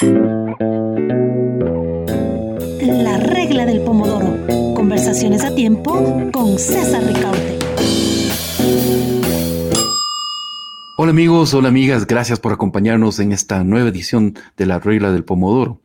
La 0.00 0.06
regla 3.18 3.66
del 3.66 3.80
pomodoro. 3.80 4.38
Conversaciones 4.74 5.42
a 5.44 5.52
tiempo 5.52 6.30
con 6.32 6.56
César 6.56 7.02
Ricaute. 7.02 7.58
Hola 11.00 11.10
amigos, 11.10 11.54
hola 11.54 11.68
amigas, 11.68 12.06
gracias 12.06 12.38
por 12.38 12.52
acompañarnos 12.52 13.18
en 13.18 13.32
esta 13.32 13.64
nueva 13.64 13.88
edición 13.88 14.34
de 14.56 14.66
la 14.66 14.78
regla 14.78 15.10
del 15.10 15.24
pomodoro. 15.24 15.80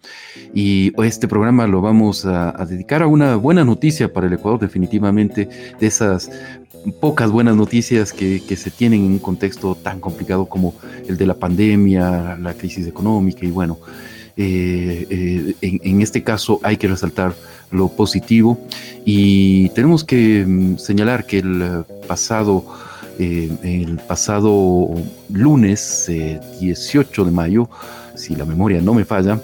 Y 0.54 0.92
este 1.04 1.28
programa 1.28 1.66
lo 1.66 1.82
vamos 1.82 2.26
a, 2.26 2.52
dedicar 2.68 3.02
a 3.02 3.08
una 3.08 3.36
buena 3.36 3.64
noticia 3.64 4.14
para 4.14 4.28
el 4.28 4.34
Ecuador, 4.34 4.60
definitivamente, 4.60 5.50
de 5.80 5.88
esas 5.88 6.32
pocas 6.92 7.32
buenas 7.32 7.56
noticias 7.56 8.14
que, 8.14 8.40
se 8.56 8.72
tienen 8.72 9.06
en 9.06 9.12
un 9.14 9.20
contexto 9.20 9.76
tan 9.76 10.00
complicado 10.00 10.46
como 10.46 10.74
el 11.08 11.18
de 11.18 11.26
la 11.26 11.34
pandemia, 11.34 12.38
la 12.40 12.54
crisis 12.54 12.88
económica 12.88 13.46
y 13.46 13.52
bueno, 13.52 13.80
eh, 14.36 15.06
eh, 15.62 15.80
en, 15.84 16.02
este 16.02 16.24
caso 16.24 16.60
hay 16.64 16.78
que 16.78 16.88
resaltar 16.88 17.34
lo 17.72 17.90
positivo. 17.90 18.60
Y 19.06 19.70
tenemos 19.70 20.04
que 20.04 20.46
mm, 20.46 20.78
señalar 20.78 21.26
que 21.26 21.40
el 21.40 21.86
pasado, 22.08 22.66
eh, 23.20 23.50
el 23.64 23.98
pasado 24.08 24.90
lunes 25.32 26.12
18 26.60 27.26
de 27.26 27.32
mayo, 27.32 27.70
si 28.16 28.36
la 28.36 28.46
memoria 28.46 28.82
no 28.82 28.94
me 28.94 29.06
falla, 29.06 29.40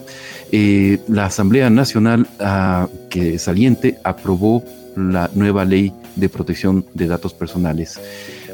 la 0.51 1.25
Asamblea 1.25 1.69
Nacional 1.69 2.27
ah, 2.39 2.87
que 3.09 3.37
saliente 3.37 3.99
aprobó 4.03 4.63
la 4.95 5.29
nueva 5.35 5.65
ley 5.65 5.93
de 6.19 6.29
protección 6.29 6.85
de 6.93 7.07
datos 7.07 7.33
personales. 7.33 7.99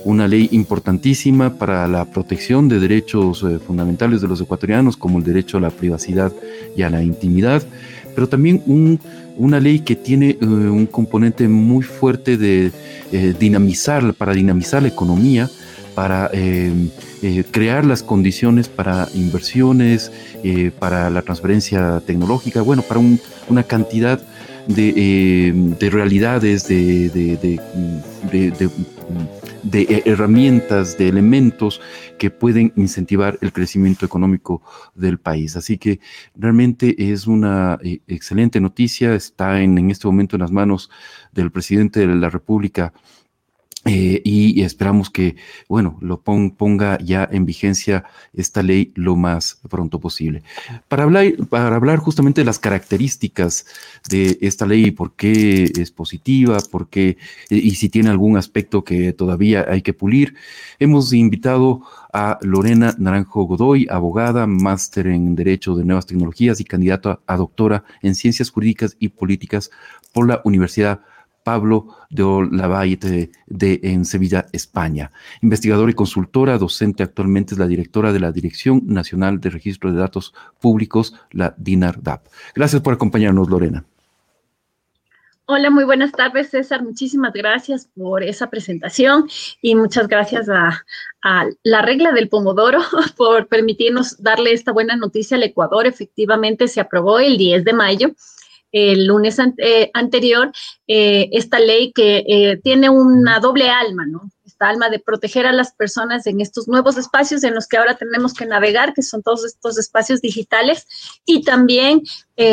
Una 0.03 0.27
ley 0.27 0.49
importantísima 0.51 1.57
para 1.57 1.87
la 1.87 2.05
protección 2.05 2.69
de 2.69 2.79
derechos 2.79 3.43
eh, 3.43 3.57
fundamentales 3.57 4.21
de 4.21 4.27
los 4.27 4.39
ecuatorianos, 4.39 4.97
como 4.97 5.17
el 5.17 5.23
derecho 5.23 5.57
a 5.57 5.61
la 5.61 5.71
privacidad 5.71 6.31
y 6.75 6.83
a 6.83 6.89
la 6.89 7.01
intimidad, 7.01 7.63
pero 8.13 8.29
también 8.29 8.61
una 9.37 9.59
ley 9.59 9.79
que 9.79 9.95
tiene 9.95 10.37
eh, 10.40 10.45
un 10.45 10.85
componente 10.85 11.48
muy 11.48 11.84
fuerte 11.84 12.37
de 12.37 12.71
eh, 13.12 13.34
dinamizar, 13.40 14.13
para 14.13 14.34
dinamizar 14.34 14.84
la 14.84 14.90
economía, 14.90 15.49
para 15.95 16.29
crear 17.51 17.85
las 17.85 18.03
condiciones 18.03 18.68
para 18.68 19.07
inversiones, 19.13 20.12
para 20.77 21.09
la 21.09 21.21
transferencia 21.21 22.01
tecnológica, 22.05 22.62
bueno, 22.62 22.81
para 22.81 22.99
una 23.47 23.63
cantidad 23.63 24.21
de, 24.68 25.90
realidades, 25.91 26.68
de 26.68 27.55
eh, 29.74 30.04
herramientas, 30.05 30.98
de 30.98 31.08
elementos 31.08 31.82
que 32.18 32.30
pueden 32.30 32.71
incentivar 32.76 33.38
el 33.41 33.52
crecimiento 33.52 34.05
económico 34.05 34.62
del 34.93 35.20
país. 35.20 35.55
Así 35.55 35.77
que 35.77 35.99
realmente 36.36 37.12
es 37.12 37.27
una 37.27 37.77
eh, 37.84 37.99
excelente 38.08 38.60
noticia, 38.60 39.16
está 39.16 39.62
en, 39.62 39.77
en 39.77 39.91
este 39.91 40.08
momento 40.08 40.36
en 40.36 40.41
las 40.41 40.52
manos 40.52 40.90
del 41.32 41.52
presidente 41.52 41.99
de 41.99 42.08
la 42.08 42.30
República 42.30 42.93
eh, 43.87 44.19
y 44.23 44.63
esperamos 44.63 45.11
que, 45.11 45.35
bueno, 45.69 45.99
lo 46.01 46.19
ponga 46.21 46.97
ya 46.97 47.29
en 47.31 47.45
vigencia 47.45 48.03
esta 48.33 48.63
ley 48.63 48.91
lo 48.95 49.15
más 49.15 49.59
pronto 49.69 49.99
posible. 49.99 50.41
Para 50.87 51.03
hablar, 51.03 51.25
para 51.49 51.75
hablar 51.75 51.99
justamente 51.99 52.41
de 52.41 52.45
las 52.45 52.57
características 52.57 53.67
de 54.09 54.39
esta 54.41 54.65
ley, 54.65 54.89
por 54.89 55.13
qué 55.13 55.65
es 55.65 55.91
positiva, 55.91 56.57
por 56.71 56.89
qué, 56.89 57.17
y 57.51 57.75
si 57.75 57.89
tiene 57.89 58.09
algún 58.09 58.37
aspecto 58.37 58.83
que 58.83 59.13
todavía 59.13 59.67
hay 59.69 59.83
que 59.83 59.93
pulir, 59.93 60.33
hemos 60.79 61.13
invitado 61.13 61.81
a 62.11 62.39
Lorena 62.41 62.95
Naranjo 62.97 63.43
Godoy, 63.43 63.85
abogada, 63.91 64.47
máster 64.47 65.06
en 65.07 65.35
Derecho 65.35 65.75
de 65.75 65.85
Nuevas 65.85 66.07
Tecnologías 66.07 66.59
y 66.59 66.63
candidata 66.63 67.19
a 67.28 67.38
doctora 67.38 67.83
en 68.01 68.16
Ciencias 68.16 68.50
Jurídicas 68.50 68.95
y 69.00 69.09
Políticas 69.09 69.69
por 70.11 70.28
la 70.28 70.41
Universidad 70.44 71.01
Pablo 71.46 71.96
de 72.09 72.24
Olavalle 72.24 72.97
de, 73.46 73.80
en 73.84 74.03
Sevilla, 74.03 74.47
España. 74.52 75.12
Investigadora 75.44 75.92
y 75.92 75.94
consultora, 75.94 76.58
docente 76.58 77.03
actualmente 77.03 77.53
es 77.53 77.59
la 77.59 77.68
directora 77.68 78.12
de 78.12 78.19
la 78.19 78.31
Dirección 78.31 78.81
Nacional 78.88 79.40
de 79.40 79.52
Registro 79.52 79.92
de 79.92 80.00
Datos 80.00 80.34
Públicos, 80.59 81.14
la 81.30 81.53
DINARDAP. 81.58 82.25
Gracias 82.56 82.81
por 82.81 82.96
acompañarnos, 82.96 83.47
Lorena. 83.47 83.86
Hola, 85.46 85.69
muy 85.69 85.84
buenas 85.84 86.12
tardes, 86.12 86.50
César. 86.50 86.81
Muchísimas 86.81 87.31
gracias 87.31 87.88
por 87.96 88.24
esa 88.24 88.50
presentación 88.50 89.30
y 89.62 89.75
muchas 89.75 90.08
gracias 90.08 90.50
a, 90.50 90.84
a, 91.22 91.46
la 91.62 91.84
regla 91.84 92.12
del 92.12 92.28
Pomodoro 92.28 92.80
por 93.18 93.46
permitirnos 93.46 94.19
darle 94.24 94.52
esta 94.52 94.72
buena 94.72 94.96
noticia 94.96 95.38
al 95.38 95.44
Ecuador. 95.44 95.86
Efectivamente, 95.86 96.68
se 96.68 96.81
aprobó 96.81 97.19
el 97.19 97.38
10 97.38 97.64
de 97.64 97.74
mayo 97.74 98.16
el 98.75 99.06
lunes 99.06 99.40
eh, 99.58 99.90
anterior 99.94 100.52
eh, 100.86 101.30
esta 101.31 101.59
ley 101.59 101.94
que 101.94 102.25
eh, 102.28 102.59
tiene 102.62 102.90
una 102.90 103.40
doble 103.40 103.69
alma, 103.69 104.06
¿no? 104.06 104.30
Esta 104.44 104.68
alma 104.68 104.90
de 104.90 105.00
proteger 105.00 105.47
a 105.47 105.53
las 105.53 105.74
personas 105.74 106.28
en 106.28 106.41
estos 106.41 106.68
nuevos 106.68 106.97
espacios 106.97 107.46
en 107.46 107.56
los 107.56 107.68
que 107.68 107.78
ahora 107.78 107.96
tenemos 107.96 108.34
que 108.34 108.46
navegar, 108.46 108.94
que 108.94 109.02
son 109.02 109.24
todos 109.24 109.46
estos 109.46 109.78
espacios 109.78 110.19
digitales, 110.19 110.86
y 111.25 111.44
también 111.44 112.03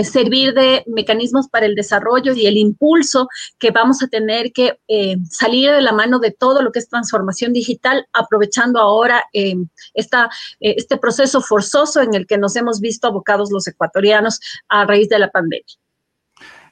servir 0.05 0.55
de 0.55 0.85
mecanismos 0.87 1.49
para 1.49 1.67
el 1.67 1.75
desarrollo 1.75 2.35
y 2.35 2.47
el 2.47 2.57
impulso 2.57 3.29
que 3.59 3.73
vamos 3.73 4.03
a 4.03 4.07
tener 4.07 4.53
que 4.53 4.79
salir 5.29 5.71
de 5.73 5.83
la 5.83 5.93
mano 5.93 6.19
de 6.19 6.31
todo 6.31 6.63
lo 6.63 6.73
que 6.73 6.79
es 6.79 6.89
transformación 6.89 7.53
digital, 7.53 8.07
aprovechando 8.13 8.81
ahora 8.81 9.25
esta, 9.93 10.31
este 10.61 10.97
proceso 10.97 11.41
forzoso 11.43 12.01
en 12.01 12.15
el 12.15 12.27
que 12.27 12.39
nos 12.39 12.57
hemos 12.57 12.81
visto 12.81 13.09
abocados 13.09 13.51
los 13.53 13.67
ecuatorianos 13.67 14.41
a 14.69 14.87
raíz 14.87 15.09
de 15.09 15.19
la 15.19 15.31
pandemia. 15.31 15.82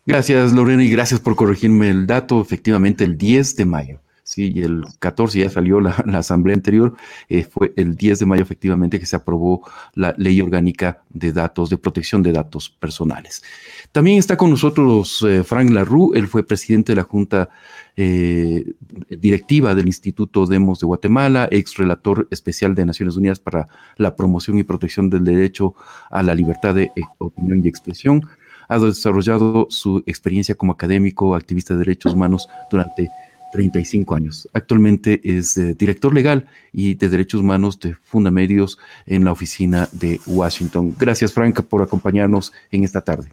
Gracias, 0.06 0.52
Lorena, 0.52 0.82
y 0.82 0.90
gracias 0.90 1.20
por 1.20 1.36
corregirme 1.36 1.90
el 1.90 2.06
dato. 2.06 2.40
Efectivamente, 2.40 3.04
el 3.04 3.18
10 3.18 3.56
de 3.56 3.64
mayo. 3.64 4.00
Sí, 4.30 4.52
y 4.54 4.62
el 4.62 4.84
14 5.00 5.40
ya 5.40 5.50
salió 5.50 5.80
la, 5.80 5.90
asamblea 6.14 6.54
anterior, 6.54 6.94
eh, 7.28 7.42
fue 7.42 7.72
el 7.76 7.96
10 7.96 8.20
de 8.20 8.26
mayo 8.26 8.42
efectivamente 8.44 9.00
que 9.00 9.06
se 9.06 9.16
aprobó 9.16 9.68
la 9.94 10.14
ley 10.18 10.40
orgánica 10.40 11.02
de 11.08 11.32
datos, 11.32 11.68
de 11.68 11.78
protección 11.78 12.22
de 12.22 12.30
datos 12.30 12.70
personales. 12.70 13.42
También 13.90 14.18
está 14.18 14.36
con 14.36 14.50
nosotros 14.50 15.26
eh, 15.28 15.42
Frank 15.42 15.70
Larue, 15.70 16.16
él 16.16 16.28
fue 16.28 16.46
presidente 16.46 16.92
de 16.92 16.96
la 16.96 17.02
Junta 17.02 17.48
eh, 17.96 18.72
Directiva 19.08 19.74
del 19.74 19.88
Instituto 19.88 20.46
Demos 20.46 20.78
de 20.78 20.86
Guatemala, 20.86 21.48
ex 21.50 21.76
relator 21.76 22.28
especial 22.30 22.76
de 22.76 22.86
Naciones 22.86 23.16
Unidas 23.16 23.40
para 23.40 23.66
la 23.96 24.14
promoción 24.14 24.58
y 24.58 24.62
protección 24.62 25.10
del 25.10 25.24
derecho 25.24 25.74
a 26.08 26.22
la 26.22 26.36
libertad 26.36 26.76
de 26.76 26.92
opinión 27.18 27.64
y 27.64 27.68
expresión 27.68 28.22
ha 28.70 28.78
desarrollado 28.78 29.66
su 29.68 30.02
experiencia 30.06 30.54
como 30.54 30.72
académico, 30.72 31.34
activista 31.34 31.74
de 31.74 31.80
derechos 31.80 32.14
humanos 32.14 32.48
durante 32.70 33.10
35 33.52 34.14
años. 34.14 34.48
Actualmente 34.52 35.20
es 35.24 35.56
eh, 35.56 35.74
director 35.74 36.14
legal 36.14 36.46
y 36.72 36.94
de 36.94 37.08
derechos 37.08 37.40
humanos 37.40 37.80
de 37.80 37.96
Fundamedios 37.96 38.78
en 39.06 39.24
la 39.24 39.32
oficina 39.32 39.88
de 39.90 40.20
Washington. 40.24 40.94
Gracias, 40.96 41.32
Franca, 41.32 41.62
por 41.62 41.82
acompañarnos 41.82 42.52
en 42.70 42.84
esta 42.84 43.00
tarde. 43.00 43.32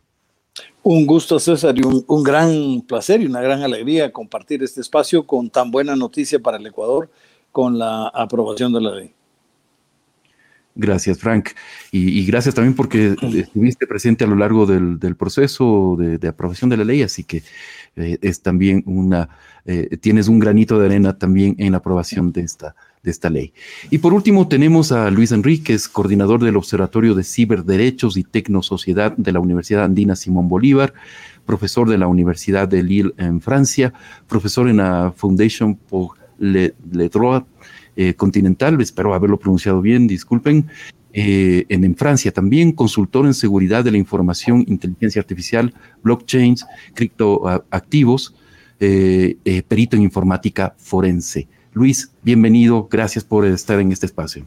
Un 0.82 1.06
gusto, 1.06 1.38
César, 1.38 1.78
y 1.78 1.84
un, 1.84 2.04
un, 2.08 2.24
gran 2.24 2.82
placer 2.82 3.22
y 3.22 3.28
una 3.28 3.42
gran 3.42 3.62
alegría 3.62 4.12
compartir 4.12 4.64
este 4.64 4.82
espacio 4.82 5.28
con 5.28 5.52
tan 5.52 5.70
buena 5.70 5.96
noticia 5.96 6.40
para 6.40 6.58
el 6.58 6.66
Ecuador 6.66 7.12
con 7.52 7.78
la 7.78 8.08
aprobación 8.08 8.74
de 8.74 8.82
la 8.82 8.96
ley. 8.96 9.17
Gracias, 10.80 11.18
Frank. 11.18 11.50
Y, 11.92 12.24
gracias 12.28 12.54
también 12.54 12.76
porque 12.76 13.16
estuviste 13.34 13.88
presente 13.88 14.24
a 14.24 14.28
lo 14.28 14.36
largo 14.36 14.68
del, 14.68 15.16
proceso 15.16 15.98
de, 15.98 16.28
aprobación 16.28 16.70
de 16.70 16.78
la 16.78 16.84
ley, 16.84 17.02
así 17.02 17.24
que 17.24 17.42
eh, 17.96 18.20
es 18.22 18.42
también 18.42 18.84
una, 18.86 19.28
eh, 19.66 19.98
tienes 20.00 20.28
un 20.28 20.38
granito 20.38 20.78
de 20.78 20.86
arena 20.86 21.18
también 21.18 21.56
en 21.58 21.72
la 21.72 21.80
aprobación 21.80 22.32
de 22.32 22.42
esta, 22.42 22.76
de 23.02 23.10
esta 23.10 23.32
ley. 23.32 23.54
Y 23.90 23.98
por 23.98 24.14
último 24.14 24.48
tenemos 24.48 24.92
a 24.92 25.10
Luis 25.10 25.32
Enríquez, 25.32 25.88
coordinador 25.88 26.44
del 26.44 26.58
Observatorio 26.58 27.16
de 27.16 27.24
Ciberderechos 27.24 28.16
y 28.16 28.24
Tecnosociedad 28.24 29.18
de 29.18 29.32
la 29.32 29.40
Universidad 29.40 29.84
Andina 29.84 30.16
Simón 30.16 30.48
Bolívar, 30.48 30.94
profesor 31.48 31.90
de 31.90 31.98
la 31.98 32.06
Universidad 32.06 32.68
de 32.68 32.84
Lille 32.84 33.14
en 33.18 33.42
Francia, 33.42 33.94
profesor 34.28 34.70
en 34.70 34.78
la 34.78 35.12
Foundation 35.16 35.76
pour 35.76 36.12
le, 36.38 36.76
le 36.92 37.10
Droit 37.10 37.46
eh, 38.00 38.14
continental, 38.14 38.80
espero 38.80 39.16
haberlo 39.16 39.40
pronunciado 39.40 39.82
bien, 39.82 40.06
disculpen, 40.06 40.68
eh, 41.14 41.66
en, 41.68 41.96
Francia 41.96 42.32
también, 42.32 42.72
consultor 42.72 43.26
en 43.26 43.34
seguridad 43.34 43.84
de 43.84 43.90
la 43.90 43.98
información, 43.98 44.64
inteligencia 44.68 45.20
artificial, 45.20 45.74
blockchains, 46.04 46.64
criptoactivos, 46.94 48.36
eh, 48.80 49.64
perito 49.68 49.96
en 49.96 50.04
informática 50.04 50.76
forense. 50.78 51.48
Luis, 51.74 52.12
bienvenido, 52.22 52.88
gracias 52.88 53.24
por 53.24 53.48
estar 53.48 53.80
en 53.80 53.92
este 53.92 54.06
espacio. 54.06 54.46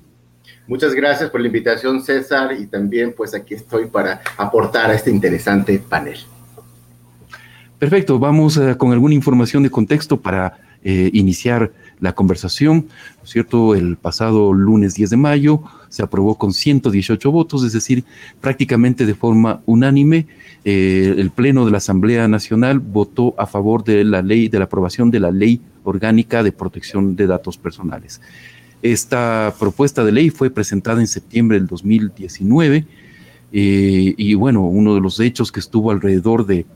Muchas 0.68 0.94
gracias 0.94 1.28
por 1.28 1.40
la 1.40 1.48
invitación, 1.48 2.04
César, 2.04 2.52
y 2.56 2.68
también 2.68 3.12
pues 3.16 3.34
aquí 3.34 3.54
estoy 3.54 3.86
para 3.86 4.20
aportar 4.36 4.92
a 4.92 4.94
este 4.94 5.10
interesante 5.10 5.80
panel. 5.80 6.20
Perfecto, 7.80 8.20
vamos 8.20 8.60
con 8.78 8.92
alguna 8.92 9.14
información 9.16 9.64
de 9.64 9.70
contexto 9.70 10.20
para 10.20 10.56
iniciar 10.84 11.72
la 12.00 12.14
conversación, 12.14 12.86
¿no 13.18 13.24
es 13.24 13.30
cierto? 13.30 13.74
El 13.74 13.96
pasado 13.96 14.52
lunes 14.52 14.94
10 14.94 15.10
de 15.10 15.16
mayo 15.16 15.62
se 15.88 16.02
aprobó 16.02 16.36
con 16.36 16.52
118 16.52 17.30
votos, 17.30 17.64
es 17.64 17.72
decir, 17.72 18.04
prácticamente 18.40 19.06
de 19.06 19.14
forma 19.14 19.60
unánime, 19.66 20.26
eh, 20.64 21.14
el 21.16 21.30
Pleno 21.30 21.64
de 21.64 21.70
la 21.70 21.78
Asamblea 21.78 22.28
Nacional 22.28 22.78
votó 22.78 23.34
a 23.38 23.46
favor 23.46 23.84
de 23.84 24.04
la 24.04 24.22
ley, 24.22 24.48
de 24.48 24.58
la 24.58 24.64
aprobación 24.64 25.10
de 25.10 25.20
la 25.20 25.30
ley 25.30 25.60
orgánica 25.84 26.42
de 26.42 26.52
protección 26.52 27.16
de 27.16 27.26
datos 27.26 27.56
personales. 27.56 28.20
Esta 28.82 29.54
propuesta 29.58 30.04
de 30.04 30.12
ley 30.12 30.30
fue 30.30 30.50
presentada 30.50 31.00
en 31.00 31.06
septiembre 31.06 31.58
del 31.58 31.66
2019 31.66 32.86
eh, 33.52 34.14
y 34.16 34.34
bueno, 34.34 34.62
uno 34.62 34.94
de 34.94 35.00
los 35.00 35.18
hechos 35.20 35.50
que 35.52 35.60
estuvo 35.60 35.90
alrededor 35.90 36.46
de 36.46 36.66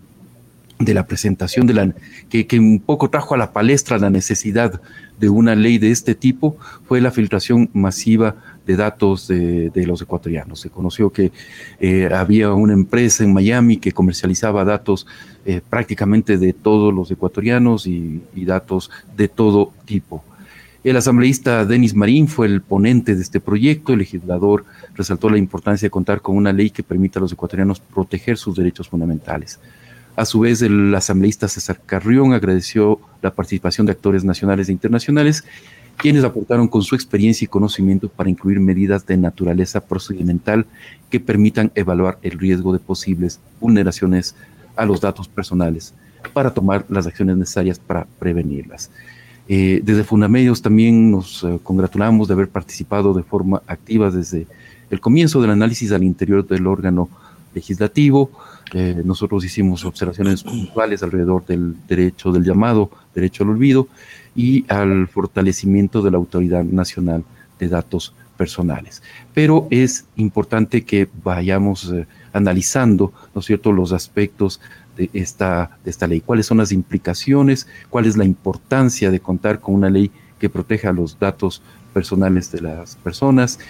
de 0.79 0.95
la 0.95 1.07
presentación 1.07 1.67
de 1.67 1.75
la 1.75 1.95
que, 2.29 2.47
que, 2.47 2.59
un 2.59 2.81
poco 2.81 3.09
trajo 3.11 3.35
a 3.35 3.39
la 3.39 3.53
palestra 3.53 3.99
la 3.99 4.11
necesidad 4.11 4.81
de 5.19 5.29
una 5.29 5.55
ley 5.55 5.79
de 5.79 5.91
este 5.91 6.15
tipo 6.15 6.57
fue 6.87 7.01
la 7.01 7.11
filtración 7.11 7.71
masiva 7.73 8.37
de 8.67 8.77
datos 8.77 9.29
de, 9.29 9.85
los 9.87 10.01
ecuatorianos. 10.01 10.61
Se 10.61 10.71
conoció 10.71 11.11
que 11.11 11.33
eh, 11.81 12.09
había 12.13 12.53
una 12.53 12.73
empresa 12.73 13.23
en 13.23 13.33
Miami 13.33 13.77
que 13.77 13.93
comercializaba 13.93 14.65
datos 14.65 15.07
eh, 15.45 15.61
prácticamente 15.69 16.39
de 16.39 16.53
todos 16.53 16.93
los 16.93 17.11
ecuatorianos 17.11 17.87
y, 17.87 18.23
y, 18.35 18.45
datos 18.45 18.91
de 19.17 19.29
todo 19.29 19.73
tipo. 19.85 20.25
El 20.83 20.97
asambleísta 20.97 21.65
Denis 21.65 21.95
Marín 21.95 22.29
fue 22.29 22.47
el 22.47 22.61
ponente 22.61 23.15
de 23.15 23.23
este 23.23 23.41
proyecto. 23.41 23.93
El 23.93 24.01
legislador 24.01 24.65
resaltó 24.95 25.31
la 25.31 25.39
importancia 25.39 25.87
de 25.87 25.91
contar 25.91 26.21
con 26.21 26.37
una 26.37 26.53
ley 26.53 26.71
que 26.71 26.83
permita 26.83 27.19
a 27.19 27.23
los 27.23 27.33
ecuatorianos 27.33 27.81
proteger 27.81 28.37
sus 28.37 28.57
derechos 28.57 28.89
fundamentales. 28.89 29.59
A 30.17 30.25
su 30.25 30.41
vez, 30.41 30.63
el 30.63 30.95
asambleísta 30.95 31.49
César 31.49 31.81
Carrión 31.85 32.33
agradeció 32.33 33.01
la 33.21 33.35
participación 33.35 33.87
de 33.87 33.93
actores 33.93 34.25
nacionales 34.25 34.69
e 34.69 34.73
internacionales, 34.73 35.45
quienes 35.97 36.23
aportaron 36.23 36.69
con 36.69 36.83
su 36.83 36.95
experiencia 36.95 37.45
y 37.45 37.49
conocimiento 37.49 38.09
para 38.09 38.31
incluir 38.31 38.61
medidas 38.61 39.07
de 39.07 39.17
naturaleza 39.17 39.81
procedimental 39.81 40.67
que 41.11 41.19
permitan 41.19 41.73
evaluar 41.75 42.19
el 42.23 42.39
riesgo 42.39 42.73
de 42.73 42.79
posibles 42.79 43.41
vulneraciones 43.61 44.37
a 44.77 44.85
los 44.85 45.01
datos 45.01 45.27
personales 45.27 45.95
para 46.33 46.55
tomar 46.55 46.85
las 46.89 47.07
acciones 47.07 47.37
necesarias 47.37 47.79
para 47.79 48.07
prevenirlas. 48.19 48.91
Eh, 49.49 49.81
desde 49.85 50.05
Fundamedios 50.05 50.63
también 50.63 51.11
nos 51.11 51.45
eh, 51.45 51.59
congratulamos 51.63 52.29
de 52.29 52.35
haber 52.35 52.49
participado 52.49 53.13
de 53.13 53.23
forma 53.23 53.63
activa 53.67 54.11
desde 54.11 54.47
el 54.91 55.01
comienzo 55.01 55.43
del 55.43 55.51
análisis 55.51 55.93
al 55.93 56.03
interior 56.03 56.47
del 56.47 56.67
órgano 56.67 57.09
legislativo, 57.55 58.31
nosotros 59.05 59.45
hicimos 59.45 59.85
observaciones 59.85 60.43
puntuales 60.43 61.03
alrededor 61.03 61.47
del 61.47 61.77
derecho, 61.87 62.33
del 62.33 62.45
llamado 62.45 62.91
derecho 63.15 63.45
al 63.45 63.51
olvido 63.51 63.89
y 64.35 64.65
al 64.69 65.07
fortalecimiento 65.07 66.03
de 66.03 66.11
la 66.11 66.17
Autoridad 66.17 66.65
Nacional 66.65 67.25
de 67.59 67.69
Datos 67.69 68.15
Personales. 68.37 69.03
Pero 69.33 69.69
es 69.71 70.07
importante 70.17 70.85
que 70.85 71.09
vayamos 71.23 71.93
eh, 71.93 72.07
analizando, 72.33 73.13
¿no 73.33 73.41
es 73.41 73.47
cierto?, 73.47 73.71
los 73.71 73.93
aspectos 73.93 74.61
de 74.97 75.09
esta, 75.13 75.79
de 75.85 75.91
esta 75.91 76.09
ley. 76.09 76.21
¿Cuáles 76.21 76.47
son 76.47 76.59
las 76.59 76.73
implicaciones? 76.73 77.69
¿Cuál 77.91 78.07
es 78.07 78.17
la 78.17 78.25
importancia 78.25 79.13
de 79.13 79.21
contar 79.21 79.61
con 79.61 79.77
una 79.77 79.91
ley 79.91 80.11
que 80.41 80.51
proteja 80.51 80.93
los 80.93 81.19
datos 81.19 81.63
personales 81.93 82.51
de 82.51 82.63
las 82.63 82.97
personas? 82.97 83.61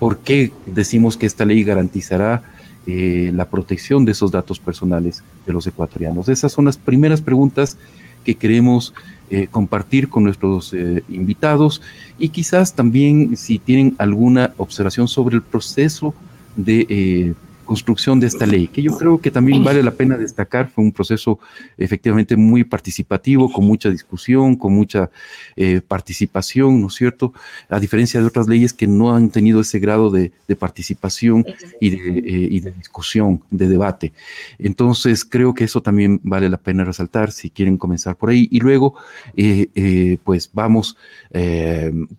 ¿Por 0.00 0.18
qué 0.18 0.52
decimos 0.64 1.18
que 1.18 1.26
esta 1.26 1.44
ley 1.44 1.62
garantizará 1.62 2.42
eh, 2.86 3.30
la 3.34 3.48
protección 3.48 4.04
de 4.04 4.12
esos 4.12 4.30
datos 4.30 4.58
personales 4.58 5.22
de 5.46 5.52
los 5.52 5.66
ecuatorianos. 5.66 6.28
Esas 6.28 6.52
son 6.52 6.66
las 6.66 6.76
primeras 6.76 7.22
preguntas 7.22 7.78
que 8.24 8.34
queremos 8.34 8.92
eh, 9.30 9.48
compartir 9.50 10.08
con 10.08 10.24
nuestros 10.24 10.72
eh, 10.74 11.02
invitados 11.08 11.80
y 12.18 12.28
quizás 12.28 12.74
también 12.74 13.36
si 13.36 13.58
tienen 13.58 13.94
alguna 13.98 14.52
observación 14.58 15.08
sobre 15.08 15.36
el 15.36 15.42
proceso 15.42 16.14
de 16.56 17.34
construcción 17.64 18.20
de 18.20 18.26
esta 18.26 18.46
ley, 18.46 18.68
que 18.68 18.82
yo 18.82 18.96
creo 18.96 19.20
que 19.20 19.30
también 19.30 19.64
vale 19.64 19.82
la 19.82 19.92
pena 19.92 20.16
destacar, 20.16 20.70
fue 20.70 20.84
un 20.84 20.92
proceso 20.92 21.38
efectivamente 21.76 22.36
muy 22.36 22.64
participativo, 22.64 23.52
con 23.52 23.64
mucha 23.64 23.90
discusión, 23.90 24.56
con 24.56 24.72
mucha 24.72 25.10
eh, 25.56 25.80
participación, 25.86 26.80
¿no 26.80 26.88
es 26.88 26.94
cierto? 26.94 27.32
A 27.68 27.80
diferencia 27.80 28.20
de 28.20 28.26
otras 28.26 28.48
leyes 28.48 28.72
que 28.72 28.86
no 28.86 29.14
han 29.14 29.30
tenido 29.30 29.60
ese 29.60 29.78
grado 29.78 30.10
de, 30.10 30.32
participación 30.58 31.44
y 31.80 31.90
de, 31.90 32.18
eh, 32.18 32.48
y 32.50 32.60
de, 32.60 32.72
discusión, 32.72 33.42
de 33.50 33.68
debate. 33.68 34.12
Entonces, 34.58 35.24
creo 35.24 35.52
que 35.54 35.64
eso 35.64 35.82
también 35.82 36.20
vale 36.22 36.48
la 36.48 36.58
pena 36.58 36.84
resaltar, 36.84 37.32
si 37.32 37.50
quieren 37.50 37.76
comenzar 37.76 38.16
por 38.16 38.30
ahí. 38.30 38.48
Y 38.50 38.60
luego, 38.60 38.94
eh, 39.36 40.18
pues 40.22 40.50
vamos 40.52 40.96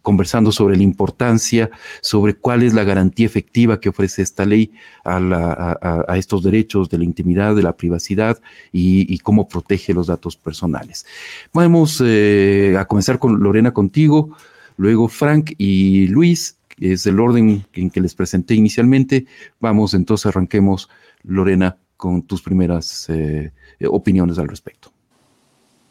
conversando 0.02 0.52
sobre 0.52 0.76
la 0.76 0.84
importancia, 0.84 1.70
sobre 2.02 2.34
cuál 2.34 2.64
es 2.64 2.74
la 2.74 2.84
garantía 2.84 3.26
efectiva 3.26 3.80
que 3.80 3.90
ofrece 3.90 4.22
esta 4.22 4.46
ley 4.46 4.72
a 5.06 5.20
la 5.20 5.35
a, 5.36 6.18
estos 6.18 6.44
derechos 6.44 6.90
de 6.90 6.98
la 6.98 7.04
intimidad, 7.04 7.56
de 7.56 7.64
la 7.64 7.76
privacidad 7.76 8.40
y, 8.72 9.18
cómo 9.20 9.48
protege 9.48 9.94
los 9.94 10.08
datos 10.08 10.36
personales. 10.36 11.06
Vamos 11.54 12.02
eh, 12.06 12.76
a 12.78 12.86
comenzar 12.86 13.20
con 13.20 13.40
Lorena 13.42 13.74
contigo, 13.74 14.36
luego 14.78 15.08
Frank 15.08 15.54
y 15.58 16.08
Luis, 16.08 16.58
que 16.68 16.94
es 16.94 17.06
el 17.06 17.20
orden 17.20 17.66
en 17.74 17.90
que 17.90 18.02
les 18.02 18.14
presenté 18.14 18.56
inicialmente. 18.56 19.26
Vamos, 19.60 19.94
entonces 19.94 20.26
arranquemos, 20.28 20.90
Lorena, 21.24 21.78
con 21.98 22.24
tus 22.24 22.42
primeras 22.42 23.10
eh, 23.10 23.52
opiniones 23.90 24.38
al 24.38 24.48
respecto. 24.48 24.92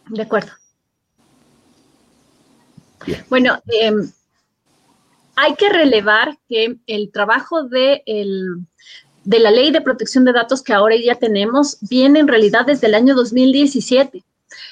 De 0.09 0.23
acuerdo. 0.23 0.53
Bueno, 3.29 3.61
em, 3.67 4.11
hay 5.37 5.55
que 5.57 5.69
relevar 5.69 6.39
que 6.49 6.79
el 6.87 7.11
trabajo 7.11 7.65
de 7.65 8.03
el, 8.07 8.67
de 9.25 9.39
la 9.39 9.51
ley 9.51 9.71
de 9.71 9.81
protección 9.81 10.25
de 10.25 10.33
datos 10.33 10.63
que 10.63 10.73
ahora 10.73 10.97
ya 10.97 11.15
tenemos 11.17 11.79
viene 11.81 12.21
en 12.21 12.29
realidad 12.29 12.67
desde 12.67 12.87
el 12.87 12.95
año 12.95 13.15
2017. 13.15 14.23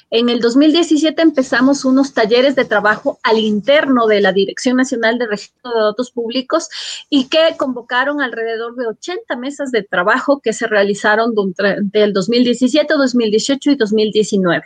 En 0.09 0.29
el 0.29 0.39
2017 0.39 1.21
empezamos 1.21 1.85
unos 1.85 2.13
talleres 2.13 2.55
de 2.55 2.65
trabajo 2.65 3.19
al 3.23 3.39
interno 3.39 4.07
de 4.07 4.21
la 4.21 4.31
Dirección 4.31 4.77
Nacional 4.77 5.17
de 5.17 5.27
Registro 5.27 5.71
de 5.71 5.81
Datos 5.81 6.11
Públicos 6.11 6.69
y 7.09 7.27
que 7.27 7.55
convocaron 7.57 8.21
alrededor 8.21 8.75
de 8.75 8.87
80 8.87 9.35
mesas 9.37 9.71
de 9.71 9.83
trabajo 9.83 10.39
que 10.39 10.53
se 10.53 10.67
realizaron 10.67 11.33
durante 11.33 12.03
el 12.03 12.13
2017, 12.13 12.93
2018 12.93 13.71
y 13.71 13.75
2019. 13.75 14.63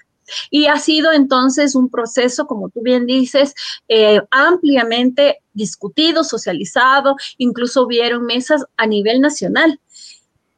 Y 0.51 0.65
ha 0.67 0.77
sido 0.77 1.13
entonces 1.13 1.75
un 1.75 1.89
proceso, 1.89 2.47
como 2.47 2.69
tú 2.69 2.81
bien 2.81 3.05
dices, 3.05 3.53
eh, 3.87 4.21
ampliamente 4.31 5.39
discutido, 5.57 6.23
socializado, 6.23 7.17
incluso 7.37 7.83
hubieron 7.83 8.25
mesas 8.25 8.63
a 8.77 8.87
nivel 8.87 9.19
nacional. 9.19 9.79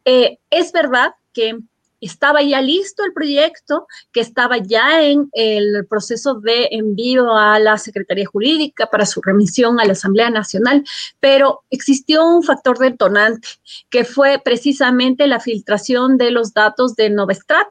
Eh, 0.06 0.38
es 0.51 0.72
verdad 0.72 1.16
que 1.33 1.57
estaba 2.02 2.42
ya 2.42 2.62
listo 2.62 3.04
el 3.04 3.14
proyecto, 3.14 3.88
que 4.12 4.21
estaba 4.21 4.57
ya 4.57 5.04
en 5.04 5.30
el 5.33 5.85
proceso 5.88 6.35
de 6.35 6.69
envío 6.71 7.35
a 7.35 7.59
la 7.59 7.78
Secretaría 7.78 8.26
Jurídica 8.26 8.90
para 8.90 9.06
su 9.06 9.21
remisión 9.21 9.80
a 9.80 9.85
la 9.85 9.94
Asamblea 9.94 10.30
Nacional, 10.30 10.83
pero 11.19 11.64
existió 11.69 12.26
un 12.26 12.44
factor 12.44 12.78
detonante, 12.78 13.47
que 13.90 14.06
fue 14.06 14.42
precisamente 14.44 15.28
la 15.28 15.40
filtración 15.40 16.18
de 16.18 16.31
los 16.31 16.54
datos 16.54 16.95
de 16.95 17.09
Novestrat. 17.09 17.68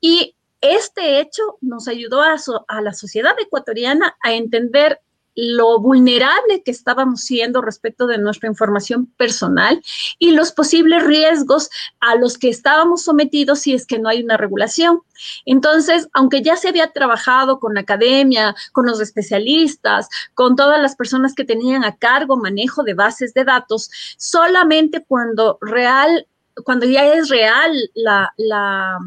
Y 0.00 0.34
este 0.60 1.20
hecho 1.20 1.42
nos 1.60 1.86
ayudó 1.86 2.22
a, 2.22 2.36
a 2.68 2.80
la 2.80 2.94
sociedad 2.94 3.34
ecuatoriana 3.38 4.16
a 4.22 4.32
entender 4.32 5.00
lo 5.36 5.78
vulnerable 5.78 6.62
que 6.64 6.70
estábamos 6.70 7.20
siendo 7.20 7.60
respecto 7.60 8.06
de 8.06 8.18
nuestra 8.18 8.48
información 8.48 9.06
personal 9.18 9.82
y 10.18 10.32
los 10.32 10.50
posibles 10.50 11.04
riesgos 11.04 11.68
a 12.00 12.16
los 12.16 12.38
que 12.38 12.48
estábamos 12.48 13.02
sometidos 13.02 13.60
si 13.60 13.74
es 13.74 13.86
que 13.86 13.98
no 13.98 14.08
hay 14.08 14.22
una 14.22 14.38
regulación. 14.38 15.02
Entonces, 15.44 16.08
aunque 16.14 16.42
ya 16.42 16.56
se 16.56 16.68
había 16.68 16.90
trabajado 16.90 17.60
con 17.60 17.74
la 17.74 17.82
academia, 17.82 18.56
con 18.72 18.86
los 18.86 19.00
especialistas, 19.00 20.08
con 20.34 20.56
todas 20.56 20.80
las 20.80 20.96
personas 20.96 21.34
que 21.34 21.44
tenían 21.44 21.84
a 21.84 21.96
cargo 21.96 22.36
manejo 22.36 22.82
de 22.82 22.94
bases 22.94 23.34
de 23.34 23.44
datos, 23.44 23.90
solamente 24.16 25.04
cuando 25.06 25.58
real, 25.60 26.26
cuando 26.64 26.86
ya 26.86 27.06
es 27.12 27.28
real 27.28 27.72
la, 27.94 28.32
la 28.38 28.98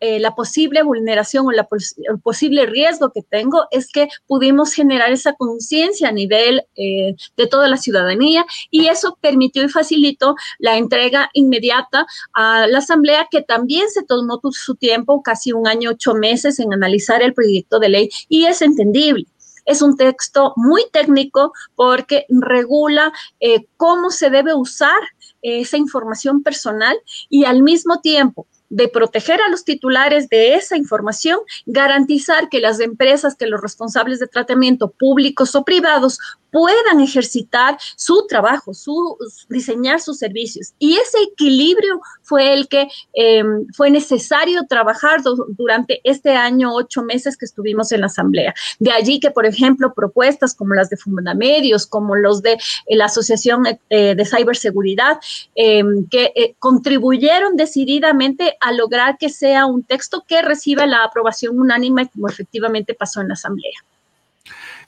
eh, 0.00 0.20
la 0.20 0.34
posible 0.34 0.82
vulneración 0.82 1.46
o 1.46 1.50
el 1.50 2.20
posible 2.22 2.66
riesgo 2.66 3.12
que 3.12 3.22
tengo 3.22 3.66
es 3.70 3.90
que 3.90 4.08
pudimos 4.26 4.74
generar 4.74 5.10
esa 5.10 5.32
conciencia 5.34 6.08
a 6.08 6.12
nivel 6.12 6.64
eh, 6.76 7.14
de 7.36 7.46
toda 7.46 7.66
la 7.66 7.78
ciudadanía 7.78 8.44
y 8.70 8.88
eso 8.88 9.16
permitió 9.22 9.64
y 9.64 9.68
facilitó 9.68 10.34
la 10.58 10.76
entrega 10.76 11.30
inmediata 11.32 12.06
a 12.34 12.66
la 12.66 12.78
Asamblea 12.78 13.28
que 13.30 13.40
también 13.42 13.88
se 13.88 14.02
tomó 14.02 14.38
su 14.50 14.74
tiempo, 14.74 15.22
casi 15.22 15.52
un 15.52 15.66
año, 15.66 15.90
ocho 15.92 16.14
meses 16.14 16.58
en 16.58 16.74
analizar 16.74 17.22
el 17.22 17.32
proyecto 17.32 17.78
de 17.78 17.88
ley 17.88 18.10
y 18.28 18.44
es 18.44 18.60
entendible. 18.60 19.26
Es 19.64 19.82
un 19.82 19.96
texto 19.96 20.52
muy 20.56 20.82
técnico 20.92 21.52
porque 21.74 22.26
regula 22.28 23.12
eh, 23.40 23.66
cómo 23.76 24.10
se 24.10 24.30
debe 24.30 24.54
usar 24.54 25.00
esa 25.42 25.76
información 25.76 26.42
personal 26.42 26.96
y 27.28 27.44
al 27.44 27.62
mismo 27.62 28.00
tiempo 28.00 28.46
de 28.68 28.88
proteger 28.88 29.40
a 29.40 29.48
los 29.48 29.64
titulares 29.64 30.28
de 30.28 30.54
esa 30.54 30.76
información, 30.76 31.38
garantizar 31.66 32.48
que 32.48 32.60
las 32.60 32.80
empresas, 32.80 33.36
que 33.36 33.46
los 33.46 33.60
responsables 33.60 34.18
de 34.18 34.26
tratamiento 34.26 34.90
públicos 34.90 35.54
o 35.54 35.64
privados 35.64 36.18
puedan 36.56 37.00
ejercitar 37.02 37.76
su 37.96 38.26
trabajo, 38.26 38.72
su, 38.72 39.18
diseñar 39.50 40.00
sus 40.00 40.16
servicios. 40.16 40.72
Y 40.78 40.96
ese 40.96 41.18
equilibrio 41.30 42.00
fue 42.22 42.54
el 42.54 42.66
que 42.66 42.88
em, 43.12 43.66
fue 43.74 43.90
necesario 43.90 44.62
trabajar 44.66 45.20
durante 45.48 46.00
este 46.02 46.30
año, 46.30 46.74
ocho 46.74 47.02
meses 47.02 47.36
que 47.36 47.44
estuvimos 47.44 47.92
en 47.92 48.00
la 48.00 48.06
Asamblea. 48.06 48.54
De 48.78 48.90
allí 48.90 49.20
que, 49.20 49.30
por 49.30 49.44
ejemplo, 49.44 49.92
propuestas 49.92 50.54
como 50.54 50.72
las 50.72 50.88
de 50.88 50.96
Fundamedios, 50.96 51.86
como 51.86 52.16
los 52.16 52.40
de 52.40 52.52
eh, 52.52 52.96
la 52.96 53.04
Asociación 53.04 53.66
eh, 53.90 54.14
de 54.14 54.24
Ciberseguridad, 54.24 55.18
em, 55.56 56.08
que 56.08 56.32
eh, 56.34 56.54
contribuyeron 56.58 57.56
decididamente 57.56 58.56
a 58.60 58.72
lograr 58.72 59.18
que 59.18 59.28
sea 59.28 59.66
un 59.66 59.82
texto 59.82 60.24
que 60.26 60.40
reciba 60.40 60.86
la 60.86 61.04
aprobación 61.04 61.60
unánime, 61.60 62.08
como 62.08 62.28
efectivamente 62.28 62.94
pasó 62.94 63.20
en 63.20 63.28
la 63.28 63.34
Asamblea. 63.34 63.78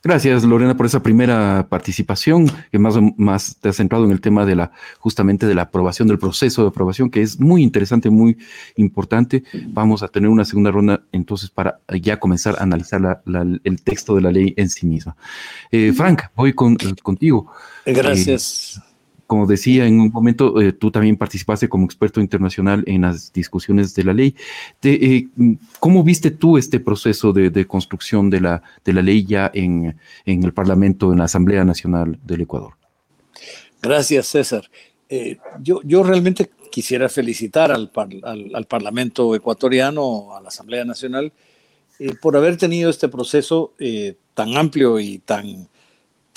Gracias, 0.02 0.44
Lorena, 0.44 0.76
por 0.76 0.86
esa 0.86 1.02
primera 1.02 1.66
participación, 1.68 2.50
que 2.70 2.78
más, 2.78 2.94
más 3.16 3.56
te 3.60 3.68
has 3.68 3.76
centrado 3.76 4.04
en 4.04 4.12
el 4.12 4.20
tema 4.20 4.46
de 4.46 4.54
la, 4.54 4.72
justamente 4.98 5.46
de 5.46 5.54
la 5.54 5.62
aprobación, 5.62 6.08
del 6.08 6.18
proceso 6.18 6.62
de 6.62 6.68
aprobación, 6.68 7.10
que 7.10 7.22
es 7.22 7.40
muy 7.40 7.62
interesante, 7.62 8.08
muy 8.10 8.38
importante. 8.76 9.42
Vamos 9.68 10.02
a 10.02 10.08
tener 10.08 10.28
una 10.30 10.44
segunda 10.44 10.70
ronda 10.70 11.02
entonces 11.12 11.50
para 11.50 11.80
ya 12.00 12.18
comenzar 12.18 12.56
a 12.58 12.62
analizar 12.62 13.22
el 13.64 13.82
texto 13.82 14.14
de 14.14 14.20
la 14.20 14.30
ley 14.30 14.54
en 14.56 14.70
sí 14.70 14.86
misma. 14.86 15.16
Eh, 15.70 15.92
Frank, 15.92 16.22
voy 16.36 16.52
con, 16.52 16.76
contigo. 17.02 17.50
Gracias. 17.84 18.78
Eh, 18.78 18.87
como 19.28 19.46
decía 19.46 19.84
en 19.84 20.00
un 20.00 20.10
momento, 20.10 20.58
eh, 20.58 20.72
tú 20.72 20.90
también 20.90 21.18
participaste 21.18 21.68
como 21.68 21.84
experto 21.84 22.18
internacional 22.18 22.82
en 22.86 23.02
las 23.02 23.30
discusiones 23.30 23.94
de 23.94 24.04
la 24.04 24.14
ley. 24.14 24.34
Eh, 24.82 25.28
¿Cómo 25.78 26.02
viste 26.02 26.30
tú 26.30 26.56
este 26.56 26.80
proceso 26.80 27.34
de, 27.34 27.66
construcción 27.66 28.30
de 28.30 28.40
la, 28.40 28.62
de 28.86 28.92
la 28.94 29.02
ley 29.02 29.26
ya 29.26 29.50
en, 29.52 29.98
el 30.24 30.52
Parlamento, 30.54 31.12
en 31.12 31.18
la 31.18 31.24
Asamblea 31.24 31.62
Nacional 31.62 32.18
del 32.24 32.40
Ecuador? 32.40 32.72
Gracias, 33.82 34.28
César. 34.28 34.64
Eh, 35.10 35.36
yo, 35.60 35.82
yo 35.84 36.02
realmente 36.02 36.50
quisiera 36.72 37.10
felicitar 37.10 37.70
al, 37.70 37.92
al, 38.24 38.64
Parlamento 38.64 39.34
ecuatoriano, 39.34 40.34
a 40.34 40.40
la 40.40 40.48
Asamblea 40.48 40.86
Nacional, 40.86 41.34
por 42.22 42.34
haber 42.34 42.56
tenido 42.56 42.88
este 42.88 43.10
proceso 43.10 43.74
tan 44.32 44.56
amplio 44.56 44.98
y 44.98 45.18
tan 45.18 45.68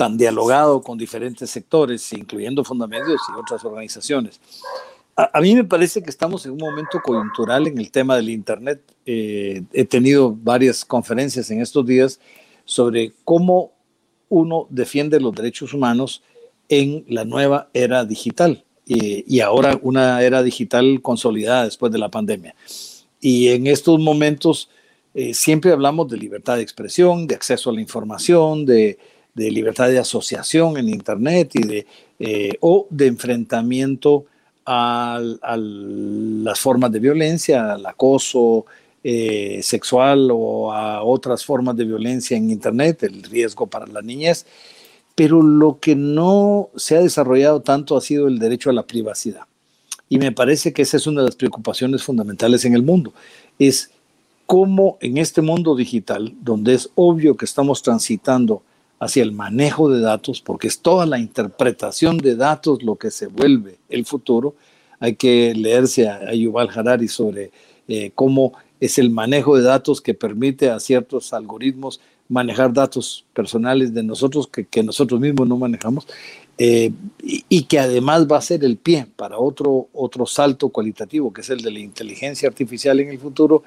tan 0.02 0.18
dialogado 0.18 0.82
con 0.82 0.98
diferentes 0.98 1.48
sectores, 1.52 2.12
incluyendo 2.12 2.64
Fundamedios 2.64 3.22
y 3.30 3.40
otras 3.40 3.64
organizaciones. 3.64 4.42
A, 5.16 5.40
mí 5.40 5.54
me 5.54 5.64
parece 5.64 6.02
que 6.02 6.10
estamos 6.10 6.44
en 6.48 6.54
un 6.54 6.58
momento 6.58 7.00
coyuntural 7.04 7.68
en 7.68 7.78
el 7.78 7.92
tema 7.92 8.16
del 8.16 8.30
Internet. 8.30 8.82
Eh, 9.06 9.62
he 9.72 9.86
tenido 9.86 10.36
varias 10.36 10.84
conferencias 10.84 11.52
en 11.52 11.62
estos 11.62 11.86
días 11.86 12.20
sobre 12.66 13.14
cómo 13.24 13.74
uno 14.30 14.66
defiende 14.72 15.20
los 15.20 15.36
derechos 15.36 15.72
humanos 15.72 16.24
en 16.68 17.06
la 17.08 17.24
nueva 17.24 17.70
era 17.72 18.04
digital 18.04 18.66
y 18.88 19.40
ahora 19.40 19.80
una 19.84 20.24
era 20.24 20.42
digital 20.42 21.00
consolidada 21.04 21.66
después 21.66 21.92
de 21.92 22.00
la 22.00 22.10
pandemia. 22.10 22.56
Y 23.20 23.50
en 23.50 23.68
estos 23.68 24.00
momentos 24.00 24.68
eh, 25.14 25.36
siempre 25.36 25.72
hablamos 25.72 26.10
de 26.10 26.18
libertad 26.18 26.56
de 26.56 26.64
expresión, 26.64 27.28
de 27.28 27.36
acceso 27.36 27.70
a 27.70 27.74
la 27.74 27.82
información, 27.82 28.66
de 28.66 28.98
de 29.34 29.52
libertad 29.52 29.88
de 29.88 30.00
asociación 30.00 30.78
en 30.78 30.90
Internet 30.90 31.52
y 31.54 31.64
de, 31.64 31.88
eh, 32.20 32.58
o 32.60 32.88
de 32.90 33.08
enfrentamiento 33.08 34.26
a, 34.66 35.20
las 35.22 36.60
formas 36.60 36.92
de 36.92 37.00
violencia, 37.00 37.74
al 37.74 37.86
acoso 37.86 38.66
eh, 39.04 39.60
sexual 39.64 40.30
o 40.32 40.72
a 40.72 41.04
otras 41.04 41.44
formas 41.44 41.76
de 41.76 41.86
violencia 41.86 42.38
en 42.38 42.52
Internet, 42.52 43.04
el 43.04 43.24
riesgo 43.24 43.68
para 43.68 43.88
la 43.88 44.02
niñez. 44.02 44.46
Pero 45.16 45.42
lo 45.42 45.80
que 45.80 45.96
no 45.96 46.70
se 46.76 46.96
ha 46.96 47.02
desarrollado 47.02 47.62
tanto 47.62 47.98
ha 47.98 48.02
sido 48.02 48.28
el 48.28 48.40
derecho 48.40 48.70
a 48.70 48.74
la 48.74 48.84
privacidad. 48.84 49.42
Y 50.08 50.18
me 50.20 50.32
parece 50.32 50.74
que 50.74 50.82
esa 50.82 50.98
es 50.98 51.08
una 51.08 51.22
de 51.22 51.28
las 51.28 51.36
preocupaciones 51.36 52.04
fundamentales 52.04 52.66
en 52.66 52.74
el 52.74 52.84
mundo. 52.84 53.14
Es 53.58 53.92
cómo 54.46 54.98
en 55.00 55.18
este 55.18 55.42
mundo 55.42 55.76
digital, 55.76 56.34
donde 56.42 56.74
es 56.74 56.90
obvio 56.96 57.38
que 57.38 57.46
estamos 57.46 57.82
transitando 57.82 58.64
hacia 59.02 59.24
el 59.24 59.32
manejo 59.32 59.90
de 59.90 60.00
datos, 60.00 60.42
porque 60.42 60.68
es 60.68 60.80
toda 60.80 61.08
la 61.08 61.18
interpretación 61.18 62.20
de 62.20 62.36
datos 62.36 62.84
lo 62.84 62.98
que 62.98 63.10
se 63.10 63.26
vuelve 63.26 63.80
el 63.90 64.06
futuro. 64.06 64.54
Hay 65.00 65.16
que 65.16 65.56
leerse 65.56 66.08
a, 66.08 66.32
Yuval 66.36 66.70
Harari 66.70 67.08
sobre 67.08 67.50
eh, 67.88 68.12
cómo 68.14 68.54
es 68.80 69.00
el 69.00 69.10
manejo 69.10 69.58
de 69.58 69.64
datos 69.64 70.02
que 70.02 70.14
permite 70.14 70.70
a 70.70 70.80
ciertos 70.80 71.34
algoritmos 71.34 72.00
manejar 72.30 72.72
datos 72.72 73.26
personales 73.34 73.92
de 73.92 74.04
nosotros 74.04 74.48
que, 74.48 74.84
nosotros 74.84 75.20
mismos 75.20 75.48
no 75.48 75.58
manejamos 75.58 76.08
eh, 76.60 76.92
y, 77.24 77.64
que 77.64 77.80
además 77.80 78.28
va 78.32 78.38
a 78.38 78.42
ser 78.42 78.64
el 78.64 78.78
pie 78.78 79.08
para 79.16 79.40
otro, 79.40 79.88
otro 79.94 80.28
salto 80.28 80.70
cualitativo, 80.70 81.34
que 81.34 81.42
es 81.42 81.50
el 81.50 81.62
de 81.62 81.72
la 81.72 81.80
inteligencia 81.80 82.48
artificial 82.48 83.00
en 83.00 83.10
el 83.10 83.18
futuro, 83.18 83.64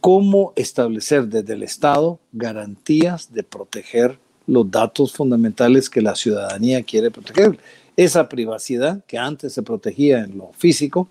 cómo 0.00 0.54
establecer 0.56 1.28
desde 1.28 1.52
el 1.52 1.62
Estado 1.62 2.18
garantías 2.32 3.34
de 3.34 3.42
proteger 3.42 4.18
los 4.46 4.70
datos 4.70 5.12
fundamentales 5.12 5.88
que 5.88 6.02
la 6.02 6.14
ciudadanía 6.14 6.82
quiere 6.82 7.10
proteger. 7.10 7.58
Esa 7.96 8.28
privacidad 8.28 9.04
que 9.06 9.18
antes 9.18 9.52
se 9.52 9.62
protegía 9.62 10.20
en 10.20 10.38
lo 10.38 10.52
físico, 10.56 11.08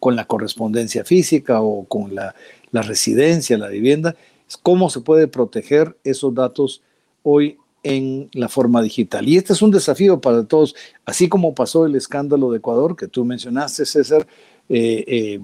con 0.00 0.16
la 0.16 0.26
correspondencia 0.26 1.02
física 1.04 1.62
o 1.62 1.84
con 1.84 2.14
la, 2.14 2.34
residencia, 2.72 3.56
la 3.56 3.68
vivienda, 3.68 4.16
es 4.46 4.56
cómo 4.56 4.90
se 4.90 5.00
puede 5.00 5.28
proteger 5.28 5.96
esos 6.04 6.34
datos 6.34 6.82
hoy 7.22 7.56
en 7.82 8.28
la 8.32 8.48
forma 8.48 8.82
digital. 8.82 9.26
Y 9.28 9.36
este 9.36 9.52
es 9.52 9.62
un 9.62 9.70
desafío 9.70 10.20
para 10.20 10.44
todos, 10.44 10.74
así 11.06 11.28
como 11.28 11.54
pasó 11.54 11.86
el 11.86 11.94
escándalo 11.94 12.50
de 12.50 12.58
Ecuador 12.58 12.96
que 12.96 13.08
tú 13.08 13.24
mencionaste, 13.24 13.86
César, 13.86 14.26
eh, 14.68 15.04
eh, 15.06 15.40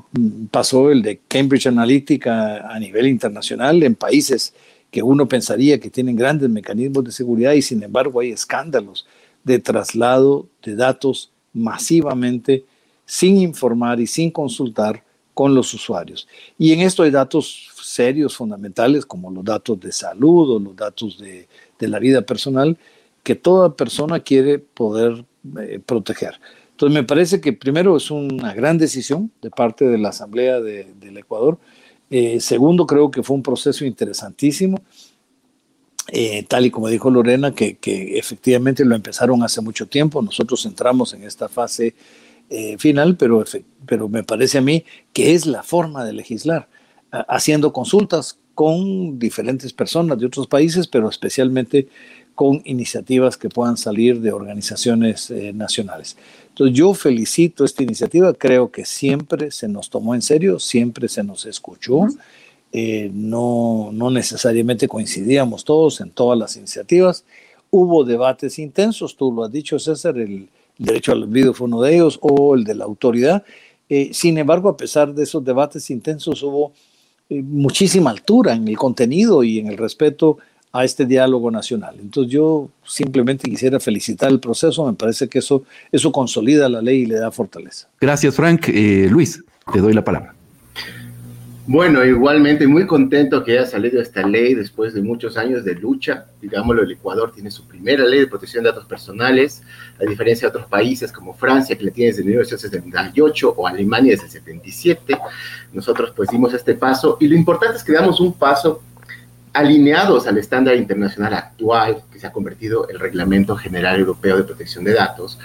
pasó 0.51 0.91
el 0.91 1.03
de 1.03 1.21
Cambridge 1.29 1.67
Analytica 1.67 2.69
a 2.69 2.79
nivel 2.79 3.07
internacional 3.07 3.83
en 3.83 3.95
países 3.95 4.53
que 4.91 5.03
uno 5.03 5.29
pensaría 5.29 5.79
que 5.79 5.91
tienen 5.91 6.17
grandes 6.17 6.51
mecanismos 6.51 7.05
de 7.05 7.13
seguridad 7.13 7.53
y 7.53 7.63
sin 7.63 7.83
embargo 7.83 8.21
hay 8.21 8.31
escándalos 8.31 9.07
de 9.45 9.59
traslado 9.59 10.47
de 10.63 10.75
datos 10.75 11.31
masivamente 11.53 12.65
sin 13.07 13.39
informar 13.39 14.01
y 14.01 14.07
sin 14.07 14.31
consultar 14.31 15.03
con 15.35 15.55
los 15.55 15.73
usuarios. 15.75 16.29
Y 16.59 16.73
en 16.73 16.81
esto 16.81 17.03
hay 17.03 17.11
datos 17.11 17.71
serios, 17.83 18.37
fundamentales, 18.37 19.07
como 19.07 19.31
los 19.31 19.45
datos 19.45 19.81
de 19.81 19.91
salud 19.93 20.57
o 20.57 20.59
los 20.59 20.77
datos 20.77 21.19
de, 21.19 21.49
la 21.81 21.99
vida 21.99 22.23
personal, 22.23 22.77
que 23.23 23.35
toda 23.35 23.75
persona 23.75 24.21
quiere 24.21 24.59
poder 24.59 25.25
eh, 25.59 25.81
proteger. 25.85 26.39
Entonces 26.73 26.95
me 26.95 27.05
parece 27.05 27.41
que 27.41 27.53
primero 27.53 27.97
es 27.97 28.11
una 28.11 28.53
gran 28.55 28.79
decisión 28.79 29.31
de 29.41 29.51
parte 29.51 29.87
de 29.87 29.99
la 29.99 30.11
Asamblea 30.11 30.61
del 30.61 31.17
Ecuador 31.17 31.59
eh, 32.11 32.41
segundo, 32.41 32.87
creo 32.87 33.09
que 33.11 33.23
fue 33.23 33.37
un 33.37 33.43
proceso 33.43 33.85
interesantísimo, 33.85 34.81
eh, 36.09 36.45
tal 36.49 36.67
y 36.67 36.71
como 36.71 36.89
dijo 36.89 37.09
Lorena, 37.09 37.55
que, 37.55 37.79
efectivamente 38.19 38.85
lo 38.85 38.97
empezaron 38.97 39.45
hace 39.45 39.61
mucho 39.61 39.87
tiempo. 39.87 40.21
Nosotros 40.21 40.67
entramos 40.67 41.15
en 41.15 41.23
esta 41.23 41.49
fase 41.49 41.95
eh, 42.49 42.77
final, 42.79 43.17
pero, 43.17 43.45
pero 43.87 44.09
me 44.09 44.25
parece 44.25 44.59
a 44.59 44.61
mí 44.61 44.85
que 45.13 45.35
es 45.35 45.47
la 45.47 45.63
forma 45.63 46.05
de 46.05 46.13
legislar, 46.13 46.69
haciendo 47.29 47.73
consultas 47.73 48.39
con 48.55 49.19
diferentes 49.21 49.73
personas 49.73 50.19
de 50.19 50.27
otros 50.27 50.49
países, 50.49 50.89
pero 50.89 51.09
especialmente 51.09 51.89
con 52.35 52.61
iniciativas 52.65 53.37
que 53.37 53.49
puedan 53.49 53.77
salir 53.77 54.21
de 54.21 54.33
organizaciones 54.33 55.33
nacionales. 55.55 56.17
Entonces 56.51 56.77
yo 56.77 56.95
felicito 56.95 57.65
esta 57.65 57.83
iniciativa, 57.83 58.33
creo 58.35 58.71
que 58.71 58.85
siempre 58.85 59.51
se 59.51 59.69
nos 59.69 59.89
tomó 59.89 60.15
en 60.15 60.23
serio, 60.23 60.59
siempre 60.59 61.09
se 61.09 61.25
nos 61.25 61.47
escuchó, 61.47 62.07
eh, 62.73 63.11
no, 63.13 63.91
no 63.93 64.11
necesariamente 64.11 64.87
coincidíamos 64.87 65.65
todos 65.65 66.01
en 66.01 66.11
todas 66.11 66.39
las 66.39 66.57
iniciativas, 66.57 67.25
hubo 67.71 68.05
debates 68.05 68.59
intensos, 68.59 69.17
tú 69.17 69.33
lo 69.33 69.45
has 69.45 69.53
dicho 69.53 69.79
César, 69.79 70.19
el 70.19 70.49
derecho 70.77 71.13
al 71.13 71.23
olvido 71.23 71.55
fue 71.55 71.67
uno 71.67 71.81
de 71.83 71.95
ellos, 71.95 72.19
o 72.21 72.55
el 72.55 72.65
de 72.65 72.75
la 72.75 72.85
autoridad, 72.85 73.45
eh, 73.89 74.11
sin 74.13 74.39
embargo, 74.39 74.69
a 74.69 74.77
pesar 74.77 75.13
de 75.13 75.25
esos 75.25 75.45
debates 75.45 75.91
intensos, 75.91 76.43
hubo 76.45 76.73
eh, 77.29 77.43
muchísima 77.43 78.11
altura 78.11 78.55
en 78.55 78.67
el 78.69 78.77
contenido 78.77 79.43
y 79.43 79.59
en 79.59 79.67
el 79.67 79.77
respeto 79.77 80.39
a 80.73 80.85
este 80.85 81.05
diálogo 81.05 81.51
nacional. 81.51 81.97
Entonces 82.01 82.33
yo 82.33 82.69
simplemente 82.85 83.49
quisiera 83.49 83.81
felicitar 83.81 84.31
el 84.31 84.41
proceso, 84.41 84.87
me 84.87 84.95
parece 84.95 85.29
que 85.29 85.41
eso, 85.41 85.65
eso 85.91 86.13
consolida 86.13 86.69
la 86.69 86.81
ley 86.81 87.03
y 87.03 87.07
le 87.07 87.17
da 87.17 87.31
fortaleza. 87.31 87.89
Gracias, 88.01 88.35
Frank. 88.35 88.69
Eh, 88.69 89.09
Luis, 89.11 89.43
te 89.73 89.81
doy 89.81 89.93
la 89.93 90.05
palabra. 90.05 90.35
Bueno, 91.73 92.05
igualmente 92.05 92.67
muy 92.67 92.85
contento 92.85 93.45
que 93.45 93.53
haya 93.53 93.65
salido 93.65 94.01
esta 94.01 94.27
ley 94.27 94.55
después 94.55 94.93
de 94.93 95.03
muchos 95.03 95.37
años 95.37 95.65
de 95.65 95.77
lucha. 95.77 96.27
Digámoslo, 96.41 96.83
el 96.83 96.91
Ecuador 96.91 97.31
tiene 97.33 97.51
su 97.51 97.65
primera 97.69 98.05
ley 98.05 98.19
de 98.19 98.27
protección 98.27 98.65
de 98.65 98.71
datos 98.71 98.87
personales, 98.87 99.63
a 100.01 100.05
diferencia 100.05 100.49
de 100.49 100.57
otros 100.57 100.67
países 100.69 101.13
como 101.13 101.33
Francia, 101.33 101.77
que 101.77 101.85
la 101.85 101.93
tiene 101.93 102.11
desde 102.11 102.25
1978, 102.25 103.55
o 103.57 103.69
Alemania 103.69 104.13
desde 104.13 104.25
el 104.25 104.31
77. 104.33 105.17
Nosotros 105.73 106.13
pues 106.17 106.29
dimos 106.31 106.53
este 106.55 106.75
paso 106.75 107.19
y 107.21 107.29
lo 107.29 107.37
importante 107.37 107.77
es 107.77 107.85
que 107.85 107.93
damos 107.93 108.21
un 108.21 108.33
paso 108.33 108.83
alineados 109.53 110.27
al 110.27 110.39
estándar 110.39 110.77
internacional 110.77 111.35
actual, 111.35 112.03
que 112.13 112.19
se 112.19 112.27
ha 112.27 112.33
convertido 112.33 112.89
el 112.89 112.99
Reglamento 112.99 113.57
General 113.57 113.99
Europeo 113.99 114.37
de 114.37 114.45
Protección 114.45 114.85
de 114.85 114.95
Datos, 114.95 115.39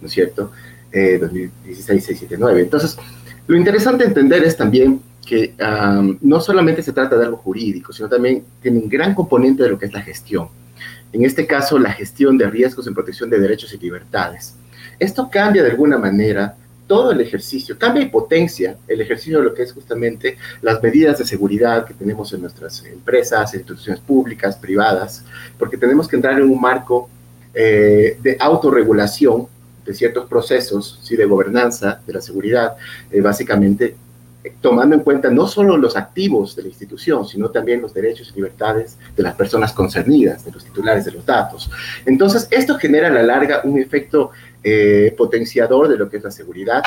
¿no 0.00 0.06
es 0.06 0.12
cierto? 0.12 0.52
Eh, 0.92 1.20
2016-679. 1.20 2.60
Entonces, 2.60 2.96
lo 3.46 3.56
interesante 3.56 4.04
entender 4.04 4.44
es 4.44 4.56
también 4.56 5.02
que 5.26 5.54
no 6.22 6.40
solamente 6.40 6.82
se 6.82 6.92
trata 6.92 7.18
de 7.18 7.26
algo 7.26 7.36
jurídico, 7.36 7.92
sino 7.92 8.08
también 8.08 8.44
tiene 8.62 8.78
un 8.78 8.88
gran 8.88 9.14
componente 9.14 9.62
de 9.62 9.68
lo 9.68 9.78
que 9.78 9.84
es 9.84 9.92
la 9.92 10.00
gestión. 10.00 10.48
En 11.12 11.24
este 11.24 11.46
caso, 11.46 11.78
la 11.78 11.92
gestión 11.92 12.38
de 12.38 12.48
riesgos 12.48 12.86
en 12.86 12.94
protección 12.94 13.28
de 13.28 13.38
derechos 13.38 13.74
y 13.74 13.78
libertades. 13.78 14.54
Esto 14.98 15.28
cambia 15.30 15.62
de 15.62 15.70
alguna 15.70 15.98
manera 15.98 16.56
todo 16.88 17.12
el 17.12 17.20
ejercicio, 17.20 17.78
cambia 17.78 18.02
y 18.02 18.08
potencia 18.08 18.76
el 18.88 19.00
ejercicio 19.00 19.38
de 19.38 19.44
lo 19.44 19.54
que 19.54 19.62
es 19.62 19.72
justamente 19.72 20.36
las 20.62 20.82
medidas 20.82 21.18
de 21.18 21.24
seguridad 21.24 21.86
que 21.86 21.94
tenemos 21.94 22.32
en 22.32 22.40
nuestras 22.40 22.84
empresas, 22.86 23.54
instituciones 23.54 24.00
públicas, 24.00 24.56
privadas, 24.56 25.22
porque 25.56 25.76
tenemos 25.76 26.08
que 26.08 26.16
entrar 26.16 26.36
en 26.40 26.50
un 26.50 26.60
marco 26.60 27.08
eh, 27.54 28.18
de 28.20 28.36
autorregulación 28.40 29.46
de 29.84 29.94
ciertos 29.94 30.28
procesos, 30.28 30.98
¿sí? 31.02 31.16
de 31.16 31.24
gobernanza, 31.24 32.00
de 32.06 32.12
la 32.12 32.20
seguridad, 32.20 32.76
eh, 33.10 33.20
básicamente 33.20 33.96
eh, 34.44 34.54
tomando 34.60 34.94
en 34.94 35.02
cuenta 35.02 35.30
no 35.30 35.46
solo 35.46 35.76
los 35.76 35.96
activos 35.96 36.54
de 36.54 36.62
la 36.62 36.68
institución, 36.68 37.26
sino 37.26 37.50
también 37.50 37.82
los 37.82 37.92
derechos 37.92 38.30
y 38.30 38.36
libertades 38.36 38.96
de 39.16 39.22
las 39.22 39.34
personas 39.34 39.72
concernidas, 39.72 40.44
de 40.44 40.52
los 40.52 40.64
titulares 40.64 41.04
de 41.04 41.12
los 41.12 41.26
datos. 41.26 41.70
Entonces, 42.06 42.46
esto 42.50 42.78
genera 42.78 43.08
a 43.08 43.10
la 43.10 43.22
larga 43.22 43.62
un 43.64 43.78
efecto 43.78 44.30
eh, 44.62 45.14
potenciador 45.16 45.88
de 45.88 45.96
lo 45.96 46.08
que 46.08 46.18
es 46.18 46.24
la 46.24 46.30
seguridad, 46.30 46.82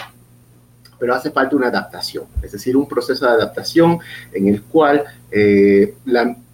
pero 0.99 1.15
hace 1.15 1.31
falta 1.31 1.55
una 1.55 1.67
adaptación, 1.67 2.25
es 2.43 2.51
decir, 2.51 2.77
un 2.77 2.87
proceso 2.87 3.25
de 3.25 3.31
adaptación 3.31 3.99
en 4.33 4.47
el 4.47 4.61
cual 4.63 5.03
eh, 5.31 5.95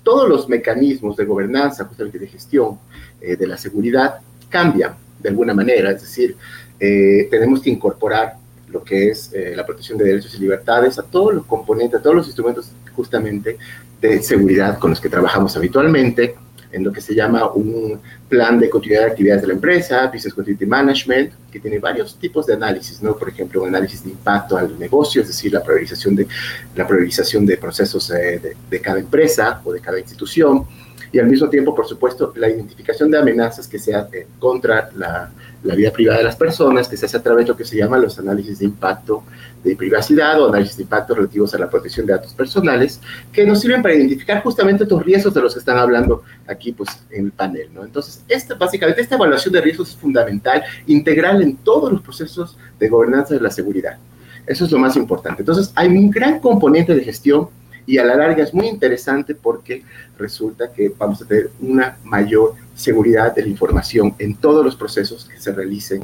todos 0.03 0.29
los 0.29 0.47
mecanismos 0.47 1.17
de 1.17 1.25
gobernanza, 1.25 1.83
justamente 1.83 2.17
de 2.17 2.27
gestión 2.27 2.79
de 3.19 3.47
la 3.47 3.57
seguridad, 3.57 4.19
cambian 4.47 4.95
de 5.19 5.29
alguna 5.29 5.53
manera, 5.53 5.91
es 5.91 6.01
decir, 6.01 6.37
tenemos 6.79 7.61
que 7.61 7.71
incorporar 7.71 8.35
lo 8.69 8.85
que 8.85 9.09
es 9.09 9.33
la 9.53 9.65
protección 9.65 9.97
de 9.97 10.05
derechos 10.05 10.33
y 10.35 10.39
libertades 10.39 10.97
a 10.97 11.03
todos 11.03 11.33
los 11.33 11.45
componentes, 11.45 11.99
a 11.99 12.03
todos 12.03 12.15
los 12.15 12.27
instrumentos 12.27 12.71
justamente 12.95 13.57
de 13.99 14.21
seguridad 14.23 14.79
con 14.79 14.91
los 14.91 15.01
que 15.01 15.09
trabajamos 15.09 15.57
habitualmente, 15.57 16.35
en 16.71 16.83
lo 16.83 16.91
que 16.91 17.01
se 17.01 17.15
llama 17.15 17.51
un 17.51 17.99
plan 18.27 18.59
de 18.59 18.69
continuidad 18.69 19.05
de 19.05 19.11
actividades 19.11 19.41
de 19.41 19.47
la 19.47 19.53
empresa, 19.53 20.07
Business 20.07 20.33
Continuity 20.33 20.65
Management, 20.65 21.31
que 21.51 21.59
tiene 21.59 21.79
varios 21.79 22.17
tipos 22.17 22.45
de 22.45 22.53
análisis, 22.53 23.01
¿no? 23.01 23.15
Por 23.15 23.29
ejemplo, 23.29 23.61
un 23.61 23.69
análisis 23.69 24.03
de 24.03 24.11
impacto 24.11 24.57
al 24.57 24.77
negocio, 24.77 25.21
es 25.21 25.27
decir, 25.27 25.53
la 25.53 25.63
priorización 25.63 26.15
de, 26.15 26.27
la 26.75 26.87
priorización 26.87 27.45
de 27.45 27.57
procesos 27.57 28.09
eh, 28.11 28.39
de, 28.39 28.57
de 28.69 28.81
cada 28.81 28.99
empresa 28.99 29.61
o 29.63 29.71
de 29.71 29.79
cada 29.79 29.99
institución, 29.99 30.65
y 31.11 31.19
al 31.19 31.27
mismo 31.27 31.49
tiempo, 31.49 31.73
por 31.73 31.87
supuesto, 31.87 32.33
la 32.35 32.49
identificación 32.49 33.09
de 33.11 33.17
amenazas 33.17 33.67
que 33.67 33.79
se 33.79 33.95
hace 33.95 34.27
contra 34.39 34.89
la, 34.95 35.31
la 35.63 35.75
vida 35.75 35.91
privada 35.91 36.19
de 36.19 36.23
las 36.23 36.35
personas, 36.35 36.87
que 36.87 36.97
se 36.97 37.05
hace 37.05 37.17
a 37.17 37.23
través 37.23 37.45
de 37.45 37.51
lo 37.51 37.57
que 37.57 37.65
se 37.65 37.77
llama 37.77 37.97
los 37.97 38.17
análisis 38.19 38.59
de 38.59 38.65
impacto 38.65 39.23
de 39.63 39.75
privacidad 39.75 40.41
o 40.41 40.49
análisis 40.49 40.77
de 40.77 40.83
impacto 40.83 41.15
relativos 41.15 41.53
a 41.53 41.57
la 41.57 41.69
protección 41.69 42.05
de 42.05 42.13
datos 42.13 42.33
personales, 42.33 43.01
que 43.31 43.45
nos 43.45 43.59
sirven 43.59 43.81
para 43.81 43.95
identificar 43.95 44.41
justamente 44.43 44.83
estos 44.83 45.03
riesgos 45.03 45.33
de 45.33 45.41
los 45.41 45.53
que 45.53 45.59
están 45.59 45.77
hablando 45.77 46.23
aquí 46.47 46.71
pues, 46.71 46.89
en 47.09 47.25
el 47.25 47.31
panel. 47.31 47.69
¿no? 47.73 47.83
Entonces, 47.83 48.23
esta, 48.27 48.55
básicamente 48.55 49.01
esta 49.01 49.15
evaluación 49.15 49.53
de 49.53 49.61
riesgos 49.61 49.89
es 49.89 49.95
fundamental, 49.95 50.63
integral 50.85 51.41
en 51.41 51.57
todos 51.57 51.91
los 51.91 52.01
procesos 52.01 52.57
de 52.79 52.87
gobernanza 52.87 53.33
de 53.33 53.41
la 53.41 53.49
seguridad. 53.49 53.97
Eso 54.45 54.65
es 54.65 54.71
lo 54.71 54.79
más 54.79 54.95
importante. 54.95 55.41
Entonces, 55.41 55.71
hay 55.75 55.89
un 55.89 56.09
gran 56.09 56.39
componente 56.39 56.95
de 56.95 57.03
gestión 57.03 57.49
y 57.87 57.97
a 57.97 58.03
la 58.03 58.15
larga 58.15 58.43
es 58.43 58.53
muy 58.53 58.67
interesante 58.67 59.33
porque 59.33 59.81
resulta 60.19 60.71
que 60.71 60.91
vamos 60.95 61.21
a 61.21 61.25
tener 61.25 61.49
una 61.61 61.97
mayor 62.03 62.53
seguridad 62.75 63.33
de 63.33 63.41
la 63.41 63.47
información 63.47 64.13
en 64.19 64.35
todos 64.35 64.63
los 64.63 64.75
procesos 64.75 65.25
que 65.25 65.39
se 65.39 65.51
realicen 65.53 66.03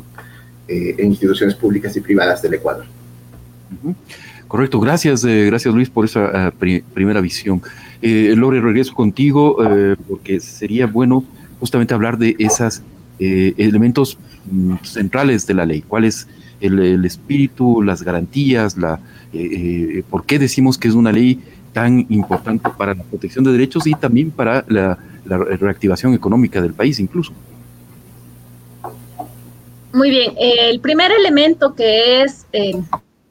eh, 0.68 0.96
en 0.98 1.08
instituciones 1.10 1.54
públicas 1.56 1.96
y 1.96 2.02
privadas 2.02 2.42
del 2.42 2.56
Ecuador. 2.56 2.86
Correcto, 4.48 4.80
gracias, 4.80 5.26
eh, 5.26 5.46
gracias 5.48 5.74
Luis 5.74 5.90
por 5.90 6.06
esa 6.06 6.50
uh, 6.50 6.84
primera 6.94 7.22
visión. 7.22 7.62
Eh, 8.06 8.34
Lore, 8.36 8.60
regreso 8.60 8.94
contigo 8.94 9.58
eh, 9.66 9.96
porque 10.10 10.42
sería 10.42 10.88
bueno 10.88 11.24
justamente 11.62 11.94
hablar 11.94 12.18
de 12.18 12.36
esos 12.38 12.82
eh, 13.18 13.54
elementos 13.58 14.18
mm, 14.52 14.76
centrales 14.84 15.48
de 15.48 15.54
la 15.54 15.66
ley. 15.66 15.82
¿Cuál 15.88 16.04
es 16.04 16.28
el, 16.60 16.80
el 16.80 17.06
espíritu, 17.06 17.82
las 17.82 18.04
garantías, 18.04 18.78
la, 18.78 19.00
por 20.10 20.26
qué 20.26 20.38
decimos 20.38 20.78
que 20.78 20.90
es 20.90 20.94
una 20.96 21.12
ley 21.14 21.40
tan 21.74 22.06
importante 22.10 22.70
para 22.78 22.94
la 22.94 23.04
protección 23.04 23.44
de 23.44 23.52
derechos 23.52 23.86
y 23.88 23.94
también 23.94 24.32
para 24.32 24.64
la, 24.68 24.98
reactivación 25.26 26.14
económica 26.14 26.62
del 26.62 26.74
país 26.74 27.00
incluso. 27.00 27.32
Muy 29.94 30.10
bien, 30.10 30.34
el 30.38 30.82
primer 30.82 31.12
elemento 31.12 31.76
que 31.76 32.24
es 32.24 32.46
eh, 32.52 32.74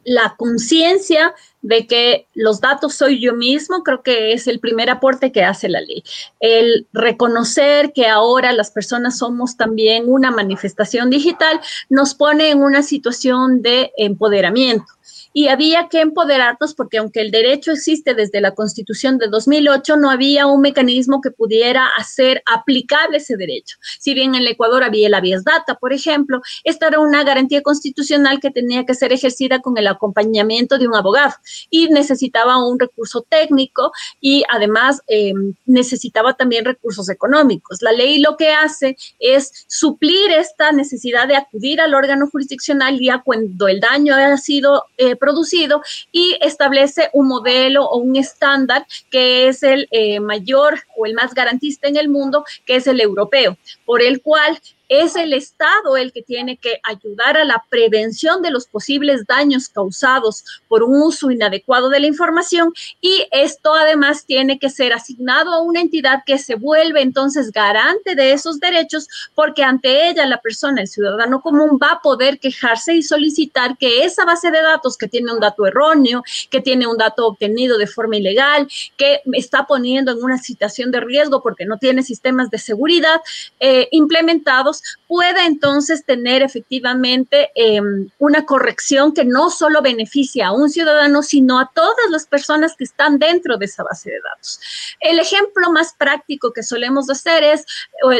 la 0.04 0.34
conciencia 0.36 1.34
de 1.60 1.86
que 1.86 2.26
los 2.34 2.60
datos 2.60 2.94
soy 2.94 3.20
yo 3.20 3.34
mismo, 3.34 3.82
creo 3.82 4.02
que 4.02 4.32
es 4.32 4.48
el 4.48 4.58
primer 4.58 4.90
aporte 4.90 5.32
que 5.32 5.44
hace 5.44 5.68
la 5.68 5.80
ley. 5.80 6.02
El 6.40 6.86
reconocer 6.92 7.92
que 7.92 8.08
ahora 8.08 8.52
las 8.52 8.70
personas 8.70 9.18
somos 9.18 9.56
también 9.56 10.04
una 10.06 10.30
manifestación 10.30 11.10
digital 11.10 11.60
nos 11.88 12.14
pone 12.14 12.50
en 12.50 12.62
una 12.62 12.82
situación 12.82 13.62
de 13.62 13.92
empoderamiento 13.96 14.86
y 15.32 15.48
había 15.48 15.88
que 15.88 16.00
empoderarnos 16.00 16.74
porque 16.74 16.98
aunque 16.98 17.20
el 17.20 17.30
derecho 17.30 17.72
existe 17.72 18.14
desde 18.14 18.40
la 18.40 18.54
Constitución 18.54 19.18
de 19.18 19.28
2008, 19.28 19.96
no 19.96 20.10
había 20.10 20.46
un 20.46 20.60
mecanismo 20.60 21.20
que 21.20 21.30
pudiera 21.30 21.86
hacer 21.96 22.42
aplicable 22.46 23.18
ese 23.18 23.36
derecho. 23.36 23.76
Si 23.98 24.14
bien 24.14 24.34
en 24.34 24.42
el 24.42 24.48
Ecuador 24.48 24.82
había 24.82 25.08
la 25.08 25.20
Vies 25.20 25.44
Data, 25.44 25.76
por 25.76 25.92
ejemplo, 25.92 26.40
esta 26.64 26.88
era 26.88 27.00
una 27.00 27.24
garantía 27.24 27.62
constitucional 27.62 28.40
que 28.40 28.50
tenía 28.50 28.84
que 28.84 28.94
ser 28.94 29.12
ejercida 29.12 29.60
con 29.60 29.76
el 29.78 29.86
acompañamiento 29.86 30.78
de 30.78 30.88
un 30.88 30.94
abogado 30.94 31.34
y 31.70 31.88
necesitaba 31.88 32.64
un 32.64 32.78
recurso 32.78 33.22
técnico 33.28 33.92
y 34.20 34.44
además 34.48 35.00
eh, 35.08 35.32
necesitaba 35.66 36.34
también 36.34 36.64
recursos 36.64 37.08
económicos. 37.08 37.82
La 37.82 37.92
ley 37.92 38.18
lo 38.18 38.36
que 38.36 38.50
hace 38.50 38.96
es 39.18 39.64
suplir 39.68 40.30
esta 40.30 40.72
necesidad 40.72 41.28
de 41.28 41.36
acudir 41.36 41.80
al 41.80 41.94
órgano 41.94 42.28
jurisdiccional 42.28 42.98
ya 43.00 43.22
cuando 43.24 43.68
el 43.68 43.80
daño 43.80 44.14
ha 44.14 44.36
sido 44.36 44.84
eh, 44.96 45.16
producido 45.22 45.82
y 46.10 46.36
establece 46.40 47.08
un 47.12 47.28
modelo 47.28 47.84
o 47.84 47.98
un 47.98 48.16
estándar 48.16 48.84
que 49.08 49.46
es 49.46 49.62
el 49.62 49.86
eh, 49.92 50.18
mayor 50.18 50.80
o 50.96 51.06
el 51.06 51.14
más 51.14 51.32
garantista 51.32 51.86
en 51.86 51.96
el 51.96 52.08
mundo, 52.08 52.44
que 52.66 52.74
es 52.74 52.88
el 52.88 53.00
europeo, 53.00 53.56
por 53.86 54.02
el 54.02 54.20
cual 54.20 54.58
es 55.00 55.16
el 55.16 55.32
Estado 55.32 55.96
el 55.96 56.12
que 56.12 56.22
tiene 56.22 56.58
que 56.58 56.80
ayudar 56.82 57.38
a 57.38 57.44
la 57.44 57.64
prevención 57.70 58.42
de 58.42 58.50
los 58.50 58.66
posibles 58.66 59.26
daños 59.26 59.68
causados 59.68 60.44
por 60.68 60.82
un 60.82 61.00
uso 61.00 61.30
inadecuado 61.30 61.88
de 61.88 62.00
la 62.00 62.06
información 62.06 62.74
y 63.00 63.26
esto 63.30 63.74
además 63.74 64.26
tiene 64.26 64.58
que 64.58 64.68
ser 64.68 64.92
asignado 64.92 65.52
a 65.52 65.62
una 65.62 65.80
entidad 65.80 66.22
que 66.26 66.36
se 66.38 66.56
vuelve 66.56 67.00
entonces 67.00 67.52
garante 67.52 68.14
de 68.14 68.32
esos 68.32 68.60
derechos 68.60 69.08
porque 69.34 69.62
ante 69.62 70.08
ella 70.08 70.26
la 70.26 70.40
persona, 70.40 70.82
el 70.82 70.88
ciudadano 70.88 71.40
común, 71.40 71.78
va 71.82 71.92
a 71.92 72.00
poder 72.00 72.38
quejarse 72.38 72.94
y 72.94 73.02
solicitar 73.02 73.78
que 73.78 74.04
esa 74.04 74.24
base 74.26 74.50
de 74.50 74.60
datos 74.60 74.98
que 74.98 75.08
tiene 75.08 75.32
un 75.32 75.40
dato 75.40 75.66
erróneo, 75.66 76.22
que 76.50 76.60
tiene 76.60 76.86
un 76.86 76.98
dato 76.98 77.26
obtenido 77.26 77.78
de 77.78 77.86
forma 77.86 78.16
ilegal, 78.16 78.68
que 78.96 79.20
está 79.32 79.66
poniendo 79.66 80.12
en 80.12 80.22
una 80.22 80.38
situación 80.38 80.90
de 80.90 81.00
riesgo 81.00 81.42
porque 81.42 81.64
no 81.64 81.78
tiene 81.78 82.02
sistemas 82.02 82.50
de 82.50 82.58
seguridad 82.58 83.20
eh, 83.60 83.88
implementados, 83.90 84.81
pueda 85.06 85.46
entonces 85.46 86.04
tener 86.04 86.42
efectivamente 86.42 87.50
eh, 87.54 87.80
una 88.18 88.44
corrección 88.44 89.12
que 89.12 89.24
no 89.24 89.50
solo 89.50 89.82
beneficia 89.82 90.48
a 90.48 90.52
un 90.52 90.70
ciudadano, 90.70 91.22
sino 91.22 91.58
a 91.58 91.70
todas 91.74 92.10
las 92.10 92.26
personas 92.26 92.74
que 92.76 92.84
están 92.84 93.18
dentro 93.18 93.56
de 93.56 93.66
esa 93.66 93.84
base 93.84 94.10
de 94.10 94.20
datos. 94.20 94.60
El 95.00 95.18
ejemplo 95.18 95.70
más 95.70 95.94
práctico 95.94 96.52
que 96.52 96.62
solemos 96.62 97.08
hacer 97.10 97.44
es 97.44 97.64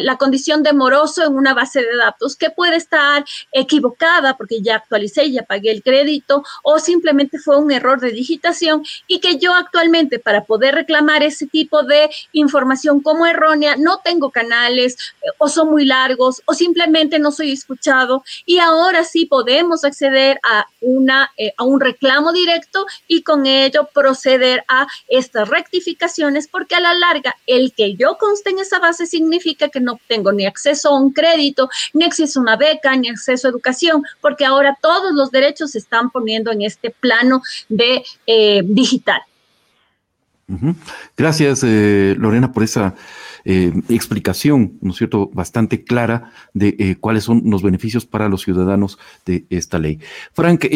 la 0.03 0.16
condición 0.16 0.62
de 0.62 0.72
moroso 0.72 1.25
en 1.25 1.35
una 1.35 1.55
base 1.55 1.81
de 1.81 1.96
datos 1.96 2.37
que 2.37 2.51
puede 2.51 2.77
estar 2.77 3.25
equivocada 3.53 4.37
porque 4.37 4.61
ya 4.61 4.77
actualicé, 4.77 5.31
ya 5.31 5.42
pagué 5.42 5.70
el 5.70 5.83
crédito 5.83 6.44
o 6.62 6.79
simplemente 6.79 7.38
fue 7.38 7.57
un 7.57 7.70
error 7.70 8.01
de 8.01 8.11
digitación 8.11 8.85
y 9.07 9.20
que 9.20 9.38
yo 9.38 9.55
actualmente 9.55 10.18
para 10.18 10.44
poder 10.44 10.75
reclamar 10.75 11.22
ese 11.22 11.46
tipo 11.46 11.83
de 11.83 12.11
información 12.33 13.01
como 13.01 13.27
errónea 13.27 13.77
no 13.77 13.98
tengo 13.98 14.31
canales 14.31 14.96
eh, 15.22 15.27
o 15.38 15.48
son 15.48 15.70
muy 15.70 15.85
largos 15.85 16.42
o 16.47 16.55
simplemente 16.55 17.19
no 17.19 17.33
soy 17.33 17.53
escuchado 17.53 18.23
y 18.47 18.59
ahora 18.59 19.05
sí 19.05 19.27
podemos 19.27 19.85
acceder 19.85 20.39
a, 20.43 20.67
una, 20.81 21.31
eh, 21.37 21.53
a 21.57 21.65
un 21.65 21.81
reclamo 21.81 22.33
directo 22.33 22.87
y 23.09 23.23
con 23.23 23.47
ello 23.47 23.89
proceder 23.93 24.65
a 24.69 24.87
estas 25.09 25.49
rectificaciones 25.49 26.49
porque 26.49 26.75
a 26.75 26.81
la 26.81 26.95
larga 26.95 27.35
el 27.47 27.73
que 27.73 27.95
yo 27.95 28.17
conste 28.19 28.51
en 28.51 28.59
esa 28.59 28.79
base 28.79 29.07
significa 29.07 29.69
que 29.69 29.81
no 29.81 29.99
tengo 30.07 30.33
ni 30.33 30.47
acceso 30.47 30.91
a 30.91 30.99
un 30.99 31.13
crédito, 31.13 31.69
ni 31.93 32.05
acceso 32.05 32.39
a 32.39 32.43
una 32.43 32.57
beca, 32.57 32.95
ni 32.97 33.09
acceso 33.09 33.49
a 33.49 33.51
educación, 33.51 34.03
porque 34.21 34.45
ahora 34.45 34.77
todos 34.81 35.13
los 35.15 35.31
derechos 35.31 35.73
se 35.73 35.79
están 35.79 36.11
poniendo 36.11 36.51
en 36.53 36.63
este 36.63 36.91
plano 36.91 37.43
de 37.69 38.05
eh, 38.27 38.63
digital. 38.65 39.23
Gracias, 41.17 41.63
eh, 41.65 42.15
Lorena, 42.19 42.53
por 42.53 42.63
esa 42.63 42.95
eh, 43.45 43.73
explicación, 43.89 44.79
¿no 44.81 44.91
es 44.93 44.97
cierto?, 44.97 45.31
bastante 45.33 45.85
clara 45.85 46.33
de 46.55 46.77
eh, 46.79 46.97
cuáles 46.99 47.25
son 47.25 47.43
los 47.47 47.63
beneficios 47.63 48.07
para 48.07 48.29
los 48.29 48.43
ciudadanos 48.43 48.99
de 49.27 49.47
esta 49.51 49.79
ley. 49.79 49.99
Frank, 50.33 50.67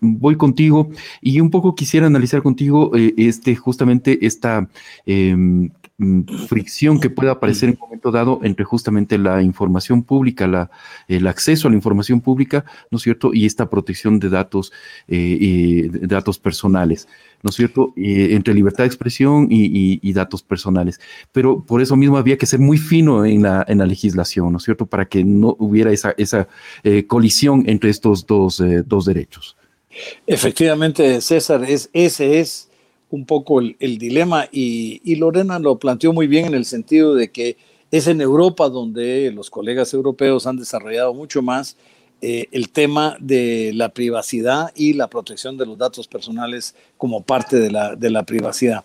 voy 0.00 0.36
contigo 0.36 0.90
y 1.20 1.40
un 1.40 1.50
poco 1.50 1.74
quisiera 1.74 2.06
analizar 2.06 2.42
contigo 2.42 2.92
este, 2.94 3.56
justamente 3.56 4.26
esta 4.26 4.68
em, 5.06 5.70
fricción 6.48 7.00
que 7.00 7.10
pueda 7.10 7.32
aparecer 7.32 7.68
en 7.68 7.74
un 7.76 7.80
momento 7.80 8.10
dado 8.10 8.40
entre 8.42 8.64
justamente 8.64 9.18
la 9.18 9.42
información 9.42 10.02
pública, 10.02 10.46
la, 10.46 10.70
el 11.08 11.26
acceso 11.26 11.68
a 11.68 11.70
la 11.70 11.76
información 11.76 12.20
pública, 12.20 12.64
¿no 12.90 12.96
es 12.96 13.02
cierto? 13.02 13.32
Y 13.32 13.46
esta 13.46 13.70
protección 13.70 14.18
de 14.18 14.28
datos, 14.28 14.72
eh, 15.08 15.88
datos 16.02 16.38
personales, 16.38 17.08
¿no 17.42 17.50
es 17.50 17.56
cierto? 17.56 17.92
entre 17.96 18.54
libertad 18.54 18.84
de 18.84 18.88
expresión 18.88 19.48
y, 19.50 20.12
datos 20.12 20.42
personales. 20.42 21.00
Pero 21.32 21.64
por 21.64 21.80
eso 21.80 21.96
mismo 21.96 22.18
había 22.18 22.36
que 22.36 22.46
ser 22.46 22.60
muy 22.60 22.76
fino 22.76 23.24
en 23.24 23.42
la, 23.42 23.64
en 23.66 23.78
la 23.78 23.86
legislación, 23.86 24.52
¿no 24.52 24.58
es 24.58 24.64
cierto? 24.64 24.86
Para 24.86 25.06
que 25.06 25.24
no 25.24 25.56
hubiera 25.58 25.90
esa, 25.90 26.14
esa 26.18 26.48
eh, 26.84 27.06
colisión 27.06 27.64
entre 27.66 27.90
estos 27.90 28.26
dos, 28.26 28.60
eh, 28.60 28.82
dos 28.86 29.06
derechos. 29.06 29.56
Efectivamente, 30.26 31.20
César, 31.20 31.64
es, 31.64 31.90
ese 31.92 32.40
es 32.40 32.68
un 33.12 33.26
poco 33.26 33.60
el, 33.60 33.98
dilema 33.98 34.48
y, 34.50 35.14
Lorena 35.16 35.58
lo 35.58 35.78
planteó 35.78 36.12
muy 36.12 36.26
bien 36.26 36.46
en 36.46 36.54
el 36.54 36.64
sentido 36.64 37.14
de 37.14 37.30
que 37.30 37.58
es 37.90 38.06
en 38.06 38.22
Europa 38.22 38.70
donde 38.70 39.30
los 39.32 39.50
colegas 39.50 39.92
europeos 39.92 40.46
han 40.46 40.56
desarrollado 40.56 41.12
mucho 41.12 41.42
más 41.42 41.76
eh, 42.22 42.46
el 42.52 42.70
tema 42.70 43.16
de 43.20 43.72
la 43.74 43.90
privacidad 43.90 44.72
y 44.74 44.94
la 44.94 45.08
protección 45.08 45.58
de 45.58 45.66
los 45.66 45.76
datos 45.76 46.08
personales 46.08 46.74
como 46.96 47.22
parte 47.22 47.58
de 47.58 47.70
la, 47.70 47.96
de 47.96 48.10
la 48.10 48.22
privacidad. 48.22 48.82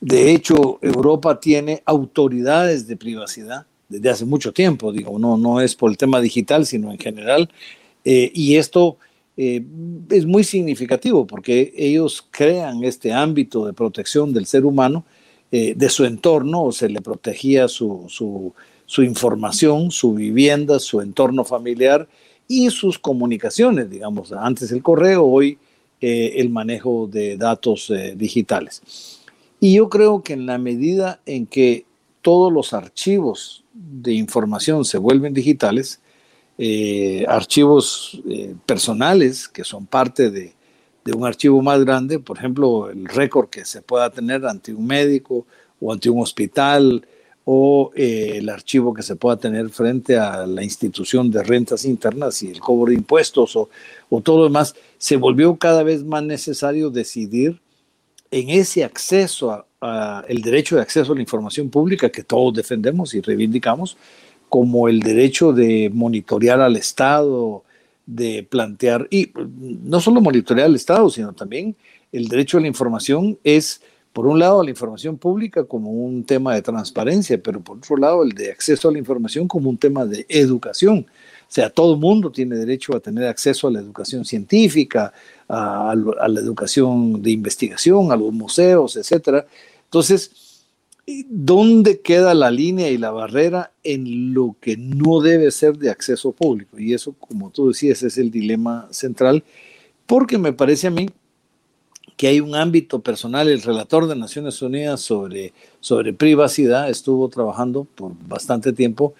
De 0.00 0.32
hecho, 0.32 0.78
Europa 0.80 1.40
tiene 1.40 1.82
autoridades 1.86 2.86
de 2.86 2.96
privacidad 2.96 3.66
desde 3.88 4.10
hace 4.10 4.24
mucho 4.24 4.52
tiempo, 4.52 4.92
digo, 4.92 5.18
no, 5.18 5.36
no 5.36 5.60
es 5.60 5.74
por 5.74 5.90
el 5.90 5.96
tema 5.96 6.20
digital, 6.20 6.66
sino 6.66 6.92
en 6.92 6.98
general, 6.98 7.50
eh, 8.04 8.30
y 8.32 8.56
esto 8.56 8.98
eh, 9.36 9.62
es 10.08 10.24
muy 10.24 10.44
significativo 10.44 11.26
porque 11.26 11.72
ellos 11.76 12.26
crean 12.30 12.82
este 12.84 13.12
ámbito 13.12 13.66
de 13.66 13.74
protección 13.74 14.32
del 14.32 14.46
ser 14.46 14.64
humano, 14.64 15.04
eh, 15.52 15.74
de 15.76 15.88
su 15.90 16.04
entorno, 16.04 16.64
o 16.64 16.72
se 16.72 16.88
le 16.88 17.02
protegía 17.02 17.68
su, 17.68 18.06
su, 18.08 19.02
información, 19.02 19.90
su 19.90 20.14
vivienda, 20.14 20.78
su 20.78 21.00
entorno 21.00 21.44
familiar 21.44 22.08
y 22.48 22.70
sus 22.70 22.98
comunicaciones, 22.98 23.90
digamos, 23.90 24.32
antes 24.32 24.72
el 24.72 24.82
correo, 24.82 25.24
hoy 25.24 25.58
eh, 26.00 26.34
el 26.36 26.48
manejo 26.48 27.06
de 27.06 27.36
datos 27.36 27.92
digitales. 28.16 29.20
Y 29.60 29.74
yo 29.74 29.88
creo 29.88 30.22
que 30.22 30.32
en 30.32 30.46
la 30.46 30.58
medida 30.58 31.20
en 31.26 31.46
que 31.46 31.84
todos 32.22 32.52
los 32.52 32.72
archivos 32.72 33.64
de 33.72 34.12
información 34.14 34.84
se 34.84 34.98
vuelven 34.98 35.34
digitales, 35.34 36.00
eh, 36.58 37.24
archivos 37.28 38.20
eh, 38.26 38.54
personales 38.64 39.46
que 39.46 39.62
son 39.62 39.86
parte 39.86 40.30
de, 40.30 40.54
un 41.14 41.24
archivo 41.24 41.62
más 41.62 41.84
grande, 41.84 42.18
por 42.18 42.36
ejemplo, 42.36 42.90
el 42.90 43.04
récord 43.04 43.48
que 43.48 43.64
se 43.64 43.80
pueda 43.80 44.10
tener 44.10 44.44
ante 44.44 44.74
un 44.74 44.86
médico 44.86 45.46
o 45.80 45.92
ante 45.92 46.10
un 46.10 46.20
hospital 46.20 47.06
o 47.44 47.92
eh, 47.94 48.32
el 48.38 48.48
archivo 48.48 48.92
que 48.92 49.04
se 49.04 49.14
pueda 49.14 49.36
tener 49.36 49.70
frente 49.70 50.18
a 50.18 50.44
la 50.46 50.64
institución 50.64 51.30
de 51.30 51.44
rentas 51.44 51.84
internas 51.84 52.42
y 52.42 52.48
el 52.48 52.58
cobro 52.58 52.90
de 52.90 52.96
impuestos 52.96 53.54
o, 53.54 53.68
todo 54.20 54.38
lo 54.38 54.44
demás, 54.44 54.74
se 54.98 55.16
volvió 55.16 55.54
cada 55.54 55.84
vez 55.84 56.02
más 56.02 56.24
necesario 56.24 56.90
decidir 56.90 57.60
en 58.32 58.50
ese 58.50 58.82
acceso 58.82 59.64
a, 59.80 60.24
el 60.26 60.42
derecho 60.42 60.74
de 60.74 60.82
acceso 60.82 61.12
a 61.12 61.14
la 61.14 61.20
información 61.20 61.70
pública 61.70 62.10
que 62.10 62.24
todos 62.24 62.52
defendemos 62.52 63.14
y 63.14 63.20
reivindicamos, 63.20 63.96
como 64.56 64.88
el 64.88 65.00
derecho 65.00 65.52
de 65.52 65.90
monitorear 65.92 66.62
al 66.62 66.76
Estado, 66.76 67.62
de 68.06 68.42
plantear, 68.42 69.06
y 69.10 69.30
no 69.36 70.00
solo 70.00 70.22
monitorear 70.22 70.64
al 70.64 70.74
Estado, 70.74 71.10
sino 71.10 71.34
también 71.34 71.76
el 72.10 72.26
derecho 72.26 72.56
a 72.56 72.62
la 72.62 72.66
información 72.66 73.38
es, 73.44 73.82
por 74.14 74.26
un 74.26 74.38
lado, 74.38 74.64
la 74.64 74.70
información 74.70 75.18
pública 75.18 75.64
como 75.64 75.90
un 75.90 76.24
tema 76.24 76.54
de 76.54 76.62
transparencia, 76.62 77.36
pero 77.36 77.60
por 77.60 77.76
otro 77.76 77.98
lado, 77.98 78.22
el 78.22 78.30
de 78.30 78.50
acceso 78.50 78.88
a 78.88 78.92
la 78.92 78.98
información 78.98 79.46
como 79.46 79.68
un 79.68 79.76
tema 79.76 80.06
de 80.06 80.24
educación. 80.26 81.04
O 81.42 81.52
sea, 81.52 81.68
todo 81.68 81.98
mundo 81.98 82.32
tiene 82.32 82.56
derecho 82.56 82.96
a 82.96 83.00
tener 83.00 83.28
acceso 83.28 83.68
a 83.68 83.70
la 83.70 83.80
educación 83.80 84.24
científica, 84.24 85.12
a, 85.46 85.90
a 85.90 86.28
la 86.28 86.40
educación 86.40 87.20
de 87.20 87.30
investigación, 87.30 88.10
a 88.10 88.16
los 88.16 88.32
museos, 88.32 88.96
etc. 88.96 89.44
Entonces, 89.84 90.30
¿Dónde 91.06 92.00
queda 92.00 92.34
la 92.34 92.50
línea 92.50 92.90
y 92.90 92.98
la 92.98 93.12
barrera 93.12 93.72
en 93.84 94.34
lo 94.34 94.56
que 94.60 94.76
no 94.76 95.20
debe 95.20 95.52
ser 95.52 95.78
de 95.78 95.90
acceso 95.90 96.32
público? 96.32 96.80
Y 96.80 96.94
eso, 96.94 97.12
como 97.12 97.50
tú 97.50 97.68
decías, 97.68 98.02
es 98.02 98.18
el 98.18 98.32
dilema 98.32 98.88
central, 98.90 99.44
porque 100.06 100.36
me 100.36 100.52
parece 100.52 100.88
a 100.88 100.90
mí 100.90 101.08
que 102.16 102.26
hay 102.26 102.40
un 102.40 102.56
ámbito 102.56 103.00
personal. 103.00 103.48
El 103.48 103.62
relator 103.62 104.08
de 104.08 104.16
Naciones 104.16 104.60
Unidas 104.62 105.00
sobre, 105.00 105.52
sobre 105.80 106.12
privacidad 106.12 106.90
estuvo 106.90 107.28
trabajando 107.28 107.84
por 107.84 108.12
bastante 108.26 108.72
tiempo 108.72 109.14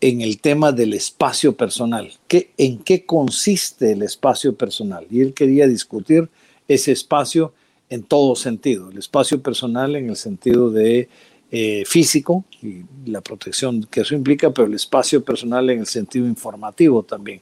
en 0.00 0.20
el 0.20 0.40
tema 0.40 0.72
del 0.72 0.94
espacio 0.94 1.54
personal. 1.56 2.12
¿Qué, 2.28 2.50
¿En 2.56 2.78
qué 2.78 3.04
consiste 3.04 3.92
el 3.92 4.02
espacio 4.02 4.54
personal? 4.54 5.06
Y 5.10 5.20
él 5.20 5.34
quería 5.34 5.66
discutir 5.66 6.28
ese 6.68 6.92
espacio 6.92 7.52
en 7.88 8.02
todo 8.02 8.34
sentido, 8.36 8.90
el 8.90 8.98
espacio 8.98 9.40
personal 9.40 9.96
en 9.96 10.10
el 10.10 10.16
sentido 10.16 10.70
de 10.70 11.08
eh, 11.50 11.84
físico 11.86 12.44
y 12.60 12.82
la 13.08 13.20
protección 13.20 13.84
que 13.84 14.00
eso 14.00 14.14
implica, 14.14 14.50
pero 14.50 14.66
el 14.66 14.74
espacio 14.74 15.24
personal 15.24 15.70
en 15.70 15.80
el 15.80 15.86
sentido 15.86 16.26
informativo 16.26 17.02
también, 17.04 17.40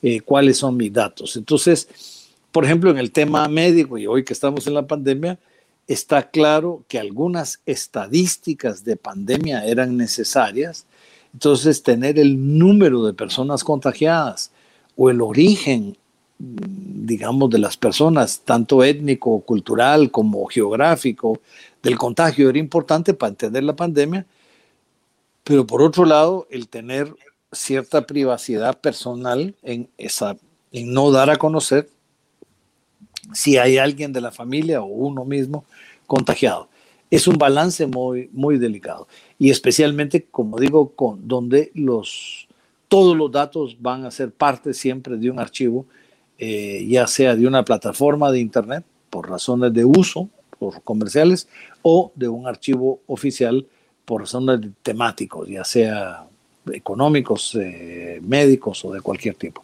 eh, 0.00 0.20
cuáles 0.20 0.58
son 0.58 0.76
mis 0.76 0.92
datos. 0.92 1.36
Entonces, 1.36 1.88
por 2.50 2.64
ejemplo, 2.64 2.90
en 2.90 2.98
el 2.98 3.12
tema 3.12 3.46
médico, 3.48 3.98
y 3.98 4.06
hoy 4.06 4.24
que 4.24 4.32
estamos 4.32 4.66
en 4.66 4.74
la 4.74 4.86
pandemia, 4.86 5.38
está 5.86 6.30
claro 6.30 6.84
que 6.88 6.98
algunas 6.98 7.60
estadísticas 7.66 8.84
de 8.84 8.96
pandemia 8.96 9.66
eran 9.66 9.96
necesarias, 9.96 10.86
entonces 11.32 11.82
tener 11.82 12.18
el 12.18 12.58
número 12.58 13.04
de 13.04 13.14
personas 13.14 13.64
contagiadas 13.64 14.50
o 14.96 15.10
el 15.10 15.20
origen 15.20 15.96
digamos, 16.44 17.50
de 17.50 17.58
las 17.58 17.76
personas, 17.76 18.40
tanto 18.44 18.82
étnico, 18.82 19.40
cultural 19.42 20.10
como 20.10 20.44
geográfico, 20.46 21.40
del 21.82 21.96
contagio 21.96 22.48
era 22.48 22.58
importante 22.58 23.14
para 23.14 23.30
entender 23.30 23.62
la 23.62 23.76
pandemia, 23.76 24.26
pero 25.44 25.66
por 25.66 25.82
otro 25.82 26.04
lado, 26.04 26.46
el 26.50 26.68
tener 26.68 27.14
cierta 27.52 28.06
privacidad 28.06 28.80
personal 28.80 29.54
en, 29.62 29.88
esa, 29.98 30.36
en 30.72 30.92
no 30.92 31.12
dar 31.12 31.30
a 31.30 31.36
conocer 31.36 31.88
si 33.32 33.56
hay 33.56 33.78
alguien 33.78 34.12
de 34.12 34.20
la 34.20 34.32
familia 34.32 34.82
o 34.82 34.86
uno 34.86 35.24
mismo 35.24 35.64
contagiado. 36.06 36.68
Es 37.10 37.28
un 37.28 37.36
balance 37.36 37.86
muy, 37.86 38.30
muy 38.32 38.58
delicado 38.58 39.06
y 39.38 39.50
especialmente, 39.50 40.24
como 40.24 40.58
digo, 40.58 40.90
con, 40.94 41.28
donde 41.28 41.70
los, 41.74 42.48
todos 42.88 43.16
los 43.16 43.30
datos 43.30 43.76
van 43.80 44.06
a 44.06 44.10
ser 44.10 44.32
parte 44.32 44.74
siempre 44.74 45.16
de 45.16 45.30
un 45.30 45.38
archivo 45.38 45.86
eh, 46.44 46.84
ya 46.88 47.06
sea 47.06 47.36
de 47.36 47.46
una 47.46 47.64
plataforma 47.64 48.32
de 48.32 48.40
Internet 48.40 48.84
por 49.10 49.30
razones 49.30 49.72
de 49.72 49.84
uso, 49.84 50.28
por 50.58 50.82
comerciales, 50.82 51.46
o 51.82 52.10
de 52.16 52.26
un 52.26 52.48
archivo 52.48 52.98
oficial 53.06 53.64
por 54.04 54.22
razones 54.22 54.58
temáticos, 54.82 55.48
ya 55.48 55.62
sea 55.62 56.26
económicos, 56.72 57.54
eh, 57.54 58.18
médicos 58.24 58.84
o 58.84 58.92
de 58.92 59.00
cualquier 59.00 59.36
tipo. 59.36 59.62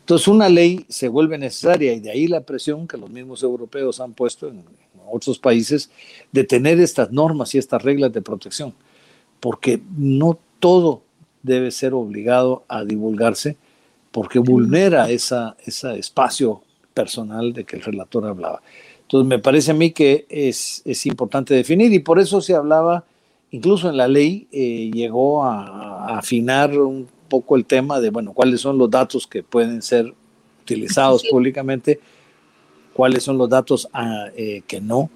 Entonces 0.00 0.28
una 0.28 0.50
ley 0.50 0.84
se 0.86 1.08
vuelve 1.08 1.38
necesaria 1.38 1.94
y 1.94 2.00
de 2.00 2.10
ahí 2.10 2.26
la 2.26 2.42
presión 2.42 2.86
que 2.86 2.98
los 2.98 3.08
mismos 3.08 3.42
europeos 3.42 3.98
han 3.98 4.12
puesto 4.12 4.48
en, 4.48 4.64
otros 5.10 5.38
países 5.38 5.90
de 6.30 6.44
tener 6.44 6.78
estas 6.78 7.10
normas 7.10 7.54
y 7.54 7.58
estas 7.58 7.82
reglas 7.82 8.12
de 8.12 8.20
protección, 8.20 8.74
porque 9.40 9.80
no 9.96 10.38
todo 10.58 11.04
debe 11.42 11.70
ser 11.70 11.94
obligado 11.94 12.64
a 12.68 12.84
divulgarse 12.84 13.56
porque 14.12 14.38
vulnera 14.38 15.10
esa, 15.10 15.56
ese 15.64 15.98
espacio 15.98 16.62
personal 16.94 17.52
de 17.52 17.64
que 17.64 17.76
el 17.76 17.82
relator 17.82 18.26
hablaba. 18.26 18.62
Entonces, 19.00 19.26
me 19.26 19.38
parece 19.38 19.72
a 19.72 19.74
mí 19.74 19.90
que 19.90 20.26
es, 20.28 20.82
es 20.84 21.06
importante 21.06 21.54
definir 21.54 21.92
y 21.92 21.98
por 21.98 22.18
eso 22.18 22.40
se 22.40 22.54
hablaba, 22.54 23.04
incluso 23.50 23.88
en 23.88 23.96
la 23.96 24.08
ley, 24.08 24.46
eh, 24.52 24.90
llegó 24.92 25.44
a, 25.44 26.16
afinar 26.18 26.70
poco 27.28 27.56
el 27.56 27.64
tema 27.64 28.00
de, 28.00 28.10
bueno, 28.10 28.32
cuáles 28.32 28.60
son 28.60 28.78
los 28.78 28.90
datos 28.90 29.26
que 29.26 29.42
pueden 29.42 29.82
ser 29.82 30.12
utilizados 30.62 31.24
públicamente, 31.30 31.98
cuáles 32.92 33.22
son 33.22 33.38
los 33.38 33.48
datos 33.48 33.88
ah, 33.92 34.26
eh, 34.36 34.62
que 34.66 34.80
no, 34.80 35.10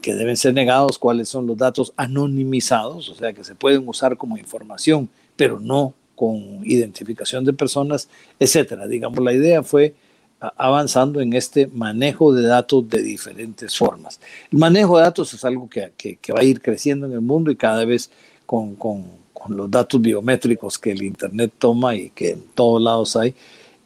que 0.00 0.14
deben 0.14 0.36
ser 0.36 0.54
negados, 0.54 0.98
cuáles 0.98 1.28
son 1.28 1.46
los 1.46 1.56
datos 1.56 1.92
anonimizados, 1.96 3.08
o 3.08 3.14
sea, 3.14 3.32
que 3.32 3.44
se 3.44 3.54
pueden 3.54 3.86
usar 3.86 4.16
como 4.16 4.36
información, 4.36 5.08
pero 5.36 5.60
no 5.60 5.94
con 6.18 6.60
identificación 6.64 7.44
de 7.44 7.52
personas, 7.52 8.08
etcétera. 8.40 8.88
Digamos, 8.88 9.20
la 9.20 9.32
idea 9.32 9.62
fue 9.62 9.94
avanzando 10.40 11.20
en 11.20 11.32
este 11.32 11.68
manejo 11.68 12.32
de 12.32 12.42
datos 12.42 12.88
de 12.88 13.02
diferentes 13.02 13.76
formas. 13.76 14.20
El 14.50 14.58
manejo 14.58 14.98
de 14.98 15.04
datos 15.04 15.32
es 15.32 15.44
algo 15.44 15.68
que, 15.68 15.92
que, 15.96 16.32
va 16.32 16.40
a 16.40 16.44
ir 16.44 16.60
creciendo 16.60 17.06
en 17.06 17.12
el 17.12 17.20
mundo 17.20 17.52
y 17.52 17.56
cada 17.56 17.84
vez 17.84 18.10
con, 18.46 18.74
con, 18.74 19.04
con, 19.32 19.56
los 19.56 19.70
datos 19.70 20.00
biométricos 20.00 20.76
que 20.76 20.90
el 20.90 21.04
Internet 21.04 21.52
toma 21.56 21.94
y 21.94 22.10
que 22.10 22.30
en 22.30 22.42
todos 22.54 22.82
lados 22.82 23.14
hay, 23.14 23.34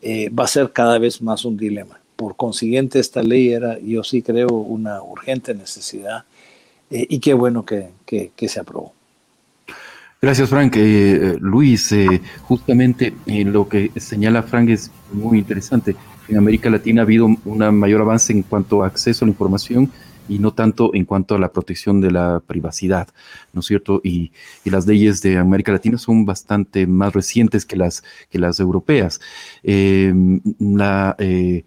eh, 0.01 0.31
va 0.31 0.45
a 0.45 0.49
ser 0.49 0.73
cada 0.73 0.99
vez 0.99 1.21
más 1.21 1.45
un 1.45 1.59
dilema. 1.59 2.01
Por 2.17 2.35
consiguiente, 2.37 2.99
esta 2.99 3.23
ley 3.23 3.51
era, 3.51 3.79
yo 3.79 4.03
sí 4.05 4.23
creo, 4.23 4.49
una 4.49 5.03
urgente 5.03 5.55
necesidad 5.55 6.25
eh, 6.91 7.07
y 7.11 7.19
qué 7.19 7.35
bueno 7.35 7.65
que, 7.65 7.91
que, 8.07 8.49
se 8.49 8.61
aprobó. 8.61 8.95
Gracias, 10.23 10.49
Frank. 10.49 10.75
Eh, 10.77 11.37
Luis, 11.41 11.93
justamente 12.43 13.13
lo 13.27 13.69
que 13.69 13.91
señala 13.97 14.43
Frank 14.43 14.71
es 14.71 14.91
muy 15.13 15.39
interesante 15.39 15.97
en 16.29 16.39
América 16.39 16.71
Latina 16.71 17.03
ha 17.03 17.05
habido 17.05 17.27
un 17.27 17.79
mayor 17.79 18.01
avance 18.01 18.33
en 18.33 18.43
cuanto 18.43 18.83
a 18.83 18.87
acceso 18.87 19.25
a 19.25 19.27
la 19.27 19.33
información 19.33 19.91
y 20.29 20.39
no 20.39 20.55
tanto 20.55 20.95
en 20.95 21.05
cuanto 21.05 21.35
a 21.35 21.39
la 21.39 21.53
protección 21.53 22.01
de 22.01 22.11
la 22.11 22.41
privacidad, 22.47 23.09
¿no 23.53 23.61
es 23.61 23.67
cierto? 23.67 24.01
Y, 24.05 24.33
las 24.65 24.87
leyes 24.87 25.21
de 25.21 25.37
América 25.37 25.73
Latina 25.73 25.99
son 25.99 26.25
bastante 26.25 26.87
más 26.87 27.13
recientes 27.13 27.67
que 27.67 27.77
las, 27.77 28.03
que 28.31 28.39
las 28.39 28.61
europeas. 28.61 29.21
Eh, 29.63 30.15
la, 30.59 31.17
eh, 31.19 31.65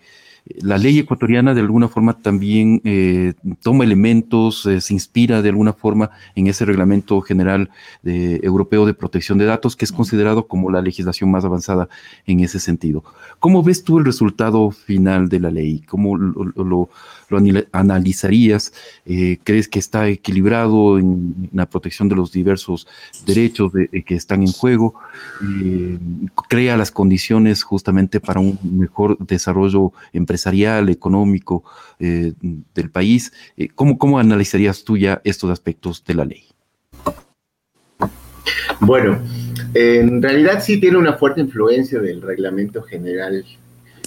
la 0.61 0.77
ley 0.77 0.99
ecuatoriana 0.99 1.53
de 1.53 1.61
alguna 1.61 1.87
forma 1.87 2.21
también 2.21 2.81
eh, 2.83 3.33
toma 3.63 3.83
elementos, 3.83 4.65
eh, 4.65 4.79
se 4.79 4.93
inspira 4.93 5.41
de 5.41 5.49
alguna 5.49 5.73
forma 5.73 6.11
en 6.35 6.47
ese 6.47 6.65
reglamento 6.65 7.19
general 7.21 7.69
europeo 8.03 8.85
de 8.85 8.93
protección 8.93 9.37
de 9.37 9.45
datos, 9.45 9.75
que 9.75 9.85
es 9.85 9.91
considerado 9.91 10.47
como 10.47 10.69
la 10.69 10.81
legislación 10.81 11.31
más 11.31 11.43
avanzada 11.45 11.89
en 12.27 12.41
ese 12.41 12.59
sentido. 12.59 13.03
¿Cómo 13.39 13.63
ves 13.63 13.83
tú 13.83 13.97
el 13.97 14.05
resultado 14.05 14.71
final 14.71 15.29
de 15.29 15.39
la 15.39 15.49
ley? 15.49 15.81
¿Cómo 15.87 16.15
lo, 16.17 16.89
analizarías? 17.71 18.73
Eh, 19.05 19.37
¿Crees 19.43 19.67
que 19.67 19.79
está 19.79 20.07
equilibrado 20.07 20.97
en, 20.99 21.49
la 21.53 21.67
protección 21.67 22.09
de 22.09 22.15
los 22.15 22.31
diversos 22.31 22.87
derechos 23.25 23.71
que 24.05 24.15
están 24.15 24.41
en 24.41 24.51
juego? 24.51 24.95
¿Crea 26.49 26.77
las 26.77 26.91
condiciones 26.91 27.63
justamente 27.63 28.19
para 28.19 28.39
un 28.39 28.59
mejor 28.63 29.17
desarrollo 29.19 29.91
empresarial? 30.13 30.89
económico 30.89 31.63
eh, 31.99 32.33
del 32.73 32.89
país. 32.89 33.31
Eh, 33.57 33.69
¿cómo, 33.73 33.97
¿Cómo 33.97 34.19
analizarías 34.19 34.83
tú 34.83 34.97
ya 34.97 35.21
estos 35.23 35.49
aspectos 35.49 36.03
de 36.05 36.13
la 36.13 36.25
ley? 36.25 36.43
Bueno, 38.79 39.19
en 39.73 40.21
realidad 40.21 40.61
sí 40.61 40.79
tiene 40.79 40.97
una 40.97 41.13
fuerte 41.13 41.41
influencia 41.41 41.99
del 41.99 42.21
Reglamento 42.21 42.83
General 42.83 43.43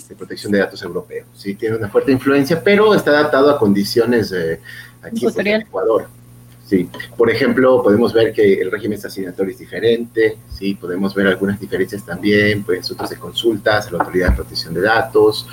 de 0.08 0.16
Protección 0.16 0.52
de 0.52 0.58
Datos 0.58 0.82
Europeo. 0.82 1.26
Sí 1.34 1.54
tiene 1.54 1.76
una 1.76 1.88
fuerte 1.88 2.12
influencia, 2.12 2.62
pero 2.62 2.94
está 2.94 3.10
adaptado 3.10 3.50
a 3.50 3.58
condiciones 3.58 4.32
eh, 4.32 4.60
aquí 5.02 5.26
en 5.36 5.62
Ecuador. 5.62 6.08
Sí, 6.68 6.86
por 7.16 7.30
ejemplo, 7.30 7.82
podemos 7.82 8.12
ver 8.12 8.30
que 8.30 8.60
el 8.60 8.70
régimen 8.70 9.00
sancionatorio 9.00 9.52
es 9.52 9.58
diferente, 9.58 10.36
sí, 10.50 10.74
podemos 10.74 11.14
ver 11.14 11.26
algunas 11.26 11.58
diferencias 11.58 12.04
también, 12.04 12.62
pues 12.62 12.90
otros 12.90 13.08
de 13.08 13.16
consultas, 13.16 13.90
la 13.90 14.00
Autoridad 14.00 14.30
de 14.30 14.36
Protección 14.36 14.74
de 14.74 14.82
Datos. 14.82 15.48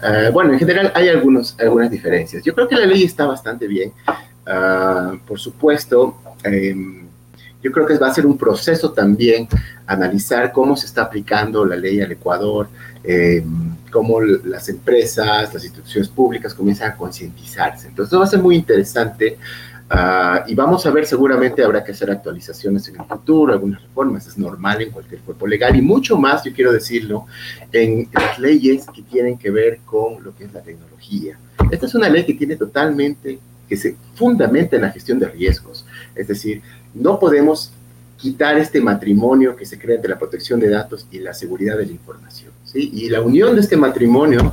Eh, 0.00 0.30
bueno, 0.32 0.52
en 0.52 0.60
general 0.60 0.92
hay 0.94 1.08
algunos, 1.08 1.56
algunas 1.58 1.90
diferencias. 1.90 2.44
Yo 2.44 2.54
creo 2.54 2.68
que 2.68 2.76
la 2.76 2.86
ley 2.86 3.02
está 3.02 3.26
bastante 3.26 3.66
bien. 3.66 3.92
Ah, 4.46 5.14
por 5.26 5.40
supuesto, 5.40 6.16
em, 6.44 7.06
yo 7.62 7.72
creo 7.72 7.86
que 7.86 7.98
va 7.98 8.08
a 8.08 8.14
ser 8.14 8.26
un 8.26 8.38
proceso 8.38 8.92
también 8.92 9.48
analizar 9.86 10.52
cómo 10.52 10.76
se 10.76 10.86
está 10.86 11.02
aplicando 11.02 11.64
la 11.64 11.76
ley 11.76 12.00
al 12.00 12.12
Ecuador, 12.12 12.68
em, 13.02 13.69
cómo 13.90 14.20
las 14.20 14.68
empresas, 14.68 15.52
las 15.52 15.64
instituciones 15.64 16.08
públicas 16.08 16.54
comienzan 16.54 16.92
a 16.92 16.96
concientizarse. 16.96 17.88
Entonces, 17.88 18.18
va 18.18 18.24
a 18.24 18.28
ser 18.28 18.40
muy 18.40 18.56
interesante. 18.56 19.38
Ah, 19.92 20.44
y 20.46 20.54
vamos 20.54 20.86
a 20.86 20.90
ver, 20.92 21.04
seguramente 21.04 21.64
habrá 21.64 21.82
que 21.82 21.90
hacer 21.90 22.12
actualizaciones 22.12 22.86
en 22.86 23.00
el 23.00 23.04
futuro, 23.06 23.52
algunas 23.52 23.82
reformas, 23.82 24.24
es 24.24 24.38
normal 24.38 24.80
en 24.82 24.92
cualquier 24.92 25.20
cuerpo 25.22 25.48
legal 25.48 25.74
y 25.74 25.82
mucho 25.82 26.16
más, 26.16 26.44
yo 26.44 26.52
quiero 26.52 26.72
decirlo, 26.72 27.26
en 27.72 28.08
las 28.12 28.38
leyes 28.38 28.86
que 28.94 29.02
tienen 29.02 29.36
que 29.36 29.50
ver 29.50 29.80
con 29.84 30.22
lo 30.22 30.32
que 30.36 30.44
es 30.44 30.52
la 30.52 30.62
tecnología. 30.62 31.36
Esta 31.72 31.86
es 31.86 31.94
una 31.96 32.08
ley 32.08 32.24
que 32.24 32.34
tiene 32.34 32.54
totalmente, 32.54 33.40
que 33.68 33.76
se 33.76 33.96
fundamenta 34.14 34.76
en 34.76 34.82
la 34.82 34.92
gestión 34.92 35.18
de 35.18 35.28
riesgos, 35.28 35.84
es 36.14 36.28
decir, 36.28 36.62
no 36.94 37.18
podemos 37.18 37.72
quitar 38.16 38.58
este 38.58 38.80
matrimonio 38.80 39.56
que 39.56 39.64
se 39.64 39.78
crea 39.78 39.96
entre 39.96 40.10
la 40.10 40.18
protección 40.18 40.60
de 40.60 40.68
datos 40.68 41.06
y 41.10 41.18
la 41.18 41.34
seguridad 41.34 41.78
de 41.78 41.86
la 41.86 41.92
información. 41.92 42.52
Y 42.74 43.08
la 43.08 43.20
unión 43.20 43.54
de 43.54 43.62
este 43.62 43.76
matrimonio 43.76 44.52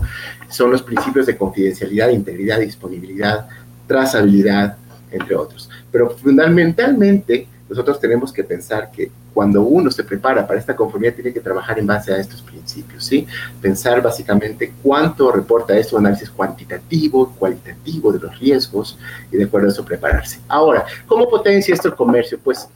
son 0.50 0.72
los 0.72 0.82
principios 0.82 1.26
de 1.26 1.38
confidencialidad, 1.38 2.10
integridad, 2.10 2.60
disponibilidad, 2.60 3.48
trazabilidad, 3.86 4.78
entre 5.12 5.36
otros. 5.36 5.70
Pero 5.92 6.10
fundamentalmente 6.10 7.48
nosotros 7.70 8.00
tenemos 8.00 8.32
que 8.32 8.44
pensar 8.44 8.92
que 8.92 9.12
cuando 9.34 9.62
uno 9.62 9.92
se 9.92 10.04
prepara 10.04 10.48
para 10.48 10.60
esta 10.60 10.76
conformidad 10.76 11.14
tiene 11.14 11.34
que 11.34 11.42
trabajar 11.42 11.78
en 11.78 11.86
base 11.86 12.14
a 12.14 12.18
estos 12.18 12.42
principios, 12.42 13.06
¿sí? 13.06 13.28
Pensar 13.62 14.02
básicamente 14.02 14.74
cuánto 14.82 15.32
reporta 15.32 15.78
esto, 15.78 15.98
análisis 15.98 16.30
cuantitativo, 16.30 17.36
cualitativo 17.38 18.12
de 18.12 18.20
los 18.20 18.40
riesgos 18.40 18.98
y 19.32 19.38
de 19.38 19.44
acuerdo 19.44 19.68
a 19.68 19.72
eso 19.72 19.86
prepararse. 19.86 20.40
Ahora, 20.48 20.86
¿cómo 21.06 21.30
potencia 21.30 21.74
esto 21.74 21.90
el 21.90 21.96
comercio? 21.96 22.40
Pues 22.44 22.68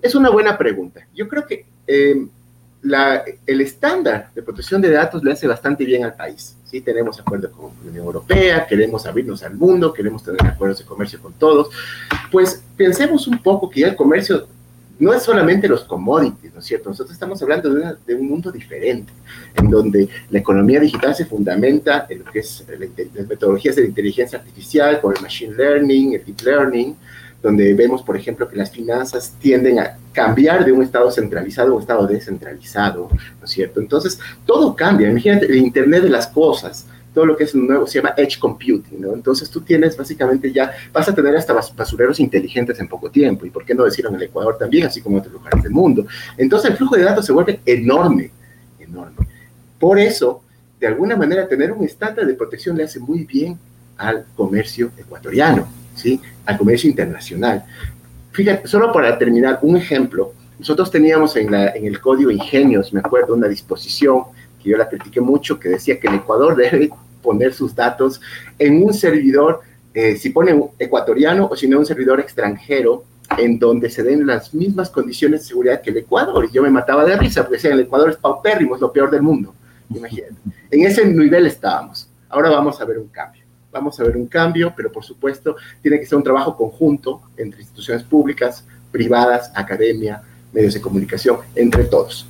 es 0.00 0.14
una 0.14 0.30
buena 0.30 0.56
pregunta. 0.56 1.06
Yo 1.14 1.28
creo 1.28 1.46
que 1.46 1.66
eh, 1.86 2.26
el 2.82 3.60
estándar 3.60 4.30
de 4.34 4.42
protección 4.42 4.80
de 4.80 4.90
datos 4.90 5.22
le 5.22 5.32
hace 5.32 5.46
bastante 5.46 5.84
bien 5.84 6.04
al 6.04 6.14
país. 6.14 6.56
¿sí? 6.64 6.80
Tenemos 6.80 7.18
acuerdos 7.20 7.50
con 7.50 7.72
la 7.82 7.90
Unión 7.90 8.06
Europea, 8.06 8.66
queremos 8.66 9.04
abrirnos 9.06 9.42
al 9.42 9.54
mundo, 9.54 9.92
queremos 9.92 10.22
tener 10.22 10.44
acuerdos 10.46 10.78
de 10.78 10.84
comercio 10.84 11.20
con 11.20 11.32
todos. 11.32 11.70
Pues 12.30 12.62
pensemos 12.76 13.26
un 13.26 13.38
poco 13.42 13.68
que 13.68 13.80
ya 13.80 13.88
el 13.88 13.96
comercio 13.96 14.46
no 14.98 15.14
es 15.14 15.22
solamente 15.22 15.68
los 15.68 15.84
commodities, 15.84 16.52
¿no 16.52 16.60
es 16.60 16.66
cierto? 16.66 16.88
Nosotros 16.90 17.12
estamos 17.12 17.40
hablando 17.40 17.72
de, 17.72 18.14
un 18.14 18.28
mundo 18.28 18.50
diferente, 18.50 19.12
en 19.54 19.70
donde 19.70 20.08
la 20.30 20.38
economía 20.40 20.80
digital 20.80 21.14
se 21.14 21.24
fundamenta 21.24 22.06
en 22.08 22.20
lo 22.20 22.24
que 22.24 22.40
es 22.40 22.64
las 23.16 23.28
metodologías 23.28 23.76
de 23.76 23.82
la 23.82 23.88
inteligencia 23.88 24.38
artificial, 24.38 25.00
con 25.00 25.14
el 25.16 25.22
machine 25.22 25.54
learning, 25.54 26.14
el 26.14 26.24
deep 26.24 26.40
learning, 26.42 26.96
donde 27.42 27.72
vemos, 27.74 28.02
por 28.02 28.16
ejemplo, 28.16 28.48
que 28.48 28.56
las 28.56 28.70
finanzas 28.70 29.34
tienden 29.40 29.78
a 29.78 29.96
cambiar 30.12 30.64
de 30.64 30.72
un 30.72 30.82
estado 30.82 31.10
centralizado 31.10 31.72
a 31.72 31.74
un 31.76 31.80
estado 31.80 32.06
descentralizado, 32.06 33.08
¿no 33.10 33.44
es 33.44 33.50
cierto? 33.50 33.80
Entonces, 33.80 34.18
todo 34.44 34.74
cambia. 34.74 35.08
Imagínate 35.08 35.46
el 35.46 35.56
Internet 35.56 36.02
de 36.02 36.10
las 36.10 36.26
cosas, 36.26 36.86
todo 37.14 37.26
lo 37.26 37.36
que 37.36 37.44
es 37.44 37.54
nuevo 37.54 37.86
se 37.86 37.98
llama 37.98 38.14
edge 38.16 38.38
computing, 38.38 39.00
¿no? 39.00 39.12
Entonces 39.14 39.50
tú 39.50 39.60
tienes 39.60 39.96
básicamente 39.96 40.52
ya, 40.52 40.72
vas 40.92 41.08
a 41.08 41.14
tener 41.14 41.34
hasta 41.34 41.52
basureros 41.52 42.20
inteligentes 42.20 42.78
en 42.80 42.88
poco 42.88 43.10
tiempo, 43.10 43.46
y 43.46 43.50
por 43.50 43.64
qué 43.64 43.74
no 43.74 43.84
decirlo 43.84 44.10
en 44.10 44.16
el 44.16 44.22
Ecuador 44.24 44.56
también, 44.58 44.86
así 44.86 45.00
como 45.00 45.16
en 45.16 45.20
otros 45.20 45.34
lugares 45.34 45.62
del 45.62 45.72
mundo. 45.72 46.06
Entonces 46.36 46.70
el 46.70 46.76
flujo 46.76 46.96
de 46.96 47.04
datos 47.04 47.26
se 47.26 47.32
vuelve 47.32 47.60
enorme, 47.66 48.30
enorme. 48.78 49.26
Por 49.78 49.98
eso, 49.98 50.42
de 50.78 50.86
alguna 50.86 51.16
manera, 51.16 51.48
tener 51.48 51.72
un 51.72 51.84
estándar 51.84 52.26
de 52.26 52.34
protección 52.34 52.76
le 52.76 52.84
hace 52.84 53.00
muy 53.00 53.24
bien 53.24 53.58
al 53.96 54.24
comercio 54.36 54.92
ecuatoriano. 54.96 55.66
Al 56.46 56.58
comercio 56.58 56.88
internacional. 56.88 57.64
Fíjate, 58.32 58.68
solo 58.68 58.92
para 58.92 59.18
terminar, 59.18 59.58
un 59.62 59.76
ejemplo. 59.76 60.32
Nosotros 60.58 60.90
teníamos 60.90 61.36
en, 61.36 61.50
la, 61.50 61.68
el 61.68 62.00
código 62.00 62.30
Ingenios, 62.30 62.92
me 62.92 63.00
acuerdo, 63.00 63.34
una 63.34 63.48
disposición 63.48 64.24
que 64.62 64.70
yo 64.70 64.76
la 64.76 64.88
critiqué 64.88 65.20
mucho, 65.20 65.58
que 65.58 65.68
decía 65.68 65.98
que 65.98 66.08
el 66.08 66.14
Ecuador 66.14 66.56
debe 66.70 66.90
poner 67.22 67.52
sus 67.52 67.74
datos 67.74 68.20
en 68.58 68.82
un 68.82 68.94
servidor, 68.94 69.60
eh, 69.94 70.16
si 70.16 70.30
pone 70.30 70.58
ecuatoriano 70.78 71.48
o 71.50 71.56
si 71.56 71.68
no 71.68 71.78
un 71.78 71.86
servidor 71.86 72.20
extranjero, 72.20 73.04
en 73.36 73.58
donde 73.58 73.90
se 73.90 74.02
den 74.02 74.26
las 74.26 74.54
mismas 74.54 74.88
condiciones 74.88 75.40
de 75.40 75.48
seguridad 75.48 75.82
que 75.82 75.90
el 75.90 75.98
Ecuador. 75.98 76.46
Y 76.48 76.54
yo 76.54 76.62
me 76.62 76.70
mataba 76.70 77.04
de 77.04 77.16
risa, 77.16 77.42
porque 77.42 77.56
decía, 77.56 77.72
el 77.72 77.80
Ecuador 77.80 78.10
es 78.10 78.16
paupérrimo, 78.16 78.74
es 78.74 78.80
lo 78.80 78.92
peor 78.92 79.10
del 79.10 79.22
mundo. 79.22 79.54
Imagínate. 79.94 80.34
En 80.70 80.84
ese 80.84 81.04
nivel 81.04 81.46
estábamos. 81.46 82.08
Ahora 82.28 82.50
vamos 82.50 82.80
a 82.80 82.84
ver 82.84 82.98
un 82.98 83.08
cambio 83.08 83.37
vamos 83.70 83.98
a 84.00 84.04
ver 84.04 84.16
un 84.16 84.26
cambio, 84.26 84.72
pero 84.76 84.90
por 84.90 85.04
supuesto 85.04 85.56
tiene 85.82 85.98
que 85.98 86.06
ser 86.06 86.16
un 86.16 86.24
trabajo 86.24 86.56
conjunto 86.56 87.22
entre 87.36 87.60
instituciones 87.60 88.02
públicas, 88.02 88.64
privadas, 88.90 89.52
academia, 89.54 90.22
medios 90.52 90.74
de 90.74 90.80
comunicación, 90.80 91.38
entre 91.54 91.84
todos. 91.84 92.26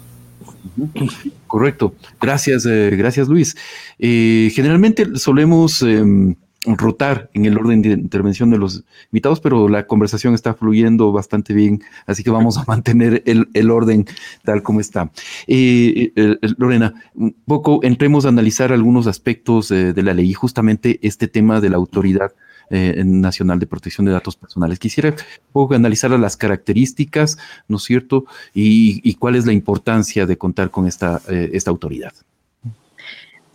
Correcto. 1.46 1.94
Gracias, 2.20 2.66
eh, 2.66 2.90
gracias 2.96 3.28
Luis. 3.28 3.56
Eh, 3.98 4.50
generalmente 4.54 5.16
solemos 5.16 5.82
em, 5.82 6.34
rotar 6.66 7.30
en 7.34 7.44
el 7.44 7.56
orden 7.56 7.82
de 7.82 7.90
intervención 7.90 8.50
de 8.50 8.58
los 8.58 8.84
invitados, 9.12 9.40
pero 9.40 9.68
la 9.68 9.86
conversación 9.86 10.34
está 10.34 10.54
fluyendo 10.54 11.12
bastante 11.12 11.54
bien, 11.54 11.82
así 12.06 12.24
que 12.24 12.30
vamos 12.30 12.58
a 12.58 12.64
mantener 12.68 13.22
el, 13.26 13.70
orden 13.70 14.06
tal 14.44 14.62
como 14.62 14.80
está. 14.80 15.10
Eh, 15.46 16.12
eh, 16.16 16.36
Lorena, 16.56 16.94
un 17.14 17.34
poco 17.44 17.80
entremos 17.82 18.24
a 18.24 18.30
analizar 18.30 18.72
algunos 18.72 19.06
aspectos 19.06 19.68
de 19.68 20.02
la 20.02 20.14
ley, 20.14 20.32
justamente 20.32 20.98
este 21.02 21.28
tema 21.28 21.60
de 21.60 21.70
la 21.70 21.76
autoridad 21.76 22.32
nacional 22.70 23.58
de 23.58 23.66
protección 23.66 24.04
de 24.04 24.12
datos 24.12 24.36
personales. 24.36 24.78
Quisiera 24.78 25.10
un 25.10 25.16
poco 25.52 25.74
analizar 25.74 26.10
las 26.10 26.36
características, 26.36 27.38
¿no 27.66 27.78
es 27.78 27.84
cierto? 27.84 28.26
Y, 28.52 29.14
cuál 29.14 29.36
es 29.36 29.46
la 29.46 29.52
importancia 29.52 30.26
de 30.26 30.36
contar 30.36 30.70
con 30.70 30.86
esta, 30.86 31.22
esta 31.28 31.70
autoridad. 31.70 32.12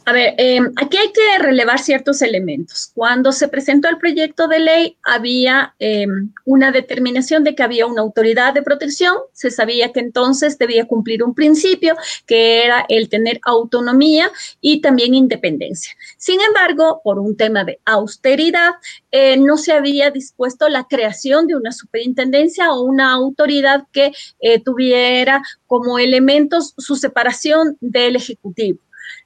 A 0.05 0.11
ver, 0.11 0.35
em, 0.37 0.73
aquí 0.75 0.97
hay 0.97 1.13
que 1.13 1.41
relevar 1.41 1.79
ciertos 1.79 2.21
elementos. 2.21 2.91
Cuando 2.93 3.31
se 3.31 3.47
presentó 3.47 3.87
el 3.87 3.97
proyecto 3.97 4.49
de 4.49 4.59
ley, 4.59 4.97
había 5.01 5.75
em, 5.79 6.33
una 6.43 6.71
determinación 6.71 7.45
de 7.45 7.55
que 7.55 7.63
había 7.63 7.85
una 7.85 8.01
autoridad 8.01 8.53
de 8.53 8.63
protección. 8.63 9.15
Se 9.31 9.49
sabía 9.49 9.93
que 9.93 10.01
entonces 10.01 10.57
debía 10.57 10.87
cumplir 10.87 11.23
un 11.23 11.33
principio, 11.33 11.95
que 12.25 12.65
era 12.65 12.85
el 12.89 13.07
tener 13.07 13.39
autonomía 13.45 14.29
y 14.59 14.81
también 14.81 15.13
independencia. 15.13 15.93
Sin 16.17 16.41
embargo, 16.41 16.99
por 17.01 17.17
un 17.19 17.37
tema 17.37 17.63
de 17.63 17.79
austeridad, 17.85 18.73
eh, 19.11 19.37
no 19.37 19.55
se 19.57 19.71
había 19.71 20.11
dispuesto 20.11 20.67
la 20.67 20.83
creación 20.85 21.47
de 21.47 21.55
una 21.55 21.71
superintendencia 21.71 22.73
o 22.73 22.81
una 22.81 23.13
autoridad 23.13 23.85
que 23.93 24.11
eh, 24.41 24.59
tuviera 24.59 25.41
como 25.65 25.97
elementos 25.97 26.73
su 26.77 26.97
separación 26.97 27.77
del 27.79 28.17
Ejecutivo 28.17 28.79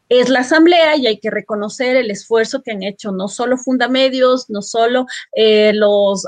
es 0.09 0.29
la 0.29 0.39
asamblea 0.39 0.95
y 0.95 1.07
hay 1.07 1.19
que 1.19 1.31
reconocer 1.31 1.95
el 1.97 2.11
esfuerzo 2.11 2.61
que 2.61 2.71
han 2.71 2.83
hecho 2.83 3.11
no 3.11 3.27
solo 3.27 3.57
Fundamedios, 3.57 4.49
no 4.49 4.61
solo 4.61 5.05
eh, 5.33 5.71
los 5.73 6.27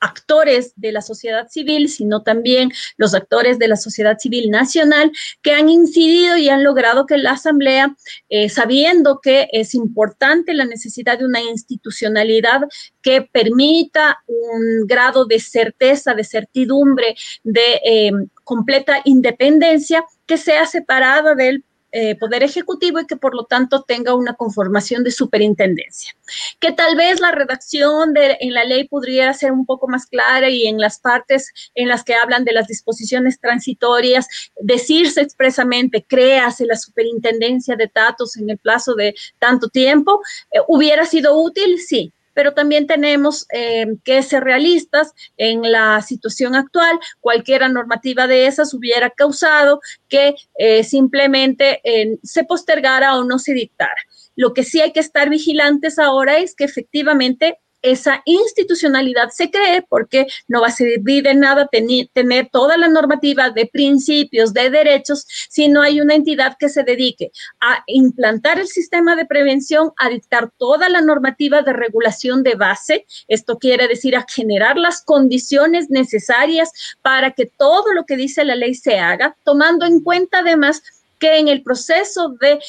actores 0.00 0.72
de 0.76 0.92
la 0.92 1.02
sociedad 1.02 1.48
civil, 1.48 1.88
sino 1.88 2.22
también 2.22 2.70
los 2.96 3.14
actores 3.14 3.58
de 3.58 3.68
la 3.68 3.76
sociedad 3.76 4.18
civil 4.18 4.50
nacional 4.50 5.10
que 5.42 5.52
han 5.52 5.68
incidido 5.68 6.36
y 6.36 6.48
han 6.48 6.64
logrado 6.64 7.06
que 7.06 7.18
la 7.18 7.32
asamblea, 7.32 7.96
eh, 8.28 8.48
sabiendo 8.48 9.20
que 9.20 9.48
es 9.52 9.74
importante 9.74 10.54
la 10.54 10.64
necesidad 10.64 11.18
de 11.18 11.24
una 11.24 11.40
institucionalidad 11.40 12.60
que 13.02 13.22
permita 13.22 14.18
un 14.26 14.86
grado 14.86 15.24
de 15.24 15.40
certeza, 15.40 16.14
de 16.14 16.24
certidumbre, 16.24 17.16
de 17.42 17.80
eh, 17.84 18.12
completa 18.44 19.00
independencia, 19.04 20.04
que 20.26 20.36
sea 20.36 20.66
separada 20.66 21.34
del 21.34 21.64
eh, 21.92 22.16
poder 22.16 22.42
Ejecutivo 22.42 23.00
y 23.00 23.06
que 23.06 23.16
por 23.16 23.34
lo 23.34 23.44
tanto 23.44 23.82
tenga 23.82 24.14
una 24.14 24.34
conformación 24.34 25.04
de 25.04 25.10
superintendencia. 25.10 26.14
Que 26.60 26.72
tal 26.72 26.96
vez 26.96 27.20
la 27.20 27.30
redacción 27.30 28.12
de, 28.12 28.36
en 28.40 28.52
la 28.52 28.64
ley 28.64 28.86
podría 28.86 29.32
ser 29.32 29.52
un 29.52 29.64
poco 29.64 29.88
más 29.88 30.06
clara 30.06 30.50
y 30.50 30.66
en 30.66 30.78
las 30.78 30.98
partes 30.98 31.52
en 31.74 31.88
las 31.88 32.04
que 32.04 32.14
hablan 32.14 32.44
de 32.44 32.52
las 32.52 32.66
disposiciones 32.66 33.40
transitorias, 33.40 34.28
decirse 34.60 35.20
expresamente, 35.20 36.04
créase 36.06 36.66
la 36.66 36.76
superintendencia 36.76 37.76
de 37.76 37.90
datos 37.92 38.36
en 38.36 38.50
el 38.50 38.58
plazo 38.58 38.94
de 38.94 39.14
tanto 39.38 39.68
tiempo, 39.68 40.20
eh, 40.52 40.58
hubiera 40.68 41.04
sido 41.06 41.40
útil, 41.40 41.78
sí, 41.78 42.12
pero 42.38 42.54
también 42.54 42.86
tenemos 42.86 43.48
eh, 43.52 43.96
que 44.04 44.22
ser 44.22 44.44
realistas 44.44 45.12
en 45.38 45.60
la 45.72 46.00
situación 46.02 46.54
actual. 46.54 46.96
Cualquier 47.18 47.68
normativa 47.68 48.28
de 48.28 48.46
esas 48.46 48.72
hubiera 48.74 49.10
causado 49.10 49.80
que 50.08 50.36
eh, 50.56 50.84
simplemente 50.84 51.80
eh, 51.82 52.16
se 52.22 52.44
postergara 52.44 53.16
o 53.16 53.24
no 53.24 53.40
se 53.40 53.54
dictara. 53.54 54.00
Lo 54.36 54.54
que 54.54 54.62
sí 54.62 54.80
hay 54.80 54.92
que 54.92 55.00
estar 55.00 55.28
vigilantes 55.28 55.98
ahora 55.98 56.38
es 56.38 56.54
que 56.54 56.62
efectivamente 56.62 57.58
esa 57.82 58.22
institucionalidad 58.24 59.30
se 59.30 59.50
cree 59.50 59.82
porque 59.88 60.26
no 60.48 60.60
va 60.60 60.68
a 60.68 60.72
servir 60.72 61.24
de 61.24 61.34
nada 61.34 61.68
tener 62.12 62.48
toda 62.50 62.76
la 62.76 62.88
normativa 62.88 63.50
de 63.50 63.66
principios, 63.66 64.52
de 64.52 64.70
derechos, 64.70 65.26
si 65.48 65.68
no 65.68 65.82
hay 65.82 66.00
una 66.00 66.14
entidad 66.14 66.56
que 66.58 66.68
se 66.68 66.82
dedique 66.82 67.30
a 67.60 67.82
implantar 67.86 68.58
el 68.58 68.68
sistema 68.68 69.16
de 69.16 69.26
prevención, 69.26 69.92
a 69.96 70.08
dictar 70.08 70.50
toda 70.56 70.88
la 70.88 71.00
normativa 71.00 71.62
de 71.62 71.72
regulación 71.72 72.42
de 72.42 72.54
base. 72.54 73.06
Esto 73.28 73.58
quiere 73.58 73.88
decir 73.88 74.16
a 74.16 74.26
generar 74.28 74.76
las 74.76 75.02
condiciones 75.02 75.90
necesarias 75.90 76.70
para 77.02 77.32
que 77.32 77.46
todo 77.46 77.92
lo 77.92 78.04
que 78.04 78.16
dice 78.16 78.44
la 78.44 78.56
ley 78.56 78.74
se 78.74 78.98
haga, 78.98 79.36
tomando 79.44 79.86
en 79.86 80.00
cuenta 80.00 80.38
además 80.38 80.82
que 81.18 81.38
en 81.38 81.48
el 81.48 81.62
proceso 81.62 82.30
de 82.40 82.60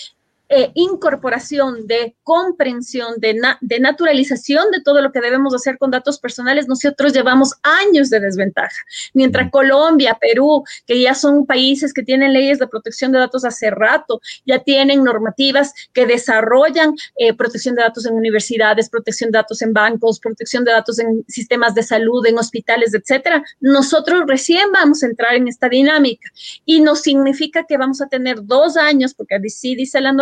eh, 0.49 0.71
incorporación, 0.73 1.85
de 1.85 2.15
comprensión, 2.23 3.15
de, 3.17 3.39
de, 3.61 3.79
naturalización 3.79 4.71
de 4.71 4.81
todo 4.81 5.01
lo 5.01 5.11
que 5.11 5.21
debemos 5.21 5.53
hacer 5.53 5.77
con 5.77 5.91
datos 5.91 6.19
personales, 6.19 6.67
nosotros 6.67 7.13
llevamos 7.13 7.53
años 7.61 8.09
de 8.09 8.19
desventaja. 8.19 8.77
Mientras 9.13 9.51
Colombia, 9.51 10.17
Perú, 10.19 10.63
que 10.87 10.99
ya 10.99 11.13
son 11.13 11.45
países 11.45 11.93
que 11.93 12.01
tienen 12.01 12.33
leyes 12.33 12.57
de 12.57 12.67
protección 12.67 13.11
de 13.11 13.19
datos 13.19 13.45
hace 13.45 13.69
rato, 13.69 14.21
ya 14.45 14.59
tienen 14.59 15.03
normativas 15.03 15.73
que 15.93 16.05
desarrollan 16.05 16.95
eh, 17.17 17.33
protección 17.35 17.75
de 17.75 17.83
datos 17.83 18.05
en 18.07 18.15
universidades, 18.15 18.89
protección 18.89 19.31
de 19.31 19.37
datos 19.37 19.61
en 19.61 19.73
bancos, 19.73 20.19
protección 20.19 20.63
de 20.65 20.71
datos 20.71 20.99
en 20.99 21.23
sistemas 21.27 21.75
de 21.75 21.83
salud, 21.83 22.25
en 22.25 22.39
hospitales, 22.39 22.93
etcétera. 22.93 23.43
Nosotros 23.59 24.23
recién 24.27 24.71
vamos 24.71 25.03
a 25.03 25.05
entrar 25.05 25.35
en 25.35 25.47
esta 25.47 25.69
dinámica 25.69 26.29
y 26.65 26.81
no 26.81 26.95
significa 26.95 27.65
que 27.67 27.77
vamos 27.77 28.01
a 28.01 28.07
tener 28.07 28.43
dos 28.43 28.77
años, 28.77 29.13
porque 29.13 29.35
así 29.35 29.75
dice 29.75 30.01
la 30.01 30.13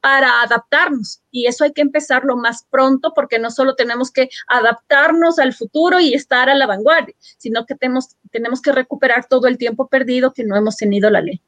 para 0.00 0.42
adaptarnos. 0.42 1.20
Y 1.30 1.46
eso 1.46 1.64
hay 1.64 1.72
que 1.72 1.82
empezarlo 1.82 2.36
más 2.36 2.66
pronto 2.70 3.12
porque 3.14 3.38
no 3.38 3.50
solo 3.50 3.74
tenemos 3.74 4.10
que 4.10 4.28
adaptarnos 4.48 5.38
al 5.38 5.54
futuro 5.54 6.00
y 6.00 6.14
estar 6.14 6.48
a 6.48 6.54
la 6.54 6.66
vanguardia, 6.66 7.14
sino 7.38 7.66
que 7.66 7.74
tenemos, 7.74 8.16
tenemos 8.30 8.60
que 8.60 8.72
recuperar 8.72 9.26
todo 9.26 9.46
el 9.46 9.58
tiempo 9.58 9.88
perdido 9.88 10.32
que 10.32 10.44
no 10.44 10.56
hemos 10.56 10.76
tenido 10.76 11.10
la 11.10 11.20
ley. 11.20 11.40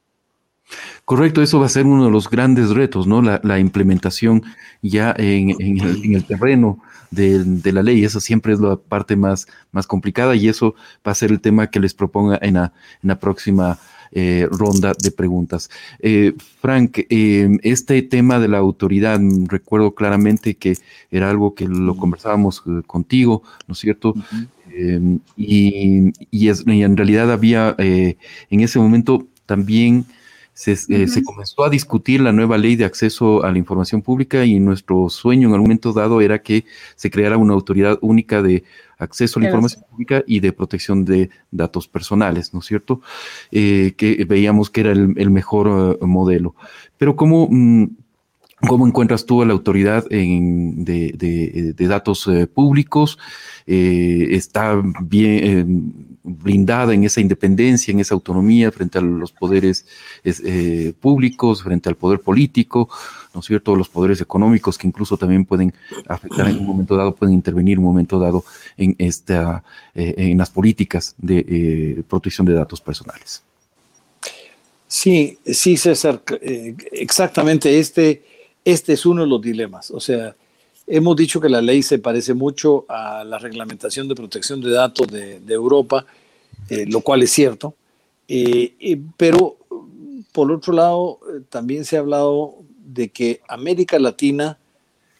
Correcto, 1.05 1.41
eso 1.41 1.59
va 1.59 1.67
a 1.67 1.69
ser 1.69 1.85
uno 1.85 2.05
de 2.05 2.11
los 2.11 2.29
grandes 2.29 2.71
retos, 2.71 3.07
¿no? 3.07 3.21
La, 3.21 3.59
implementación 3.59 4.43
ya 4.81 5.15
en, 5.17 5.55
el, 5.59 6.25
terreno 6.25 6.79
de, 7.11 7.71
la 7.71 7.81
ley. 7.81 8.03
Eso 8.03 8.19
siempre 8.19 8.51
es 8.51 8.59
la 8.59 8.75
parte 8.75 9.15
más, 9.15 9.47
más 9.71 9.87
complicada 9.87 10.35
y 10.35 10.49
eso 10.49 10.75
va 11.07 11.13
a 11.13 11.15
ser 11.15 11.31
el 11.31 11.39
tema 11.39 11.67
que 11.67 11.79
les 11.79 11.93
proponga 11.93 12.37
en 12.41 12.55
la, 12.55 12.73
en 13.01 13.07
la 13.07 13.19
próxima 13.19 13.79
eh, 14.11 14.47
ronda 14.49 14.93
de 14.97 15.11
preguntas. 15.11 15.69
Eh, 15.99 16.33
Frank, 16.61 16.99
eh, 17.09 17.57
este 17.63 18.01
tema 18.01 18.39
de 18.39 18.47
la 18.47 18.57
autoridad, 18.57 19.19
recuerdo 19.47 19.93
claramente 19.93 20.55
que 20.55 20.77
era 21.11 21.29
algo 21.29 21.55
que 21.55 21.67
lo 21.67 21.95
conversábamos 21.95 22.63
contigo, 22.85 23.43
¿no 23.67 23.73
es 23.73 23.79
cierto? 23.79 24.15
y, 25.35 26.11
en 26.31 26.97
realidad 26.97 27.31
había 27.31 27.75
en 27.79 28.59
ese 28.59 28.77
momento 28.77 29.25
también 29.47 30.05
se, 30.53 30.75
se, 30.75 31.23
comenzó 31.23 31.65
a 31.65 31.69
discutir 31.69 32.19
la 32.19 32.31
nueva 32.31 32.57
ley 32.57 32.75
de 32.75 32.85
acceso 32.85 33.43
a 33.43 33.51
la 33.51 33.59
información 33.59 34.01
pública 34.01 34.43
y 34.43 34.59
nuestro 34.59 35.07
sueño 35.09 35.47
en 35.47 35.53
algún 35.53 35.67
momento 35.67 35.93
dado 35.93 36.19
era 36.19 36.41
que 36.41 36.65
se 36.95 37.11
creara 37.11 37.37
una 37.37 37.53
autoridad 37.53 37.99
única 38.01 38.41
de 38.41 38.63
acceso 38.97 39.39
a 39.39 39.41
la 39.41 39.49
información 39.49 39.83
pública 39.89 40.23
y 40.25 40.39
de 40.39 40.53
protección 40.53 41.05
de 41.05 41.29
datos 41.51 41.87
personales, 41.87 42.53
¿no 42.53 42.59
es 42.59 42.65
cierto? 42.65 43.01
Eh, 43.51 43.93
que 43.97 44.25
veíamos 44.25 44.69
que 44.69 44.81
era 44.81 44.91
el, 44.91 45.29
mejor 45.29 45.97
eh, 46.01 46.05
modelo. 46.05 46.55
Pero 46.97 47.15
¿cómo, 47.15 47.47
mm, 47.49 47.85
¿cómo 48.67 48.87
encuentras 48.87 49.25
tú 49.25 49.41
a 49.41 49.45
la 49.45 49.53
autoridad 49.53 50.05
de, 50.09 51.75
datos 51.77 52.27
eh, 52.27 52.47
públicos? 52.47 53.17
¿Está 53.67 54.81
bien 55.01 56.15
blindada 56.23 56.93
en 56.93 57.03
esa 57.03 57.19
independencia, 57.19 57.91
en 57.91 57.99
esa 57.99 58.15
autonomía 58.15 58.71
frente 58.71 58.97
a 58.97 59.01
los 59.01 59.33
poderes 59.33 59.85
públicos, 61.01 61.63
frente 61.63 61.89
al 61.89 61.97
poder 61.97 62.21
político? 62.21 62.89
¿No 63.37 63.41
es 63.41 63.45
cierto? 63.45 63.75
Los 63.75 63.87
poderes 63.87 64.19
económicos 64.19 64.79
que 64.79 64.87
incluso 64.87 65.15
también 65.15 65.45
pueden 65.45 65.71
afectar 66.07 66.49
en 66.49 66.57
un 66.57 66.65
momento 66.71 66.97
dado, 66.97 67.13
pueden 67.13 67.35
intervenir 67.35 67.73
en 67.73 67.79
un 67.79 67.85
momento 67.85 68.17
dado 68.17 68.43
en, 68.75 68.95
esta, 68.97 69.63
eh, 69.93 70.15
en 70.17 70.39
las 70.39 70.49
políticas 70.49 71.13
de 71.19 71.45
eh, 71.47 72.03
protección 72.09 72.47
de 72.47 72.53
datos 72.53 72.81
personales. 72.81 73.43
Sí, 74.87 75.37
sí, 75.45 75.77
César, 75.77 76.23
eh, 76.41 76.75
exactamente 76.91 77.77
este, 77.77 78.23
este 78.65 78.93
es 78.93 79.05
uno 79.05 79.21
de 79.21 79.27
los 79.27 79.39
dilemas. 79.39 79.91
O 79.91 79.99
sea, 79.99 80.35
hemos 80.87 81.15
dicho 81.15 81.39
que 81.39 81.49
la 81.49 81.61
ley 81.61 81.83
se 81.83 81.99
parece 81.99 82.33
mucho 82.33 82.85
a 82.89 83.23
la 83.23 83.37
reglamentación 83.37 84.07
de 84.07 84.15
protección 84.15 84.61
de 84.61 84.71
datos 84.71 85.07
de, 85.09 85.41
de 85.41 85.53
Europa, 85.53 86.07
lo 86.87 87.01
cual 87.01 87.21
es 87.21 87.31
cierto, 87.31 87.75
pero 89.15 89.57
por 90.31 90.51
otro 90.51 90.73
lado, 90.73 91.19
también 91.49 91.85
se 91.85 91.97
ha 91.97 91.99
hablado 91.99 92.66
de 92.87 93.09
que 93.09 93.41
América 93.49 93.99
Latina 93.99 94.57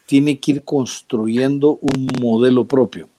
tiene 0.05 0.39
que 0.39 0.51
ir 0.53 0.63
construyendo 0.63 1.79
un 1.81 2.07
modelo 2.21 2.65
propio. 2.65 3.09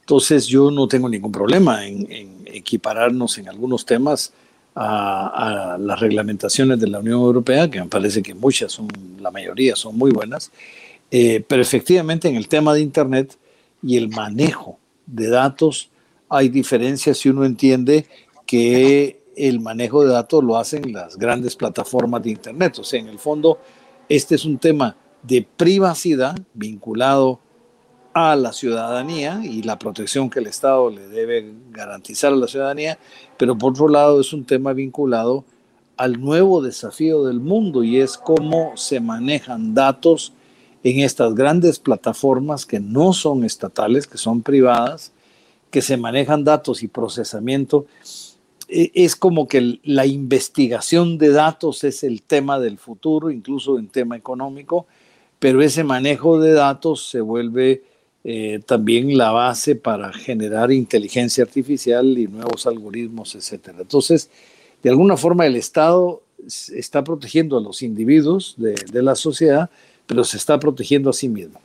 Entonces 0.00 0.46
yo 0.46 0.70
no 0.70 0.88
tengo 0.88 1.08
ningún 1.08 1.30
problema 1.30 1.86
en, 1.86 2.42
equipararnos 2.46 3.38
en 3.38 3.48
algunos 3.48 3.84
temas 3.84 4.32
a, 4.74 5.76
las 5.78 6.00
reglamentaciones 6.00 6.80
de 6.80 6.88
la 6.88 7.00
Unión 7.00 7.20
Europea, 7.20 7.70
que 7.70 7.80
me 7.80 7.86
parece 7.86 8.22
que 8.22 8.34
muchas 8.34 8.72
son, 8.72 8.88
la 9.20 9.30
mayoría 9.30 9.76
son 9.76 9.96
muy 9.96 10.10
buenas, 10.10 10.50
Eh, 11.14 11.44
pero 11.46 11.60
efectivamente 11.60 12.26
en 12.26 12.36
el 12.36 12.48
tema 12.48 12.72
de 12.72 12.80
Internet 12.80 13.36
y 13.82 13.98
el 13.98 14.08
manejo 14.08 14.78
de 15.04 15.28
datos 15.28 15.90
hay 16.30 16.48
diferencias 16.48 17.18
si 17.18 17.28
uno 17.28 17.44
entiende 17.44 18.06
que 18.46 19.20
el 19.36 19.60
manejo 19.60 20.04
de 20.04 20.12
datos 20.12 20.42
lo 20.42 20.56
hacen 20.56 20.90
las 20.90 21.18
grandes 21.18 21.54
plataformas 21.54 22.22
de 22.22 22.30
Internet. 22.30 22.78
O 22.78 22.84
sea, 22.84 22.98
en 22.98 23.08
el 23.08 23.18
fondo, 23.18 23.58
este 24.16 24.34
es 24.34 24.44
un 24.44 24.58
tema 24.58 24.94
de 25.22 25.40
privacidad 25.56 26.36
vinculado 26.52 27.40
a 28.12 28.36
la 28.36 28.52
ciudadanía 28.52 29.40
y 29.42 29.62
la 29.62 29.78
protección 29.78 30.28
que 30.28 30.40
el 30.40 30.48
Estado 30.48 30.90
le 30.90 31.08
debe 31.08 31.54
garantizar 31.70 32.30
a 32.30 32.36
la 32.36 32.46
ciudadanía, 32.46 32.98
pero 33.38 33.56
por 33.56 33.70
otro 33.70 33.88
lado 33.88 34.20
es 34.20 34.34
un 34.34 34.44
tema 34.44 34.74
vinculado 34.74 35.46
al 35.96 36.20
nuevo 36.20 36.60
desafío 36.60 37.24
del 37.24 37.40
mundo 37.40 37.84
y 37.84 38.00
es 38.00 38.18
cómo 38.18 38.72
se 38.76 39.00
manejan 39.00 39.72
datos 39.72 40.34
en 40.84 41.00
estas 41.00 41.34
grandes 41.34 41.78
plataformas 41.78 42.66
que 42.66 42.80
no 42.80 43.14
son 43.14 43.44
estatales, 43.44 44.06
que 44.06 44.18
son 44.18 44.42
privadas, 44.42 45.10
que 45.70 45.80
se 45.80 45.96
manejan 45.96 46.44
datos 46.44 46.82
y 46.82 46.88
procesamiento. 46.88 47.86
E, 48.72 48.90
es 48.94 49.16
como 49.16 49.46
que 49.46 49.78
la 49.84 50.06
investigación 50.06 51.18
de 51.18 51.30
datos 51.30 51.84
es 51.84 52.02
el 52.04 52.22
tema 52.22 52.58
del 52.58 52.78
futuro, 52.78 53.30
incluso 53.30 53.78
en 53.78 53.88
tema 53.88 54.16
económico, 54.16 54.86
pero 55.38 55.60
ese 55.60 55.84
manejo 55.84 56.40
de 56.40 56.52
datos 56.52 57.10
se 57.10 57.20
vuelve 57.20 57.82
eh, 58.24 58.60
también 58.64 59.18
la 59.18 59.30
base 59.30 59.76
para 59.76 60.12
generar 60.12 60.72
inteligencia 60.72 61.44
artificial 61.44 62.16
y 62.16 62.28
nuevos 62.28 62.66
algoritmos, 62.66 63.34
etc. 63.34 63.74
Entonces, 63.78 64.30
de 64.82 64.88
alguna 64.88 65.18
forma 65.18 65.44
el 65.44 65.56
Estado 65.56 66.22
está 66.74 67.04
protegiendo 67.04 67.58
a 67.58 67.60
los 67.60 67.82
individuos 67.82 68.54
de, 68.56 68.74
de 68.90 69.02
la 69.02 69.16
sociedad, 69.16 69.68
pero 70.06 70.24
se 70.24 70.38
está 70.38 70.58
protegiendo 70.58 71.10
a 71.10 71.12
sí 71.12 71.28
mismo. 71.28 71.60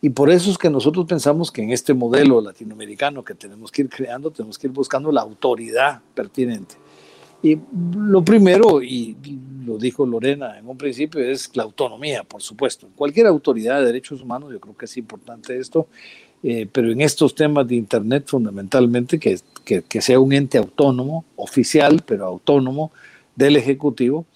Y 0.00 0.10
por 0.10 0.30
eso 0.30 0.50
es 0.50 0.58
que 0.58 0.70
nosotros 0.70 1.06
pensamos 1.06 1.50
que 1.50 1.62
en 1.62 1.72
este 1.72 1.92
modelo 1.92 2.40
latinoamericano 2.40 3.24
que 3.24 3.34
tenemos 3.34 3.72
que 3.72 3.82
ir 3.82 3.88
creando, 3.88 4.30
tenemos 4.30 4.56
que 4.58 4.68
ir 4.68 4.72
buscando 4.72 5.10
la 5.10 5.22
autoridad 5.22 6.00
pertinente. 6.14 6.76
Y 7.42 7.58
lo 7.96 8.24
primero, 8.24 8.82
y 8.82 9.16
lo 9.64 9.76
dijo 9.76 10.06
Lorena 10.06 10.58
en 10.58 10.68
un 10.68 10.76
principio, 10.76 11.20
es 11.20 11.54
la 11.56 11.64
autonomía, 11.64 12.24
por 12.24 12.42
supuesto. 12.42 12.86
En 12.86 12.92
cualquier 12.92 13.26
autoridad 13.26 13.80
de 13.80 13.86
derechos 13.86 14.22
humanos, 14.22 14.52
yo 14.52 14.60
creo 14.60 14.76
que 14.76 14.86
es 14.86 14.96
importante 14.96 15.58
esto, 15.58 15.88
eh, 16.42 16.68
pero 16.70 16.90
en 16.90 17.00
estos 17.00 17.34
temas 17.34 17.66
de 17.66 17.76
Internet 17.76 18.24
fundamentalmente, 18.26 19.18
que, 19.18 19.38
que, 19.64 20.00
sea 20.00 20.20
un 20.20 20.32
ente 20.32 20.58
autónomo, 20.58 21.24
oficial, 21.36 22.02
pero 22.06 22.26
autónomo 22.26 22.92
del 23.34 23.56
Ejecutivo, 23.56 24.26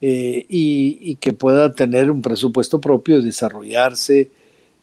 eh, 0.00 0.44
y, 0.48 0.98
y, 1.00 1.16
que 1.16 1.32
pueda 1.32 1.72
tener 1.72 2.08
un 2.08 2.22
presupuesto 2.22 2.80
propio, 2.80 3.20
desarrollarse 3.20 4.30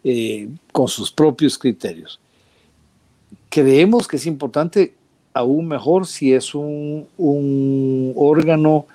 eh, 0.07 0.47
con 0.71 0.87
sus 0.87 1.11
propios 1.11 1.57
criterios. 1.57 2.19
Creemos 3.49 4.07
que 4.07 4.17
es 4.17 4.27
importante 4.27 4.93
aún 5.33 5.67
mejor 5.67 6.05
si 6.05 6.31
es 6.31 6.53
un, 6.53 7.07
órgano 8.15 8.85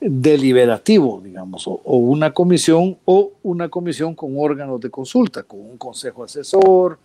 deliberativo, 0.00 1.20
digamos, 1.20 1.66
o, 1.66 1.80
una 1.84 2.32
comisión 2.32 2.96
o 3.04 3.32
una 3.42 3.68
comisión 3.70 4.14
con 4.14 4.38
órganos 4.38 4.80
de 4.80 4.88
consulta, 4.88 5.42
con 5.42 5.58
un 5.58 5.78
consejo 5.78 6.22
asesor 6.22 6.96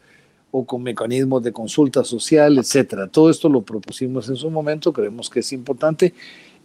o 0.51 0.63
con 0.63 0.83
mecanismos 0.83 1.41
de 1.41 1.51
consulta 1.51 2.03
social, 2.03 2.59
etcétera. 2.59 3.07
Todo 3.07 3.31
esto 3.31 3.49
lo 3.49 3.63
propusimos 3.63 4.29
en 4.29 4.35
su 4.35 4.51
momento, 4.51 4.93
creemos 4.93 5.31
que 5.31 5.39
es 5.39 5.51
importante. 5.51 6.13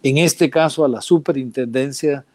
En 0.03 0.19
este 0.19 0.51
caso, 0.51 0.85
a 0.85 0.89
la 0.89 1.01
superintendencia 1.01 2.27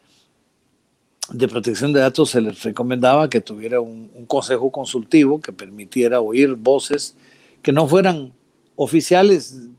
de 1.32 1.47
protección 1.47 1.93
de 1.93 1.99
datos 1.99 2.30
se 2.32 2.41
les 2.41 2.63
recomendaba 2.63 3.30
que 3.30 3.41
tuviera 3.41 3.82
un 3.82 4.25
consejo 4.28 4.71
consultivo 4.71 5.41
que 5.41 5.51
permitiera 5.51 6.21
oír 6.21 6.55
voces 6.55 7.15
que 7.61 7.71
no 7.71 7.88
fueran 7.88 8.32
oficiales 8.75 9.69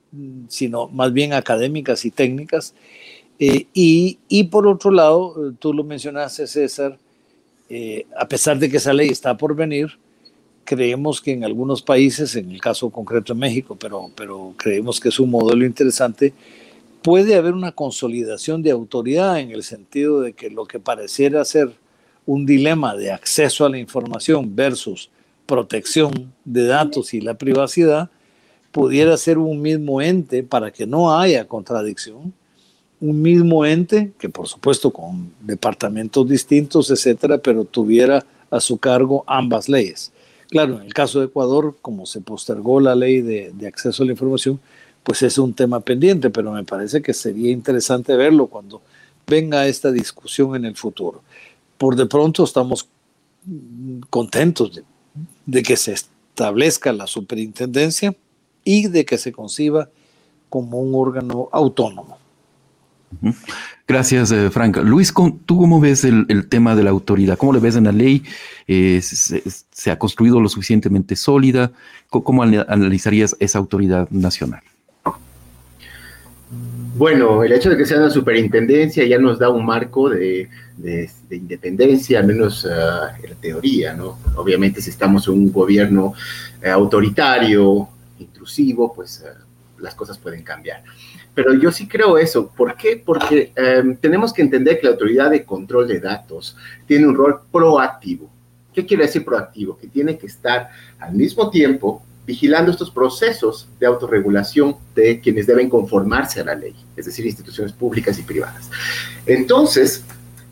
sino 0.48 0.88
más 0.88 1.12
bien 1.12 1.32
académicas 1.32 2.04
y 2.04 2.10
técnicas. 2.10 2.74
Eh, 3.38 3.66
y, 3.72 4.44
por 4.44 4.66
otro 4.66 4.90
lado, 4.90 5.54
tú 5.58 5.72
lo 5.72 5.84
mencionaste, 5.84 6.46
César, 6.46 6.98
eh, 7.68 8.06
a 8.16 8.26
pesar 8.26 8.58
de 8.58 8.68
que 8.68 8.78
esa 8.78 8.92
ley 8.92 9.08
está 9.08 9.36
por 9.36 9.54
venir, 9.54 9.98
creemos 10.64 11.20
que 11.20 11.32
en 11.32 11.44
algunos 11.44 11.82
países, 11.82 12.34
en 12.36 12.50
el 12.50 12.60
caso 12.60 12.90
concreto 12.90 13.34
de 13.34 13.40
México, 13.40 13.76
pero, 13.78 14.10
pero 14.16 14.54
creemos 14.56 14.98
que 14.98 15.08
es 15.10 15.20
un 15.20 15.30
modelo 15.30 15.64
interesante, 15.64 16.34
puede 17.08 17.36
haber 17.36 17.54
una 17.54 17.72
consolidación 17.72 18.62
de 18.62 18.70
autoridad 18.70 19.40
en 19.40 19.50
el 19.50 19.62
sentido 19.62 20.20
de 20.20 20.34
que 20.34 20.50
lo 20.50 20.66
que 20.66 20.78
pareciera 20.78 21.42
ser 21.46 21.72
un 22.26 22.44
dilema 22.44 22.94
de 22.94 23.10
acceso 23.10 23.64
a 23.64 23.70
la 23.70 23.78
información 23.78 24.54
versus 24.54 25.08
protección 25.46 26.34
de 26.44 26.66
datos 26.66 27.14
y 27.14 27.22
la 27.22 27.32
privacidad, 27.32 28.10
pudiera 28.72 29.16
ser 29.16 29.38
un 29.38 29.62
mismo 29.62 30.02
ente 30.02 30.42
para 30.42 30.70
que 30.70 30.86
no 30.86 31.18
haya 31.18 31.48
contradicción, 31.48 32.34
un 33.00 33.22
mismo 33.22 33.64
ente 33.64 34.12
que 34.18 34.28
por 34.28 34.46
supuesto 34.46 34.90
con 34.90 35.32
departamentos 35.40 36.28
distintos, 36.28 36.90
etcétera, 36.90 37.38
pero 37.38 37.64
tuviera 37.64 38.22
a 38.50 38.60
su 38.60 38.76
cargo 38.76 39.24
ambas 39.26 39.66
leyes. 39.66 40.12
Claro, 40.50 40.78
en 40.78 40.84
el 40.84 40.92
caso 40.92 41.20
de 41.20 41.26
Ecuador, 41.26 41.74
como 41.80 42.04
se 42.04 42.20
postergó 42.20 42.80
la 42.80 42.94
ley 42.94 43.22
de, 43.22 43.50
de 43.54 43.66
acceso 43.66 44.02
a 44.02 44.06
la 44.06 44.12
información, 44.12 44.60
pues 45.08 45.22
es 45.22 45.38
un 45.38 45.54
tema 45.54 45.80
pendiente, 45.80 46.28
pero 46.28 46.52
me 46.52 46.64
parece 46.64 47.00
que 47.00 47.14
sería 47.14 47.50
interesante 47.50 48.14
verlo 48.14 48.46
cuando 48.46 48.82
venga 49.26 49.66
esta 49.66 49.90
discusión 49.90 50.54
en 50.54 50.66
el 50.66 50.76
futuro. 50.76 51.22
Por 51.78 51.96
de 51.96 52.04
pronto 52.04 52.44
estamos 52.44 52.86
contentos 54.10 54.82
de, 55.46 55.62
que 55.62 55.78
se 55.78 55.94
establezca 55.94 56.92
la 56.92 57.06
superintendencia, 57.06 58.14
y 58.64 58.88
de 58.88 59.06
que 59.06 59.16
se 59.16 59.32
conciba 59.32 59.88
como 60.50 60.78
un 60.78 60.94
órgano 60.94 61.48
autónomo. 61.52 62.18
Gracias, 63.86 64.30
eh, 64.30 64.50
Frank. 64.50 64.76
Luis, 64.84 65.14
¿tú 65.46 65.56
cómo 65.56 65.80
ves 65.80 66.04
el, 66.04 66.48
tema 66.50 66.76
de 66.76 66.82
la 66.82 66.90
autoridad? 66.90 67.38
¿Cómo 67.38 67.54
le 67.54 67.60
ves 67.60 67.76
en 67.76 67.84
la 67.84 67.92
ley? 67.92 68.24
Eh, 68.66 69.00
se, 69.00 69.90
ha 69.90 69.98
construido 69.98 70.38
lo 70.38 70.50
suficientemente 70.50 71.16
sólida? 71.16 71.72
¿Cómo, 72.10 72.42
analizarías 72.42 73.34
esa 73.40 73.58
autoridad 73.58 74.10
nacional? 74.10 74.60
Bueno, 76.98 77.44
el 77.44 77.52
hecho 77.52 77.70
de 77.70 77.76
que 77.76 77.86
sea 77.86 77.98
una 77.98 78.10
superintendencia 78.10 79.06
ya 79.06 79.20
nos 79.20 79.38
da 79.38 79.50
un 79.50 79.64
marco 79.64 80.10
de, 80.10 80.48
independencia, 81.30 82.18
al 82.18 82.26
menos 82.26 82.66
ah, 82.66 83.16
en 83.22 83.36
teoría, 83.36 83.94
¿no? 83.94 84.18
Obviamente 84.34 84.82
si 84.82 84.90
estamos 84.90 85.28
en 85.28 85.34
un 85.34 85.52
gobierno 85.52 86.14
eh, 86.60 86.68
autoritario, 86.68 87.88
intrusivo, 88.18 88.92
pues 88.92 89.24
eh, 89.24 89.28
las 89.78 89.94
cosas 89.94 90.18
pueden 90.18 90.42
cambiar. 90.42 90.82
Pero 91.34 91.54
yo 91.54 91.70
sí 91.70 91.86
creo 91.86 92.18
eso. 92.18 92.48
¿Por 92.48 92.74
qué? 92.74 93.00
Porque 93.06 93.52
em, 93.54 93.94
tenemos 93.94 94.32
que 94.32 94.42
entender 94.42 94.80
que 94.80 94.88
la 94.88 94.94
autoridad 94.94 95.30
de 95.30 95.44
control 95.44 95.86
de 95.86 96.00
datos 96.00 96.56
tiene 96.84 97.06
un 97.06 97.14
rol 97.14 97.42
proactivo. 97.52 98.28
¿Qué 98.74 98.84
quiere 98.84 99.04
decir 99.04 99.24
proactivo? 99.24 99.78
Que 99.78 99.86
tiene 99.86 100.18
que 100.18 100.26
estar 100.26 100.70
al 100.98 101.14
mismo 101.14 101.48
tiempo 101.48 102.02
vigilando 102.28 102.70
estos 102.70 102.90
procesos 102.90 103.66
de 103.80 103.86
autorregulación 103.86 104.76
de 104.94 105.18
quienes 105.18 105.46
deben 105.46 105.70
conformarse 105.70 106.42
a 106.42 106.44
la 106.44 106.54
ley, 106.54 106.74
es 106.94 107.06
decir, 107.06 107.24
instituciones 107.24 107.72
públicas 107.72 108.18
y 108.18 108.22
privadas. 108.22 108.68
Entonces, 109.24 110.04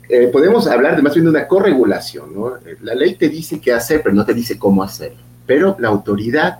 eh, 0.09 0.27
podemos 0.33 0.65
hablar 0.65 0.95
de 0.95 1.03
más 1.03 1.13
bien 1.13 1.25
de 1.25 1.29
una 1.29 1.47
corregulación, 1.47 2.33
¿no? 2.33 2.53
La 2.81 2.95
ley 2.95 3.13
te 3.13 3.29
dice 3.29 3.61
qué 3.61 3.73
hacer, 3.73 4.01
pero 4.01 4.15
no 4.15 4.25
te 4.25 4.33
dice 4.33 4.57
cómo 4.57 4.81
hacerlo. 4.81 5.19
Pero 5.45 5.77
la 5.79 5.89
autoridad 5.89 6.57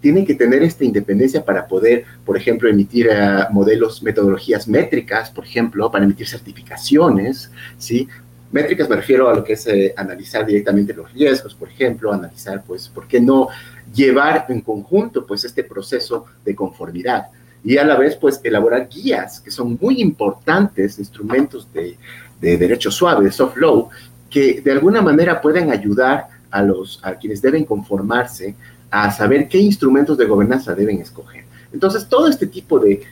tienen 0.00 0.26
que 0.26 0.34
tener 0.34 0.64
esta 0.64 0.84
independencia 0.84 1.44
para 1.44 1.68
poder, 1.68 2.04
por 2.24 2.36
ejemplo, 2.36 2.68
emitir 2.68 3.08
eh, 3.08 3.44
modelos, 3.52 4.02
metodologías 4.02 4.66
métricas, 4.66 5.30
por 5.30 5.44
ejemplo, 5.44 5.92
para 5.92 6.04
emitir 6.04 6.26
certificaciones, 6.26 7.52
¿sí? 7.78 8.08
Métricas 8.50 8.88
me 8.88 8.96
refiero 8.96 9.28
a 9.28 9.34
lo 9.34 9.44
que 9.44 9.52
es 9.52 9.64
eh, 9.68 9.94
analizar 9.96 10.44
directamente 10.44 10.92
los 10.92 11.12
riesgos, 11.12 11.54
por 11.54 11.68
ejemplo, 11.68 12.12
analizar, 12.12 12.64
pues, 12.66 12.88
¿por 12.88 13.06
qué 13.06 13.20
no 13.20 13.48
llevar 13.94 14.46
en 14.48 14.60
conjunto, 14.60 15.26
pues, 15.26 15.44
este 15.44 15.64
proceso 15.64 16.26
de 16.44 16.54
conformidad? 16.54 17.28
Y 17.64 17.78
a 17.78 17.84
la 17.84 17.96
vez, 17.96 18.16
pues, 18.16 18.40
elaborar 18.44 18.88
guías 18.88 19.40
que 19.40 19.50
son 19.50 19.78
muy 19.80 20.00
importantes, 20.00 20.98
instrumentos 20.98 21.72
de, 21.72 21.96
de 22.40 22.56
derecho 22.56 22.90
suave, 22.90 23.24
de 23.24 23.32
soft 23.32 23.56
law, 23.56 23.88
que 24.28 24.60
de 24.60 24.72
alguna 24.72 25.00
manera 25.00 25.40
pueden 25.40 25.70
ayudar 25.70 26.28
a, 26.50 26.62
los, 26.62 27.00
a 27.02 27.14
quienes 27.14 27.40
deben 27.40 27.64
conformarse 27.64 28.54
a 28.90 29.10
saber 29.10 29.48
qué 29.48 29.58
instrumentos 29.58 30.16
de 30.18 30.26
gobernanza 30.26 30.74
deben 30.74 31.00
escoger. 31.00 31.45
Entonces, 31.72 32.08
todo 32.08 32.28
este 32.28 32.46
tipo 32.46 32.78
de, 32.78 33.02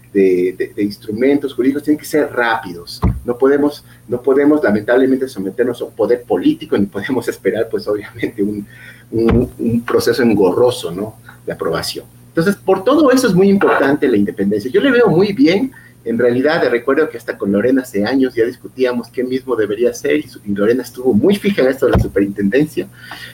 instrumentos 0.79 1.55
jurídicos 1.55 1.83
tienen 1.83 1.99
que 1.99 2.07
ser 2.07 2.33
rápidos. 2.33 3.01
No 3.25 3.37
podemos, 3.37 3.85
no 4.09 4.23
podemos 4.23 4.63
lamentablemente 4.63 5.29
someternos 5.29 5.81
a 5.81 5.85
un 5.85 5.93
poder 5.93 6.23
político 6.23 6.77
ni 6.79 6.87
podemos 6.87 7.29
esperar, 7.29 7.69
pues 7.71 7.87
obviamente, 7.89 8.43
un, 8.43 8.67
un, 9.11 9.83
proceso 9.83 10.23
engorroso 10.23 10.91
¿no? 10.91 11.17
de 11.47 11.53
aprobación. 11.53 12.07
Entonces, 12.29 12.57
por 12.57 12.83
todo 12.85 13.11
eso 13.11 13.29
es 13.29 13.35
muy 13.35 13.49
importante 13.49 14.09
la 14.09 14.17
independencia. 14.17 14.71
Yo 14.71 14.81
le 14.81 14.91
veo 14.91 15.09
muy 15.09 15.33
bien 15.33 15.73
En 16.05 16.19
realidad, 16.19 16.63
recuerdo 16.71 17.09
que 17.09 17.17
hasta 17.17 17.39
con 17.39 17.51
Lorena 17.51 17.81
hace 17.81 18.05
años 18.05 18.35
ya 18.35 18.45
discutíamos 18.45 19.09
qué 19.09 19.25
mismo 19.25 19.57
debería 19.57 19.93
ser 19.95 20.17
y, 20.17 20.27
Lorena 20.53 20.83
estuvo 20.83 21.15
muy 21.15 21.37
fija 21.37 21.63
en 21.63 21.69
esto 21.69 21.87
de 21.87 21.93
la 21.93 21.99
superintendencia. 21.99 22.89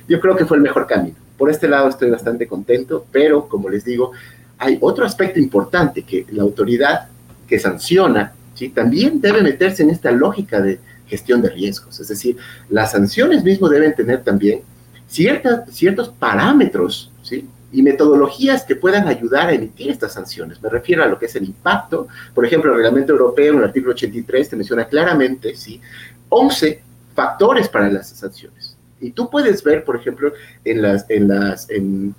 Yo 0.08 0.20
creo 0.20 0.36
que 0.36 0.46
fue 0.46 0.56
el 0.56 0.62
mejor 0.62 0.86
camino. 0.86 1.16
Por 1.36 1.50
este 1.50 1.66
lado 1.66 1.88
estoy 1.88 2.10
bastante 2.10 2.46
contento, 2.46 3.04
pero 3.10 3.48
como 3.48 3.68
les 3.68 3.84
digo, 3.84 4.12
hay 4.61 4.76
otro 4.80 5.06
aspecto 5.06 5.40
importante 5.40 6.02
que 6.02 6.26
la 6.30 6.42
autoridad 6.42 7.08
que 7.48 7.58
sanciona 7.58 8.34
¿sí? 8.54 8.68
también 8.68 9.20
debe 9.20 9.42
meterse 9.42 9.82
en 9.82 9.90
esta 9.90 10.12
lógica 10.12 10.61
de 10.61 10.78
gestión 11.08 11.40
de 11.40 11.48
riesgos. 11.48 11.98
Es 11.98 12.08
decir, 12.08 12.36
las 12.68 12.92
sanciones 12.92 13.42
mismo 13.42 13.70
deben 13.70 13.94
tener 13.94 14.22
también 14.22 14.61
ciertas, 15.08 15.62
ciertos 15.74 16.11
parámetros 16.11 17.11
¿sí? 17.22 17.48
y 17.72 17.82
metodologías 17.82 18.64
que 18.64 18.76
puedan 18.76 19.08
ayudar 19.08 19.48
a 19.48 19.54
emitir 19.54 19.90
estas 19.90 20.12
sanciones. 20.12 20.62
Me 20.62 20.68
refiero 20.68 21.02
a 21.02 21.06
lo 21.06 21.18
que 21.18 21.24
es 21.24 21.34
el 21.36 21.44
impacto. 21.44 22.06
Por 22.34 22.44
ejemplo, 22.44 22.70
el 22.70 22.76
reglamento 22.76 23.12
europeo 23.12 23.54
en 23.54 23.58
el 23.61 23.64
artículo 23.64 23.92
83 23.92 24.50
te 24.50 24.56
menciona 24.56 24.84
claramente 24.84 25.56
¿sí? 25.56 25.80
11 26.28 26.82
factores 27.14 27.66
para 27.70 27.90
las 27.90 28.11
sanciones. 28.11 28.76
Y 29.00 29.12
tú 29.12 29.30
puedes 29.30 29.64
ver, 29.64 29.84
por 29.84 29.96
ejemplo, 29.96 30.34
en 30.66 30.82
las, 30.82 31.08
en 31.08 31.28
las, 31.28 31.70
en, 31.70 32.14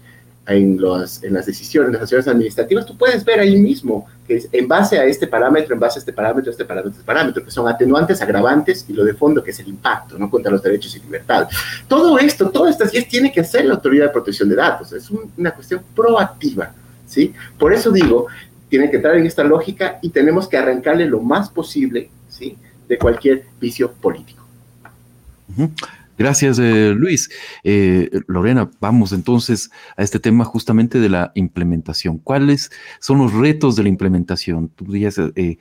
en, 0.53 0.79
los, 0.79 1.23
en 1.23 1.33
las 1.33 1.45
decisiones, 1.45 1.87
en 1.87 1.93
las 1.93 2.03
acciones 2.03 2.27
administrativas, 2.27 2.85
tú 2.85 2.97
puedes 2.97 3.23
ver 3.25 3.39
ahí 3.39 3.57
mismo 3.57 4.07
que 4.27 4.37
es 4.37 4.49
en 4.51 4.67
base 4.67 4.99
a 4.99 5.05
este 5.05 5.27
parámetro, 5.27 5.73
en 5.73 5.79
base 5.79 5.99
a 5.99 6.01
este 6.01 6.13
parámetro, 6.13 6.51
este 6.51 6.65
parámetro, 6.65 6.91
este 6.91 7.03
parámetro, 7.03 7.43
que 7.43 7.51
son 7.51 7.67
atenuantes, 7.67 8.21
agravantes 8.21 8.85
y 8.87 8.93
lo 8.93 9.03
de 9.03 9.13
fondo 9.13 9.43
que 9.43 9.51
es 9.51 9.59
el 9.59 9.67
impacto, 9.67 10.17
¿no? 10.17 10.29
Contra 10.29 10.51
los 10.51 10.61
derechos 10.61 10.95
y 10.95 10.99
libertades. 10.99 11.55
Todo 11.87 12.17
esto, 12.19 12.49
todas 12.49 12.71
estas 12.71 12.91
guías 12.91 13.07
tiene 13.07 13.31
que 13.31 13.41
hacer 13.41 13.65
la 13.65 13.75
Autoridad 13.75 14.05
de 14.05 14.11
Protección 14.11 14.49
de 14.49 14.55
Datos, 14.55 14.93
es 14.93 15.09
una 15.09 15.51
cuestión 15.51 15.81
proactiva, 15.95 16.73
¿sí? 17.07 17.33
Por 17.57 17.73
eso 17.73 17.91
digo, 17.91 18.27
tiene 18.69 18.89
que 18.89 18.97
entrar 18.97 19.15
en 19.15 19.25
esta 19.25 19.43
lógica 19.43 19.99
y 20.01 20.09
tenemos 20.09 20.47
que 20.47 20.57
arrancarle 20.57 21.05
lo 21.05 21.19
más 21.19 21.49
posible, 21.49 22.09
¿sí? 22.29 22.57
De 22.87 22.97
cualquier 22.97 23.43
vicio 23.59 23.91
político. 23.91 24.41
Gracias, 26.18 26.59
eh, 26.59 26.93
Luis. 26.95 27.30
Eh, 27.64 28.09
Lorena, 28.28 28.70
vamos 28.80 29.12
entonces 29.12 29.72
a 29.97 30.03
este 30.03 30.20
tema 30.20 30.45
justamente 30.45 30.99
de 30.99 31.09
la 31.09 31.32
implementación. 31.36 32.18
¿Cuáles 32.20 32.72
son 32.99 33.20
los 33.20 33.34
retos 33.34 33.76
de 33.76 33.84
la 33.84 33.89
implementación? 33.89 34.70
Tú 34.70 34.86
dirías 34.86 35.20
eh, 35.36 35.57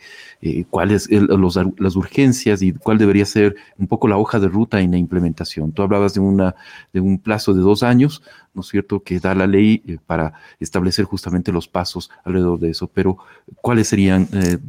cuáles 0.69 1.11
los, 1.11 1.59
las 1.79 1.97
urgencias 1.97 2.63
y 2.63 2.73
cuál 2.73 2.99
debería 2.99 3.25
ser 3.25 3.57
un 3.79 3.87
poco 3.87 4.09
la 4.09 4.17
hoja 4.17 4.39
de 4.39 4.49
ruta 4.49 4.81
en 4.81 4.91
la 4.91 4.99
implementación. 4.99 5.73
Tú 5.73 5.83
hablabas 5.83 6.15
de, 6.15 6.21
una, 6.21 6.55
de 6.93 7.01
un 7.01 7.19
plazo 7.19 7.55
de 7.55 7.61
dos 7.61 7.83
años, 7.83 8.23
¿no 8.53 8.63
es 8.63 8.69
cierto?, 8.69 9.03
que 9.03 9.21
da 9.21 9.35
la 9.35 9.47
ley 9.47 9.83
para 10.07 10.35
establecer 10.59 11.05
justamente 11.05 11.53
los 11.53 11.69
pasos 11.69 12.11
alrededor 12.25 12.59
de 12.59 12.71
eso. 12.71 12.89
Pero, 12.89 13.19
¿cuáles 13.63 13.89
serían 13.89 14.29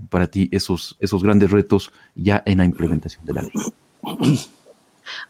para 0.09 0.27
ti 0.27 0.47
esos, 0.51 0.97
esos 0.99 1.23
grandes 1.23 1.51
retos 1.51 1.91
ya 2.15 2.43
en 2.45 2.59
la 2.59 2.65
implementación 2.65 3.25
de 3.25 3.33
la 3.33 3.41
ley? 3.41 3.51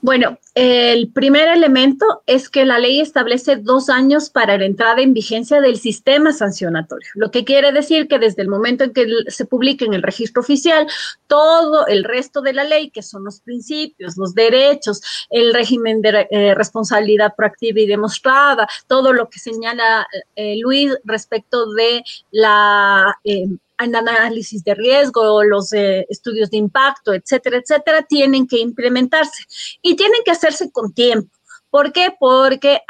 Bueno, 0.02 0.38
el 0.56 1.12
primer 1.12 1.48
elemento 1.48 2.24
es 2.26 2.50
que 2.50 2.66
la 2.66 2.80
ley 2.80 3.00
establece 3.00 3.56
dos 3.56 3.90
años 3.90 4.30
para 4.30 4.58
la 4.58 4.66
entrada 4.66 5.02
en 5.02 5.14
vigencia 5.14 5.62
del 5.62 5.78
sistema 5.78 6.34
sancionatorio, 6.34 7.10
lo 7.16 7.32
que 7.32 7.46
quiere 7.46 7.72
decir 7.72 8.08
que 8.08 8.20
desde 8.20 8.42
el 8.42 8.48
momento 8.48 8.84
en 8.84 8.94
que 8.94 9.08
se 9.28 9.46
publique 9.46 9.86
en 9.86 9.94
el 9.94 10.04
registro 10.04 10.42
oficial, 10.42 10.88
todo 11.28 11.88
el 11.88 12.04
resto 12.04 12.42
de 12.42 12.54
la 12.54 12.64
ley, 12.64 12.90
que 12.90 13.02
son 13.02 13.24
los 13.24 13.40
principios, 13.42 14.18
los 14.18 14.34
derechos, 14.34 15.02
el 15.30 15.54
régimen 15.54 16.02
de 16.02 16.28
eh, 16.30 16.54
responsabilidad 16.56 17.34
proactiva 17.36 17.80
y 17.80 17.88
demostrada, 17.88 18.68
todo 18.88 19.14
lo 19.14 19.30
que 19.30 19.40
señala 19.40 20.08
eh, 20.36 20.58
Luis 20.60 20.98
respecto 21.06 21.72
de 21.74 22.04
la... 22.32 23.18
Eh, 23.24 23.46
análisis 23.82 24.64
de 24.64 24.76
riesgo, 24.76 25.44
los 25.44 25.74
eh, 25.74 26.06
estudios 26.10 26.50
de 26.50 26.58
impacto, 26.58 27.14
etcétera, 27.14 27.58
etcétera, 27.58 28.04
tienen 28.04 28.48
que 28.48 28.60
implementarse 28.60 29.44
y 29.82 29.96
tienen 29.96 30.22
que 30.24 30.32
hacerse 30.32 30.72
con 30.72 30.94
tiempo. 30.94 31.30
¿Por 31.70 31.94
qué? 31.94 32.14
Porque 32.20 32.82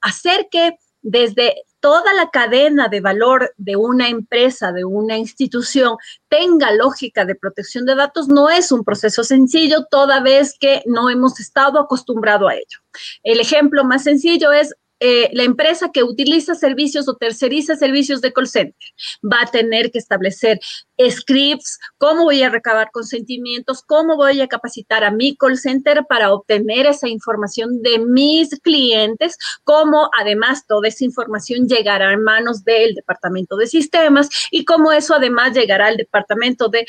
hacer 0.00 0.48
que 0.50 0.78
desde 1.02 1.64
toda 1.80 2.12
la 2.14 2.30
cadena 2.30 2.88
de 2.88 3.00
valor 3.00 3.54
de 3.56 3.76
una 3.76 4.08
empresa, 4.08 4.70
de 4.70 4.84
una 4.84 5.16
institución, 5.16 5.96
tenga 6.28 6.72
lógica 6.72 7.24
de 7.24 7.34
protección 7.34 7.86
de 7.86 7.94
datos, 7.94 8.28
no 8.28 8.50
es 8.50 8.70
un 8.70 8.84
proceso 8.84 9.24
sencillo, 9.24 9.86
toda 9.90 10.20
vez 10.20 10.56
que 10.58 10.82
no 10.86 11.08
hemos 11.08 11.40
estado 11.40 11.80
acostumbrados 11.80 12.50
a 12.50 12.54
ello. 12.54 12.78
El 13.22 13.40
ejemplo 13.40 13.82
más 13.84 14.04
sencillo 14.04 14.52
es 14.52 14.74
eh, 15.00 15.30
la 15.32 15.44
empresa 15.44 15.90
que 15.92 16.02
utiliza 16.02 16.54
servicios 16.54 17.08
o 17.08 17.16
terceriza 17.16 17.74
servicios 17.74 18.20
de 18.20 18.32
call 18.32 18.46
center 18.46 18.74
va 19.24 19.42
a 19.42 19.50
tener 19.50 19.90
que 19.90 19.98
establecer 19.98 20.60
scripts, 21.08 21.78
cómo 21.96 22.24
voy 22.24 22.42
a 22.42 22.50
recabar 22.50 22.90
consentimientos, 22.92 23.82
cómo 23.82 24.16
voy 24.16 24.40
a 24.42 24.48
capacitar 24.48 25.02
a 25.02 25.10
mi 25.10 25.34
call 25.36 25.56
center 25.56 26.04
para 26.06 26.34
obtener 26.34 26.84
esa 26.84 27.08
información 27.08 27.82
de 27.82 27.98
mis 27.98 28.50
clientes, 28.60 29.38
cómo 29.64 30.10
además 30.18 30.66
toda 30.66 30.88
esa 30.88 31.04
información 31.04 31.66
llegará 31.66 32.12
en 32.12 32.22
manos 32.22 32.64
del 32.64 32.94
departamento 32.94 33.56
de 33.56 33.66
sistemas 33.66 34.28
y 34.50 34.64
cómo 34.64 34.92
eso 34.92 35.14
además 35.14 35.54
llegará 35.54 35.86
al 35.86 35.96
departamento 35.96 36.68
de, 36.68 36.86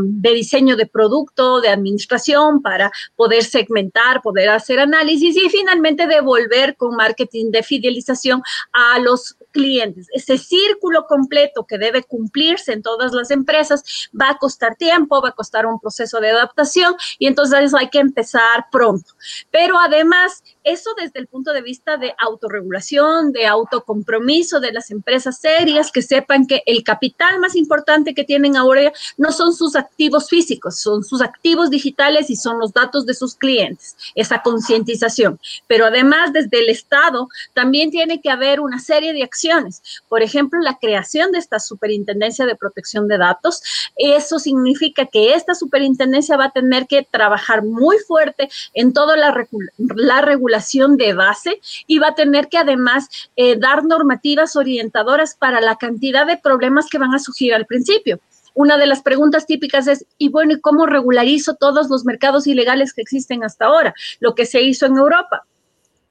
de 0.00 0.30
diseño 0.32 0.76
de 0.76 0.86
producto, 0.86 1.60
de 1.60 1.68
administración 1.68 2.62
para 2.62 2.92
poder 3.16 3.42
segmentar, 3.42 4.22
poder 4.22 4.50
hacer 4.50 4.78
análisis 4.78 5.36
y 5.36 5.48
finalmente 5.48 6.06
devolver 6.06 6.76
con 6.76 6.99
marketing 7.00 7.50
de 7.50 7.62
fidelización 7.62 8.42
a 8.72 8.98
los 8.98 9.36
clientes. 9.52 10.06
Ese 10.12 10.36
círculo 10.36 11.06
completo 11.06 11.64
que 11.66 11.78
debe 11.78 12.02
cumplirse 12.02 12.72
en 12.72 12.82
todas 12.82 13.12
las 13.12 13.30
empresas 13.30 14.10
va 14.20 14.30
a 14.30 14.38
costar 14.38 14.76
tiempo, 14.76 15.22
va 15.22 15.30
a 15.30 15.40
costar 15.40 15.66
un 15.66 15.80
proceso 15.80 16.20
de 16.20 16.30
adaptación 16.30 16.94
y 17.18 17.26
entonces 17.26 17.74
hay 17.74 17.88
que 17.88 17.98
empezar 17.98 18.66
pronto. 18.70 19.12
Pero 19.50 19.78
además, 19.78 20.44
eso 20.64 20.90
desde 21.00 21.20
el 21.20 21.26
punto 21.26 21.52
de 21.52 21.62
vista 21.62 21.96
de 21.96 22.14
autorregulación, 22.18 23.32
de 23.32 23.46
autocompromiso 23.46 24.60
de 24.60 24.72
las 24.72 24.90
empresas 24.90 25.38
serias, 25.38 25.90
que 25.90 26.02
sepan 26.02 26.46
que 26.46 26.62
el 26.66 26.84
capital 26.84 27.38
más 27.40 27.56
importante 27.56 28.14
que 28.14 28.24
tienen 28.24 28.56
ahora 28.56 28.92
no 29.16 29.32
son 29.32 29.54
sus 29.54 29.76
activos 29.76 30.28
físicos, 30.28 30.78
son 30.78 31.02
sus 31.02 31.22
activos 31.22 31.70
digitales 31.70 32.30
y 32.30 32.36
son 32.36 32.58
los 32.58 32.72
datos 32.72 33.06
de 33.06 33.14
sus 33.14 33.34
clientes, 33.34 33.96
esa 34.14 34.42
concientización. 34.42 35.40
Pero 35.66 35.86
además, 35.86 36.32
desde 36.32 36.60
el 36.60 36.68
Estado, 36.68 37.28
también 37.54 37.90
tiene 37.90 38.20
que 38.20 38.30
haber 38.30 38.60
una 38.60 38.78
serie 38.78 39.12
de 39.12 39.22
acciones. 39.22 39.82
Por 40.08 40.22
ejemplo, 40.22 40.60
la 40.60 40.78
creación 40.78 41.32
de 41.32 41.38
esta 41.38 41.58
superintendencia 41.58 42.46
de 42.46 42.56
protección 42.56 43.08
de 43.08 43.18
datos. 43.18 43.62
Eso 43.96 44.38
significa 44.38 45.06
que 45.06 45.34
esta 45.34 45.54
superintendencia 45.54 46.36
va 46.36 46.46
a 46.46 46.50
tener 46.50 46.86
que 46.86 47.02
trabajar 47.02 47.64
muy 47.64 47.98
fuerte 47.98 48.48
en 48.74 48.92
toda 48.92 49.16
la, 49.16 49.46
la 49.78 50.20
regulación 50.20 50.49
de 50.96 51.12
base 51.14 51.60
y 51.86 51.98
va 51.98 52.08
a 52.08 52.14
tener 52.14 52.48
que 52.48 52.58
además 52.58 53.08
eh, 53.36 53.56
dar 53.56 53.84
normativas 53.84 54.56
orientadoras 54.56 55.34
para 55.34 55.60
la 55.60 55.76
cantidad 55.76 56.26
de 56.26 56.36
problemas 56.36 56.88
que 56.90 56.98
van 56.98 57.14
a 57.14 57.18
surgir 57.18 57.54
al 57.54 57.66
principio 57.66 58.20
una 58.54 58.78
de 58.78 58.86
las 58.86 59.02
preguntas 59.02 59.46
típicas 59.46 59.86
es, 59.86 60.06
y 60.18 60.28
bueno, 60.28 60.52
¿y 60.52 60.60
cómo 60.60 60.86
regularizo 60.86 61.54
todos 61.54 61.88
los 61.88 62.04
mercados 62.04 62.46
ilegales 62.46 62.92
que 62.92 63.02
existen 63.02 63.44
hasta 63.44 63.66
ahora? 63.66 63.94
Lo 64.18 64.34
que 64.34 64.44
se 64.44 64.60
hizo 64.60 64.86
en 64.86 64.96
Europa 64.96 65.44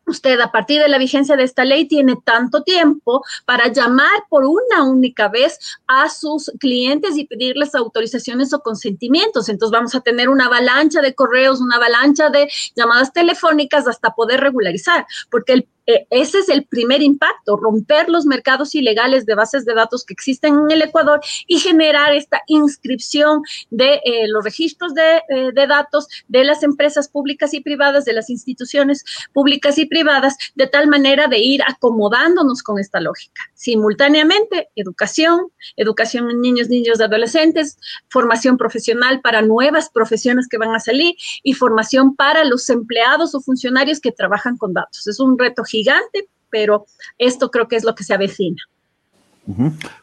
usted 0.09 0.39
a 0.39 0.51
partir 0.51 0.81
de 0.81 0.89
la 0.89 0.97
vigencia 0.97 1.35
de 1.35 1.43
esta 1.43 1.63
ley 1.63 1.87
tiene 1.87 2.17
tanto 2.23 2.63
tiempo 2.63 3.23
para 3.45 3.67
llamar 3.67 4.25
por 4.29 4.45
una 4.45 4.83
única 4.83 5.27
vez 5.27 5.59
a 5.87 6.09
sus 6.09 6.51
clientes 6.59 7.17
y 7.17 7.25
pedirles 7.25 7.75
autorizaciones 7.75 8.53
o 8.53 8.59
consentimientos. 8.61 9.49
Entonces 9.49 9.71
vamos 9.71 9.95
a 9.95 10.01
tener 10.01 10.29
una 10.29 10.45
avalancha 10.45 11.01
de 11.01 11.15
correos, 11.15 11.61
una 11.61 11.77
avalancha 11.77 12.29
de 12.29 12.49
llamadas 12.75 13.13
telefónicas 13.13 13.87
hasta 13.87 14.13
poder 14.15 14.41
regularizar, 14.41 15.05
porque 15.29 15.53
el 15.53 15.67
eh, 15.89 16.05
ese 16.11 16.37
es 16.37 16.49
el 16.49 16.65
primer 16.65 17.01
impacto, 17.01 17.57
romper 17.57 18.09
los 18.09 18.27
mercados 18.27 18.75
ilegales 18.75 19.25
de 19.25 19.33
bases 19.33 19.65
de 19.65 19.73
datos 19.73 20.05
que 20.05 20.13
existen 20.13 20.53
en 20.53 20.69
el 20.69 20.83
Ecuador 20.83 21.19
y 21.47 21.57
generar 21.57 22.13
esta 22.13 22.43
inscripción 22.45 23.41
de 23.71 23.99
eh, 24.05 24.27
los 24.27 24.43
registros 24.43 24.93
de, 24.93 25.17
eh, 25.29 25.51
de, 25.51 25.65
datos 25.65 26.07
de 26.27 26.43
las 26.43 26.61
empresas 26.61 27.09
públicas 27.09 27.55
y 27.55 27.61
privadas, 27.61 28.05
de 28.05 28.13
las 28.13 28.29
instituciones 28.29 29.03
públicas 29.33 29.79
y 29.79 29.87
privadas, 29.87 30.37
de 30.53 30.67
tal 30.67 30.87
manera 30.87 31.27
de 31.27 31.39
ir 31.39 31.61
acomodándonos 31.67 32.61
con 32.61 32.77
esta 32.77 32.99
lógica. 32.99 33.41
Simultáneamente, 33.55 34.69
educación, 34.75 35.47
educación 35.75 36.29
en 36.29 36.39
niños, 36.39 36.69
niños, 36.69 37.01
adolescentes, 37.01 37.79
formación 38.09 38.57
profesional 38.57 39.21
para 39.21 39.41
nuevas 39.41 39.89
profesiones 39.89 40.47
que 40.47 40.59
van 40.59 40.75
a 40.75 40.79
salir 40.79 41.15
y 41.41 41.53
formación 41.53 42.15
para 42.15 42.43
los 42.43 42.69
empleados 42.69 43.33
o 43.33 43.41
funcionarios 43.41 43.99
que 43.99 44.11
trabajan 44.11 44.55
con 44.55 44.73
datos. 44.73 45.07
Es 45.07 45.19
un 45.19 45.35
reto 45.39 45.63
gigante 45.63 45.78
gigante, 45.79 46.27
pero 46.49 46.85
esto 47.17 47.49
creo 47.49 47.67
que 47.67 47.77
es 47.77 47.83
lo 47.83 47.95
que 47.95 48.03
se 48.03 48.13
avecina. 48.13 48.61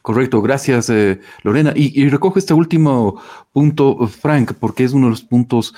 Correcto, 0.03 0.43
gracias 0.43 0.91
eh, 0.91 1.21
Lorena. 1.43 1.73
Y, 1.77 2.09
recojo 2.09 2.39
este 2.39 2.53
último 2.53 3.21
punto, 3.53 4.09
Frank, 4.09 4.55
porque 4.59 4.83
es 4.83 4.93
uno 4.93 5.07
de 5.07 5.11
los 5.11 5.23
puntos 5.23 5.73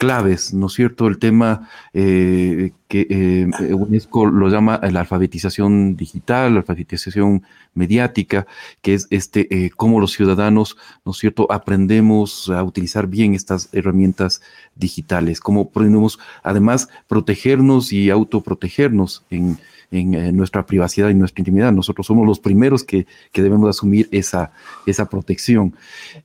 claves, 0.00 0.54
¿no 0.54 0.68
es 0.68 0.72
cierto? 0.72 1.08
El 1.08 1.18
tema 1.18 1.68
eh, 1.92 2.72
que 2.88 3.06
eh, 3.10 3.74
UNESCO 3.74 4.24
lo 4.24 4.48
llama 4.48 4.80
la 4.90 5.00
alfabetización 5.00 5.94
digital, 5.94 6.54
la 6.54 6.60
alfabetización 6.60 7.42
mediática, 7.74 8.46
que 8.80 8.94
es 8.94 9.08
este 9.10 9.46
eh, 9.54 9.68
cómo 9.76 10.00
los 10.00 10.12
ciudadanos, 10.12 10.78
¿no 11.04 11.12
es 11.12 11.18
cierto?, 11.18 11.46
aprendemos 11.52 12.48
a 12.48 12.62
utilizar 12.62 13.08
bien 13.08 13.34
estas 13.34 13.68
herramientas 13.72 14.40
digitales, 14.74 15.38
cómo 15.38 15.60
aprendemos 15.70 16.18
además 16.42 16.88
protegernos 17.06 17.92
y 17.92 18.08
autoprotegernos 18.08 19.26
en, 19.28 19.58
en, 19.90 20.36
nuestra 20.36 20.64
privacidad 20.64 21.08
y 21.08 21.14
nuestra 21.14 21.40
intimidad. 21.40 21.72
Nosotros 21.72 22.06
somos 22.06 22.26
los 22.26 22.38
primeros 22.40 22.84
que, 22.84 23.06
debemos 23.34 23.68
asumir 23.68 24.08
esa, 24.10 24.52
esa 24.86 25.08
protección. 25.08 25.74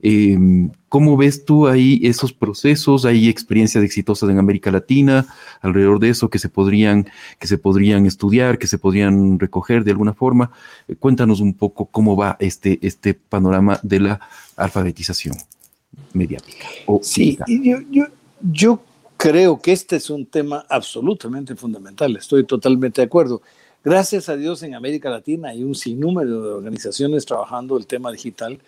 Em, 0.01 0.69
¿Cómo 0.89 1.17
ves 1.17 1.43
tú 1.43 1.67
ahí 1.67 1.99
esos 2.03 2.31
procesos? 2.31 3.05
¿Hay 3.05 3.27
experiencias 3.27 3.83
exitosas 3.83 4.29
en 4.29 4.37
América 4.37 4.71
Latina 4.71 5.25
alrededor 5.61 5.99
de 5.99 6.09
eso 6.09 6.29
que 6.29 6.39
se 6.39 6.47
podrían, 6.47 7.07
que 7.39 7.47
se 7.47 7.57
podrían 7.57 8.05
estudiar, 8.05 8.57
que 8.57 8.67
se 8.67 8.77
podrían 8.77 9.39
recoger 9.39 9.83
de 9.83 9.91
alguna 9.91 10.13
forma? 10.13 10.51
Eh, 10.87 10.95
cuéntanos 10.95 11.41
un 11.41 11.53
poco 11.53 11.85
cómo 11.87 12.15
va 12.15 12.37
este, 12.39 12.79
este 12.81 13.13
panorama 13.13 13.79
de 13.83 13.99
la 13.99 14.19
alfabetización 14.55 15.35
mediática. 16.13 16.67
sí, 17.01 17.37
yo, 17.47 17.79
yo, 17.89 18.05
yo 18.41 18.81
creo 19.29 19.59
que 19.59 19.71
este 19.71 19.95
es 19.95 20.11
un 20.11 20.27
tema 20.27 20.67
absolutamente 20.69 21.55
fundamental, 21.55 22.15
estoy 22.15 22.43
totalmente 22.43 23.01
de 23.01 23.07
acuerdo. 23.07 23.41
Gracias 23.83 24.29
a 24.29 24.37
Dios 24.37 24.61
en 24.61 24.75
América 24.75 25.09
Latina 25.09 25.49
hay 25.49 25.63
un 25.63 25.73
sinnúmero 25.73 26.43
de 26.43 26.53
organizaciones 26.53 27.25
trabajando 27.25 27.75
el 27.75 27.87
tema 27.87 28.11
digital 28.11 28.59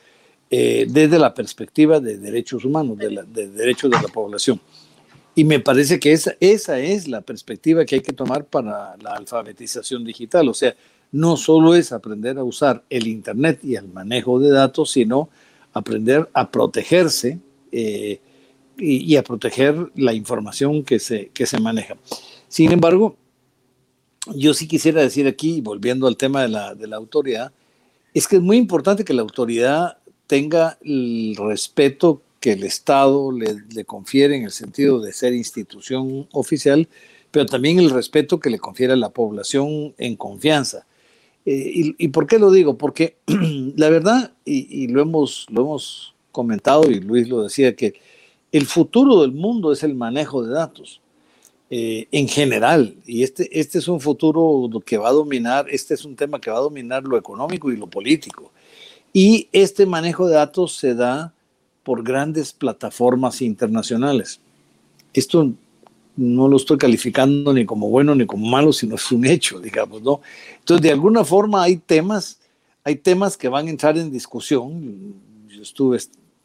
eh, 0.49 0.87
desde 0.89 1.19
la 1.19 1.35
perspectiva 1.35 1.99
de 1.99 2.17
derechos 2.17 2.65
humanos, 2.65 2.97
de, 2.97 3.49
derechos 3.49 3.91
de 3.91 3.97
la 3.97 4.07
población. 4.07 4.59
Y 5.35 5.43
me 5.43 5.59
parece 5.59 5.99
que 5.99 6.11
esa, 6.11 6.35
esa 6.39 6.79
es 6.79 7.07
la 7.07 7.21
perspectiva 7.21 7.85
que 7.85 7.95
hay 7.95 8.01
que 8.01 8.13
tomar 8.13 8.43
para 8.45 8.97
la 8.97 9.11
alfabetización 9.11 10.03
digital. 10.03 10.49
O 10.49 10.55
sea, 10.55 10.75
no 11.11 11.37
solo 11.37 11.75
es 11.75 11.91
aprender 11.91 12.39
a 12.39 12.43
usar 12.43 12.83
el 12.89 13.05
Internet 13.05 13.59
y 13.61 13.75
el 13.75 13.87
manejo 13.89 14.39
de 14.39 14.49
datos, 14.49 14.89
sino 14.89 15.29
aprender 15.73 16.27
a 16.33 16.49
protegerse 16.49 17.37
eh, 17.71 18.19
y, 18.77 19.15
a 19.15 19.23
proteger 19.23 19.91
la 19.95 20.13
información 20.13 20.83
que 20.83 20.99
se, 20.99 21.29
que 21.29 21.45
se 21.45 21.59
maneja. 21.59 21.95
Sin 22.47 22.71
embargo, 22.71 23.15
yo 24.35 24.53
sí 24.53 24.67
quisiera 24.67 25.01
decir 25.01 25.27
aquí, 25.27 25.61
volviendo 25.61 26.07
al 26.07 26.17
tema 26.17 26.41
de 26.41 26.49
la, 26.49 26.75
de 26.75 26.87
la 26.87 26.97
autoridad, 26.97 27.51
es 28.13 28.27
que 28.27 28.37
es 28.37 28.41
muy 28.41 28.57
importante 28.57 29.03
que 29.03 29.13
la 29.13 29.21
autoridad 29.21 29.97
tenga 30.27 30.77
el 30.83 31.35
respeto 31.37 32.21
que 32.39 32.53
el 32.53 32.63
Estado 32.63 33.31
le, 33.31 33.57
le, 33.73 33.85
confiere 33.85 34.35
en 34.35 34.43
el 34.43 34.51
sentido 34.51 34.99
de 34.99 35.11
ser 35.11 35.33
institución 35.33 36.27
oficial, 36.31 36.87
pero 37.31 37.45
también 37.45 37.79
el 37.79 37.89
respeto 37.89 38.39
que 38.39 38.49
le 38.49 38.59
confiere 38.59 38.93
a 38.93 38.97
la 38.97 39.09
población 39.09 39.95
en 39.97 40.15
confianza. 40.15 40.85
Eh, 41.45 41.95
y, 41.97 42.07
por 42.09 42.27
qué 42.27 42.39
lo 42.39 42.51
digo? 42.51 42.77
Porque 42.77 43.15
la 43.25 43.89
verdad, 43.89 44.33
y, 44.43 44.83
y, 44.83 44.87
lo, 44.87 45.01
hemos, 45.01 45.47
lo 45.49 45.61
hemos 45.61 46.13
comentado, 46.31 46.91
y 46.91 46.99
Luis 46.99 47.29
lo 47.29 47.41
decía, 47.41 47.73
que 47.75 47.99
el 48.51 48.65
futuro 48.65 49.21
del 49.21 49.31
mundo 49.31 49.71
es 49.71 49.83
el 49.83 49.95
manejo 49.95 50.43
de 50.43 50.53
datos. 50.53 51.01
Eh, 51.69 52.07
en 52.11 52.29
general, 52.29 52.95
y 53.05 53.23
este, 53.23 53.59
este 53.59 53.79
es 53.79 53.89
un 53.89 53.99
futuro 53.99 54.69
que 54.85 54.97
va 54.97 55.09
a 55.09 55.13
dominar, 55.13 55.65
este 55.69 55.95
es 55.95 56.05
un 56.05 56.15
tema 56.15 56.39
que 56.39 56.49
va 56.49 56.57
a 56.57 56.61
dominar 56.61 57.03
lo 57.03 57.17
económico 57.17 57.71
y 57.71 57.75
lo 57.75 57.87
político. 57.87 58.51
Y 59.11 59.49
este 59.51 59.85
manejo 59.85 60.27
de 60.27 60.35
datos 60.35 60.77
se 60.77 60.95
da 60.95 61.33
por 61.83 62.03
grandes 62.03 62.53
plataformas 62.53 63.41
internacionales. 63.41 64.39
Esto 65.13 65.51
no 66.15 66.47
lo 66.47 66.57
estoy 66.57 66.77
calificando 66.77 67.53
ni 67.53 67.65
como 67.65 67.89
bueno 67.89 68.15
ni 68.15 68.25
como 68.25 68.47
malo, 68.47 68.71
sino 68.71 68.95
es 68.95 69.11
un 69.11 69.25
hecho, 69.25 69.59
digamos, 69.59 70.01
¿no? 70.01 70.21
Entonces, 70.59 70.83
de 70.83 70.91
alguna 70.91 71.25
forma 71.25 71.63
hay 71.63 71.77
temas, 71.77 72.39
hay 72.83 72.95
temas 72.95 73.37
que 73.37 73.49
van 73.49 73.67
a 73.67 73.69
entrar 73.69 73.97
en 73.97 74.11
discusión. 74.11 75.15
Yo 75.49 75.61
estuve 75.61 75.97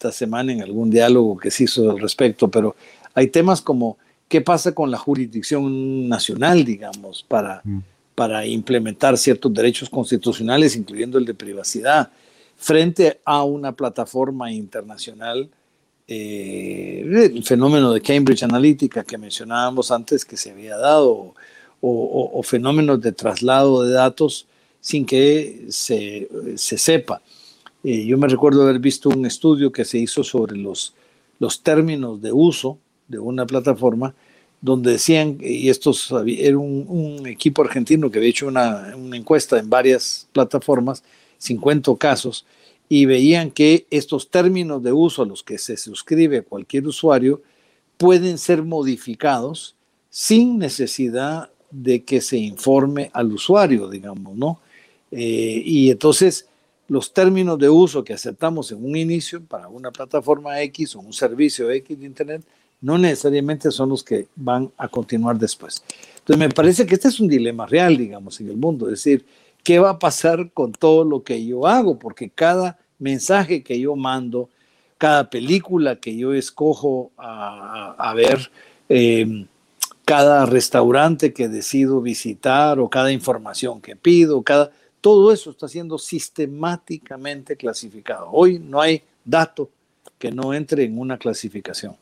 esta 0.03 0.11
semana 0.11 0.53
en 0.53 0.63
algún 0.63 0.91
diálogo 0.91 1.37
que 1.39 1.51
se 1.53 1.65
hizo 1.65 1.89
al 1.93 2.01
respecto, 2.01 2.49
pero 2.49 2.75
hay 3.15 3.29
temas 3.29 3.61
como 3.63 3.99
qué 4.29 4.41
pasa 4.41 4.75
con 4.75 4.91
la 4.91 4.99
jurisdicción 4.99 6.09
nacional, 6.09 6.65
digamos, 6.65 7.25
para, 7.29 7.61
mm. 7.63 7.79
para 8.17 8.45
implementar 8.45 9.17
ciertos 9.17 9.55
derechos 9.55 9.89
constitucionales, 9.89 10.75
incluyendo 10.75 11.19
el 11.19 11.25
de 11.25 11.35
privacidad, 11.35 12.11
frente 12.57 13.21
a 13.25 13.45
una 13.45 13.73
plataforma 13.73 14.51
internacional. 14.51 15.49
Eh, 16.09 17.05
el 17.07 17.45
fenómeno 17.45 17.93
de 17.93 18.01
Cambridge 18.01 18.43
Analytica 18.43 19.05
que 19.05 19.17
mencionábamos 19.17 19.93
antes 19.93 20.25
que 20.25 20.37
se 20.37 20.51
había 20.51 20.77
dado, 20.77 21.35
o, 21.81 22.43
fenómenos 22.43 23.01
de 23.01 23.13
traslado 23.13 23.85
de 23.85 23.93
datos 23.93 24.47
sin 24.81 25.07
que 25.07 25.67
se, 25.69 26.29
se 26.57 26.77
sepa. 26.77 27.23
Eh, 27.85 28.07
yo 28.07 28.17
me 28.17 28.29
recuerdo 28.29 28.63
haber 28.63 28.79
visto 28.79 29.09
un 29.09 29.27
estudio 29.27 29.73
que 29.73 29.85
se 29.85 29.99
hizo 29.99 30.23
sobre 30.23 30.57
los, 30.57 30.95
los 31.39 31.63
términos 31.63 32.23
de 32.23 32.33
uso 32.33 32.79
de 33.09 33.19
una 33.19 33.47
plataforma 33.47 34.15
donde 34.61 34.93
decían, 34.93 35.39
y 35.41 35.69
estos 35.69 36.15
era 36.25 36.57
un, 36.57 37.27
equipo 37.27 37.63
argentino 37.63 38.11
que 38.11 38.19
había 38.19 38.31
hecho 38.31 38.47
una, 38.47 38.95
encuesta 39.13 39.59
en 39.59 39.69
varias 39.69 40.29
plataformas, 40.33 41.03
50 41.39 41.97
casos, 41.99 42.47
y 42.89 43.05
veían 43.05 43.51
que 43.51 43.87
estos 43.91 44.31
términos 44.31 44.81
de 44.83 44.93
uso 44.93 45.23
a 45.23 45.27
los 45.27 45.43
que 45.43 45.59
se 45.59 45.77
suscribe 45.77 46.43
cualquier 46.43 46.87
usuario 46.87 47.43
pueden 47.97 48.39
ser 48.39 48.63
modificados 48.63 49.75
sin 50.11 50.59
necesidad 50.59 51.51
de 51.71 52.05
que 52.05 52.21
se 52.21 52.37
informe 52.37 53.11
al 53.13 53.33
usuario, 53.33 53.89
digamos, 53.89 54.37
¿no? 54.37 54.61
Eh, 55.11 55.63
y 55.65 55.91
entonces 55.91 56.47
los 56.89 57.13
términos 57.13 57.59
de 57.59 57.69
uso 57.69 58.05
que 58.05 58.13
aceptamos 58.13 58.73
en 58.73 58.85
un 58.85 58.97
inicio 58.97 59.43
para 59.43 59.69
una 59.69 59.91
plataforma 59.91 60.61
X 60.63 60.97
o 60.97 61.01
un 61.01 61.13
servicio 61.13 61.71
X 61.71 61.99
de 61.99 62.07
Internet 62.07 62.45
no 62.83 62.99
necesariamente 62.99 63.71
son 63.71 63.89
los 63.91 64.03
que 64.03 64.27
van 64.37 64.71
a 64.77 64.89
continuar 64.89 65.39
después. 65.39 65.83
Entonces 66.19 66.39
me 66.39 66.51
parece 66.51 66.85
que 66.85 66.95
este 66.95 67.09
es 67.09 67.21
un 67.21 67.29
dilema 67.29 67.65
real, 67.65 67.97
digamos, 67.97 68.41
en 68.41 68.49
el 68.49 68.57
mundo, 68.57 68.87
es 68.87 69.05
decir, 69.05 69.25
¿qué 69.63 69.79
va 69.79 69.91
a 69.91 69.99
pasar 69.99 70.51
con 70.53 70.73
todo 70.73 71.05
lo 71.05 71.23
que 71.23 71.45
yo 71.47 71.67
hago? 71.67 71.99
Porque 71.99 72.29
cada 72.29 72.79
mensaje 72.99 73.63
que 73.63 73.81
yo 73.81 73.97
mando, 73.97 74.49
cada 74.99 75.31
película 75.31 75.97
que 75.97 76.17
yo 76.17 76.35
escojo 76.35 77.13
a, 77.17 78.13
ver, 78.17 78.51
em, 78.89 79.47
cada 80.05 80.45
restaurante 80.47 81.33
que 81.33 81.49
decido 81.49 82.01
visitar 82.01 82.81
o 82.81 82.91
cada 82.91 83.13
información 83.13 83.81
que 83.81 83.95
pido, 83.95 84.43
cada 84.43 84.73
todo 85.03 85.33
eso 85.33 85.51
está 85.51 85.69
siendo 85.69 85.99
sistemáticamente 85.99 87.57
clasificado. 87.57 88.31
Hoy 88.33 88.61
no 88.61 88.81
hay 88.81 89.03
dato 89.25 89.69
que 90.19 90.31
no 90.31 90.55
entre 90.55 90.85
en 90.85 90.97
una 90.97 91.19
clasificación. 91.19 91.97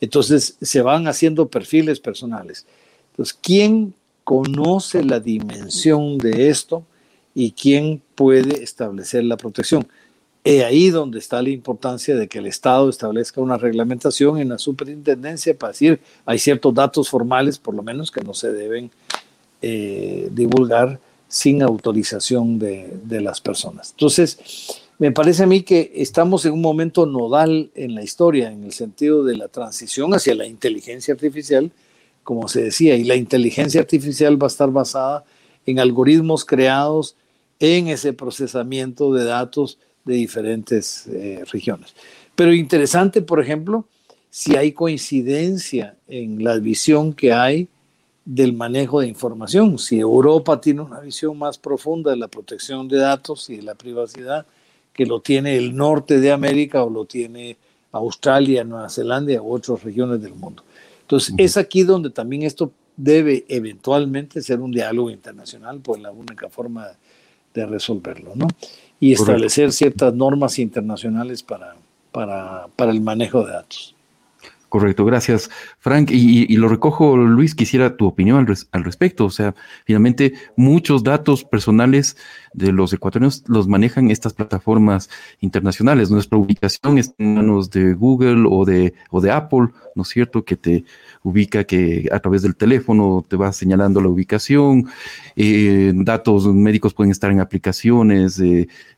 Entonces 0.00 0.58
se 0.60 0.82
van 0.82 1.08
haciendo 1.08 1.48
perfiles 1.48 1.98
personales. 2.00 2.66
Entonces, 3.12 3.36
¿quién 3.42 3.94
conoce 4.24 5.02
la 5.02 5.20
dimensión 5.20 6.18
de 6.18 6.50
esto 6.50 6.84
y 7.34 7.52
quién 7.52 8.02
puede 8.14 8.62
establecer 8.62 9.24
la 9.24 9.38
protección? 9.38 9.88
Es 10.44 10.62
ahí 10.64 10.90
donde 10.90 11.20
está 11.20 11.40
la 11.40 11.48
importancia 11.48 12.14
de 12.14 12.28
que 12.28 12.40
el 12.40 12.46
Estado 12.46 12.90
establezca 12.90 13.40
una 13.40 13.56
reglamentación 13.56 14.38
en 14.38 14.50
la 14.50 14.58
superintendencia 14.58 15.56
para 15.56 15.72
decir 15.72 15.98
hay 16.26 16.38
ciertos 16.38 16.74
datos 16.74 17.08
formales, 17.08 17.58
por 17.58 17.74
lo 17.74 17.82
menos, 17.82 18.10
que 18.10 18.20
no 18.20 18.34
se 18.34 18.52
deben 18.52 18.90
eh, 19.62 20.28
divulgar 20.30 21.00
sin 21.34 21.62
autorización 21.62 22.60
de, 22.60 22.96
de, 23.02 23.20
las 23.20 23.40
personas. 23.40 23.90
Entonces, 23.90 24.38
me 25.00 25.10
parece 25.10 25.42
a 25.42 25.46
mí 25.46 25.62
que 25.62 25.90
estamos 25.96 26.46
en 26.46 26.52
un 26.52 26.60
momento 26.60 27.06
nodal 27.06 27.72
en 27.74 27.96
la 27.96 28.04
historia, 28.04 28.52
en 28.52 28.62
el 28.62 28.72
sentido 28.72 29.24
de 29.24 29.36
la 29.36 29.48
transición 29.48 30.14
hacia 30.14 30.36
la 30.36 30.46
inteligencia 30.46 31.12
artificial, 31.12 31.72
como 32.22 32.46
se 32.46 32.62
decía, 32.62 32.94
y 32.94 33.02
la 33.02 33.16
inteligencia 33.16 33.80
artificial 33.80 34.40
va 34.40 34.46
a 34.46 34.54
estar 34.54 34.70
basada 34.70 35.24
en 35.66 35.80
algoritmos 35.80 36.44
creados 36.44 37.16
en 37.58 37.88
ese 37.88 38.12
procesamiento 38.12 39.12
de 39.12 39.24
datos 39.24 39.80
de 40.04 40.14
diferentes 40.14 41.08
eh, 41.08 41.42
regiones. 41.50 41.96
Pero 42.36 42.54
interesante, 42.54 43.22
por 43.22 43.40
ejemplo, 43.40 43.88
si 44.30 44.54
hay 44.54 44.70
coincidencia 44.70 45.96
en 46.06 46.44
la 46.44 46.58
visión 46.58 47.12
que 47.12 47.32
hay 47.32 47.66
del 48.24 48.54
manejo 48.54 49.00
de 49.00 49.08
información. 49.08 49.78
Si 49.78 49.98
Europa 49.98 50.60
tiene 50.60 50.80
una 50.80 51.00
visión 51.00 51.38
más 51.38 51.58
profunda 51.58 52.10
de 52.10 52.16
la 52.16 52.28
protección 52.28 52.88
de 52.88 52.98
datos 52.98 53.50
y 53.50 53.56
de 53.56 53.62
la 53.62 53.74
privacidad, 53.74 54.46
que 54.92 55.06
lo 55.06 55.20
tiene 55.20 55.56
el 55.56 55.76
norte 55.76 56.20
de 56.20 56.32
América 56.32 56.82
o 56.84 56.90
lo 56.90 57.04
tiene 57.04 57.56
Australia, 57.92 58.64
Nueva 58.64 58.88
Zelanda 58.88 59.40
u 59.42 59.52
otras 59.52 59.82
regiones 59.82 60.22
del 60.22 60.34
mundo. 60.34 60.62
Entonces, 61.02 61.34
es 61.36 61.56
aquí 61.56 61.82
donde 61.82 62.10
también 62.10 62.42
esto 62.42 62.72
debe 62.96 63.44
eventualmente 63.48 64.40
ser 64.40 64.60
un 64.60 64.70
diálogo 64.70 65.10
internacional, 65.10 65.80
pues 65.80 66.00
la 66.00 66.10
única 66.10 66.48
forma 66.48 66.88
de 67.52 67.66
resolverlo, 67.66 68.32
¿no? 68.34 68.46
Y 69.00 69.12
establecer 69.12 69.72
ciertas 69.72 70.14
normas 70.14 70.58
internacionales 70.58 71.42
para, 71.42 71.76
para, 72.10 72.68
para 72.76 72.92
el 72.92 73.00
manejo 73.00 73.44
de 73.44 73.52
datos. 73.52 73.94
Correcto, 74.68 75.04
gracias 75.04 75.50
Frank, 75.84 76.10
y, 76.10 76.56
lo 76.56 76.68
recojo, 76.68 77.14
Luis, 77.14 77.54
quisiera 77.54 77.94
tu 77.98 78.06
opinión 78.06 78.38
al, 78.38 78.56
al, 78.72 78.84
respecto. 78.84 79.26
O 79.26 79.30
sea, 79.30 79.54
finalmente 79.84 80.32
muchos 80.56 81.04
datos 81.04 81.44
personales 81.44 82.16
de 82.54 82.72
los 82.72 82.94
ecuatorianos 82.94 83.44
los 83.48 83.68
manejan 83.68 84.10
estas 84.10 84.32
plataformas 84.32 85.10
internacionales. 85.40 86.10
Nuestra 86.10 86.38
ubicación 86.38 86.96
está 86.96 87.14
en 87.18 87.34
manos 87.34 87.68
de 87.68 87.92
Google 87.92 88.46
o 88.48 88.64
de, 88.64 88.94
o 89.10 89.20
de 89.20 89.30
Apple, 89.30 89.68
¿no 89.94 90.04
es 90.04 90.08
cierto? 90.08 90.42
Que 90.42 90.56
te 90.56 90.84
ubica 91.22 91.64
que 91.64 92.08
a 92.10 92.18
través 92.18 92.40
del 92.40 92.56
teléfono 92.56 93.22
te 93.28 93.36
va 93.36 93.52
señalando 93.52 94.00
la 94.00 94.08
ubicación. 94.08 94.86
Eh, 95.36 95.92
datos 95.94 96.46
médicos 96.46 96.94
pueden 96.94 97.10
estar 97.10 97.30
en 97.30 97.40
aplicaciones 97.40 98.40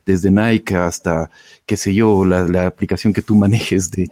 desde 0.05 0.31
Nike 0.31 0.75
hasta, 0.75 1.29
qué 1.65 1.75
sé 1.75 1.93
yo, 1.93 2.23
la, 2.23 2.67
aplicación 2.67 3.11
que 3.11 3.21
tú 3.21 3.35
manejes 3.35 3.91
de 3.91 4.09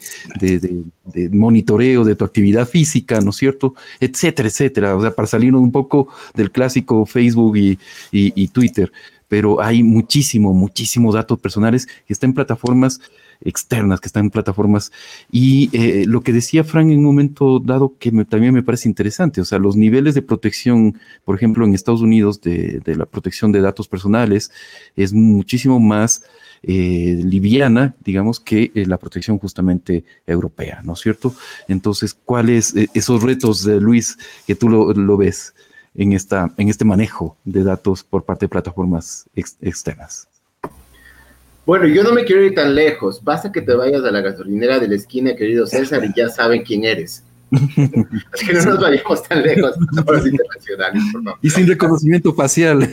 monitoreo 1.32 2.04
de 2.04 2.16
tu 2.16 2.26
actividad 2.26 2.65
física, 2.66 3.20
¿no 3.22 3.30
es 3.30 3.38
cierto? 3.38 3.76
Etcétera, 4.00 4.48
etcétera. 4.50 4.96
O 4.96 5.02
sea, 5.02 5.12
para 5.12 5.28
salir 5.28 5.54
un 5.56 5.72
poco 5.72 6.08
del 6.34 6.52
clásico 6.52 7.06
Facebook 7.06 7.58
y, 7.58 8.48
Twitter. 8.48 8.92
Pero 9.28 9.62
hay 9.62 9.84
muchísimo, 9.84 10.54
muchísimos 10.54 11.16
datos 11.16 11.40
personales 11.40 11.88
que 11.88 12.14
están 12.14 12.30
en 12.30 12.36
plataformas 12.36 13.02
externas, 13.42 14.00
que 14.00 14.08
están 14.08 14.26
en 14.26 14.32
plataformas. 14.32 14.92
Y 15.32 15.70
eh, 15.74 16.06
lo 16.08 16.22
que 16.22 16.34
decía 16.34 16.64
Frank 16.64 16.90
en 16.90 17.00
un 17.00 17.06
momento 17.06 17.60
dado 17.60 17.96
que 18.00 18.12
también 18.26 18.54
me 18.54 18.64
parece 18.64 18.90
interesante, 18.90 19.42
o 19.42 19.46
sea, 19.46 19.60
los 19.60 19.76
niveles 19.76 20.16
de 20.16 20.22
protección, 20.22 21.00
por 21.24 21.36
ejemplo, 21.36 21.66
en 21.66 21.74
Estados 21.74 22.02
Unidos 22.02 22.42
de, 22.42 22.82
la 22.86 23.06
protección 23.06 23.52
de 23.52 23.62
datos 23.62 23.88
personales 23.88 24.52
es 24.96 25.14
muchísimo 25.14 25.80
más 25.80 26.24
eh, 26.64 27.22
liviana, 27.24 27.96
digamos, 28.04 28.40
que 28.40 28.72
eh, 28.74 28.86
la 28.86 28.98
protección 28.98 29.38
justamente 29.38 30.04
europea, 30.26 30.82
¿no 30.84 30.94
es 30.94 31.00
cierto? 31.00 31.36
Entonces, 31.68 32.14
¿cuáles 32.14 32.76
eh, 32.76 32.88
esos 32.94 33.22
retos, 33.22 33.66
Luis, 33.66 34.18
que 34.48 34.56
tú 34.56 34.70
lo, 34.70 35.18
ves 35.18 35.54
en, 35.94 36.14
esta, 36.14 36.52
en 36.58 36.70
este 36.70 36.86
manejo 36.86 37.38
de 37.44 37.64
datos 37.64 38.04
por 38.04 38.24
parte 38.24 38.46
de 38.46 38.50
plataformas 38.50 39.30
externas? 39.36 40.28
Bueno, 41.66 41.88
yo 41.88 42.04
no 42.04 42.12
me 42.12 42.26
quiero 42.26 42.44
ir 42.44 42.54
tan 42.54 42.76
lejos. 42.76 43.24
Basta 43.24 43.52
que 43.52 43.62
te 43.62 43.74
vayas 43.74 44.04
a 44.04 44.12
la 44.12 44.22
gasolinera 44.22 44.80
de 44.80 44.88
la 44.88 44.96
esquina, 44.96 45.36
querido 45.36 45.66
César, 45.66 46.04
y 46.06 46.14
ya 46.16 46.30
saben 46.30 46.64
quién 46.64 46.84
eres. 46.84 47.24
Así 47.52 48.46
que 48.46 48.54
no 48.54 48.66
nos 48.66 48.80
vayamos 48.80 49.24
tan 49.24 49.42
lejos 49.42 49.76
los 50.08 50.28
internacionales, 50.28 51.04
por 51.12 51.24
favor. 51.24 51.40
Y 51.42 51.50
sin 51.50 51.68
reconocimiento 51.68 52.34
facial. 52.34 52.80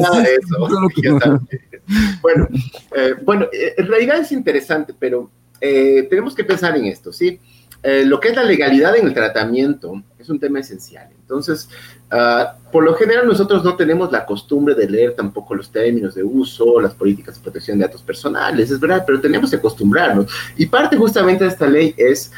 nada 0.00 0.22
de 0.22 0.34
eso. 0.34 0.68
bueno, 2.22 2.48
eh, 2.96 3.14
bueno, 3.24 3.46
eh, 3.52 3.74
en 3.76 3.86
realidad 3.86 4.20
es 4.20 4.32
interesante, 4.32 4.94
pero 4.98 5.30
eh, 5.60 6.06
tenemos 6.10 6.34
que 6.34 6.44
pensar 6.44 6.76
en 6.76 6.86
esto, 6.86 7.12
¿sí? 7.12 7.40
lo 8.04 8.18
que 8.18 8.30
es 8.30 8.34
la 8.34 8.42
legalidad 8.42 8.96
en 8.96 9.06
el 9.06 9.14
tratamiento 9.14 10.02
es 10.26 10.30
un 10.30 10.40
tema 10.40 10.60
esencial. 10.60 11.08
Entonces, 11.20 11.68
ah, 12.10 12.56
por 12.70 12.84
lo 12.84 12.94
general 12.94 13.26
nosotros 13.26 13.64
no 13.64 13.76
tenemos 13.76 14.12
la 14.12 14.26
costumbre 14.26 14.74
de 14.74 14.88
leer 14.88 15.14
tampoco 15.14 15.54
los 15.54 15.70
términos 15.70 16.14
de 16.14 16.22
uso, 16.22 16.80
las 16.80 16.94
políticas 16.94 17.36
de 17.36 17.42
protección 17.42 17.78
de 17.78 17.86
datos 17.86 18.02
personales, 18.02 18.70
es 18.70 18.78
verdad, 18.80 19.04
pero 19.06 19.20
tenemos 19.20 19.50
que 19.50 19.56
acostumbrarnos. 19.56 20.26
Y 20.56 20.66
parte 20.66 20.96
justamente 20.96 21.44
de 21.44 21.50
esta 21.50 21.66
ley 21.66 21.94
es 21.96 22.32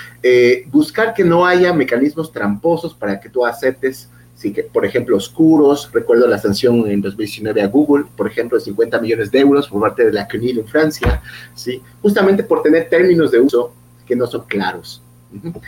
buscar 0.70 1.14
que 1.14 1.24
no 1.24 1.47
haya 1.47 1.72
mecanismos 1.72 2.32
tramposos 2.32 2.95
para 2.95 3.18
que 3.18 3.28
tú 3.28 3.45
aceptes 3.45 4.09
Sí, 4.39 4.53
que, 4.53 4.62
por 4.62 4.86
ejemplo, 4.86 5.16
oscuros. 5.16 5.91
Recuerdo 5.93 6.28
la 6.28 6.39
sanción 6.39 6.89
en 6.89 7.01
2019 7.01 7.61
a 7.61 7.66
Google, 7.66 8.05
por 8.16 8.28
ejemplo, 8.28 8.57
de 8.57 8.64
50 8.64 9.01
millones 9.01 9.32
de 9.32 9.41
euros 9.41 9.66
por 9.66 9.80
parte 9.80 10.05
de 10.05 10.12
la 10.12 10.28
CNIL 10.28 10.61
en 10.61 10.68
Francia, 10.68 11.20
¿sí? 11.57 11.82
justamente 12.01 12.45
por 12.45 12.62
tener 12.62 12.89
términos 12.89 13.32
de 13.32 13.41
uso 13.41 13.72
que 14.07 14.14
no 14.14 14.28
son 14.28 14.45
claros. 14.47 15.03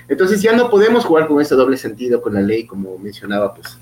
Entonces 0.08 0.42
ya 0.42 0.54
no 0.54 0.70
podemos 0.70 1.04
jugar 1.04 1.26
con 1.26 1.40
ese 1.40 1.54
doble 1.54 1.76
sentido 1.76 2.20
con 2.22 2.34
la 2.34 2.40
ley, 2.40 2.66
como 2.66 2.98
mencionaba 2.98 3.54
pues, 3.54 3.76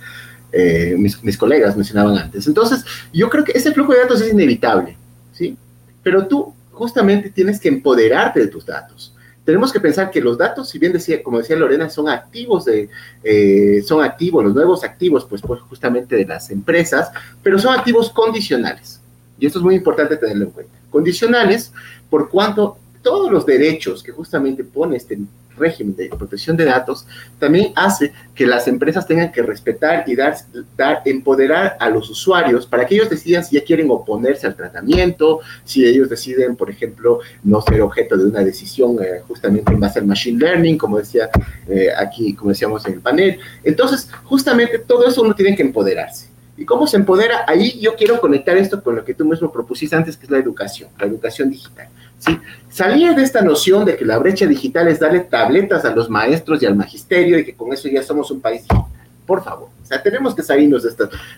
eh, 0.52 0.96
mis, 0.98 1.36
colegas 1.36 1.76
mencionaban 1.76 2.16
antes. 2.18 2.46
Entonces, 2.46 2.84
yo 3.12 3.28
creo 3.30 3.44
que 3.44 3.52
ese 3.52 3.72
flujo 3.72 3.92
de 3.92 4.00
datos 4.00 4.20
es 4.20 4.32
inevitable, 4.32 4.96
¿sí? 5.32 5.56
Pero 6.02 6.26
tú 6.26 6.54
justamente 6.72 7.30
tienes 7.30 7.60
que 7.60 7.68
empoderarte 7.68 8.40
de 8.40 8.48
tus 8.48 8.66
datos 8.66 9.12
tenemos 9.48 9.72
que 9.72 9.80
pensar 9.80 10.10
que 10.10 10.20
los 10.20 10.36
datos, 10.36 10.68
si 10.68 10.78
bien 10.78 10.92
decía, 10.92 11.22
como 11.22 11.38
decía 11.38 11.56
Lorena, 11.56 11.88
son 11.88 12.06
activos 12.06 12.66
de, 12.66 12.90
eh, 13.24 13.82
son 13.82 14.04
activos, 14.04 14.44
los 14.44 14.54
nuevos 14.54 14.84
activos, 14.84 15.24
pues, 15.24 15.40
pues 15.40 15.62
justamente 15.62 16.16
de 16.16 16.26
las 16.26 16.50
empresas, 16.50 17.10
pero 17.42 17.58
son 17.58 17.74
activos 17.74 18.10
condicionales. 18.10 19.00
Y 19.38 19.46
esto 19.46 19.58
es 19.58 19.64
muy 19.64 19.74
importante 19.74 20.18
tenerlo 20.18 20.44
en 20.44 20.50
cuenta. 20.50 20.78
Condicionales 20.90 21.72
por 22.10 22.28
cuanto 22.28 22.76
todos 23.00 23.32
los 23.32 23.46
derechos 23.46 24.02
que 24.02 24.12
justamente 24.12 24.64
pone 24.64 24.98
este 24.98 25.18
régimen 25.58 25.96
de 25.96 26.08
protección 26.08 26.56
de 26.56 26.64
datos 26.64 27.06
también 27.38 27.72
hace 27.74 28.12
que 28.34 28.46
las 28.46 28.68
empresas 28.68 29.06
tengan 29.06 29.32
que 29.32 29.42
respetar 29.42 30.04
y 30.06 30.14
dar, 30.14 30.36
dar, 30.76 31.02
empoderar 31.04 31.76
a 31.80 31.88
los 31.88 32.08
usuarios 32.10 32.66
para 32.66 32.86
que 32.86 32.94
ellos 32.94 33.10
decidan 33.10 33.44
si 33.44 33.56
ya 33.56 33.64
quieren 33.64 33.90
oponerse 33.90 34.46
al 34.46 34.54
tratamiento, 34.54 35.40
si 35.64 35.84
ellos 35.84 36.08
deciden, 36.08 36.56
por 36.56 36.70
ejemplo, 36.70 37.20
no 37.42 37.60
ser 37.62 37.80
objeto 37.82 38.16
de 38.16 38.24
una 38.24 38.40
decisión 38.40 38.96
eh, 39.02 39.20
justamente 39.26 39.72
en 39.72 39.80
base 39.80 39.98
al 39.98 40.06
machine 40.06 40.38
learning, 40.38 40.78
como 40.78 40.98
decía 40.98 41.28
eh, 41.68 41.88
aquí, 41.96 42.34
como 42.34 42.50
decíamos 42.50 42.86
en 42.86 42.94
el 42.94 43.00
panel. 43.00 43.38
Entonces, 43.64 44.08
justamente 44.24 44.78
todo 44.78 45.06
eso 45.06 45.22
uno 45.22 45.34
tiene 45.34 45.56
que 45.56 45.62
empoderarse. 45.62 46.28
¿Y 46.58 46.64
cómo 46.64 46.88
se 46.88 46.96
empodera? 46.96 47.44
Ahí 47.46 47.78
yo 47.80 47.94
quiero 47.94 48.20
conectar 48.20 48.56
esto 48.56 48.82
con 48.82 48.96
lo 48.96 49.04
que 49.04 49.14
tú 49.14 49.24
mismo 49.24 49.52
propusiste 49.52 49.94
antes, 49.94 50.16
que 50.16 50.26
es 50.26 50.30
la 50.30 50.38
educación, 50.38 50.90
la 50.98 51.06
educación 51.06 51.50
digital. 51.50 51.88
¿Sí? 52.18 52.38
Salir 52.68 53.14
de 53.14 53.22
esta 53.22 53.42
noción 53.42 53.84
de 53.84 53.96
que 53.96 54.04
la 54.04 54.18
brecha 54.18 54.46
digital 54.46 54.88
es 54.88 55.00
darle 55.00 55.20
tabletas 55.20 55.84
a 55.84 55.94
los 55.94 56.08
maestros 56.08 56.62
y 56.62 56.66
al 56.66 56.76
magisterio 56.76 57.38
y 57.38 57.44
que 57.44 57.54
con 57.54 57.72
eso 57.72 57.88
ya 57.88 58.02
somos 58.02 58.30
un 58.30 58.40
país 58.40 58.62
digital. 58.62 58.86
Por 59.26 59.44
favor, 59.44 59.68
o 59.82 59.86
sea, 59.86 60.02
tenemos 60.02 60.34
que 60.34 60.42
salirnos 60.42 60.82
de 60.82 60.90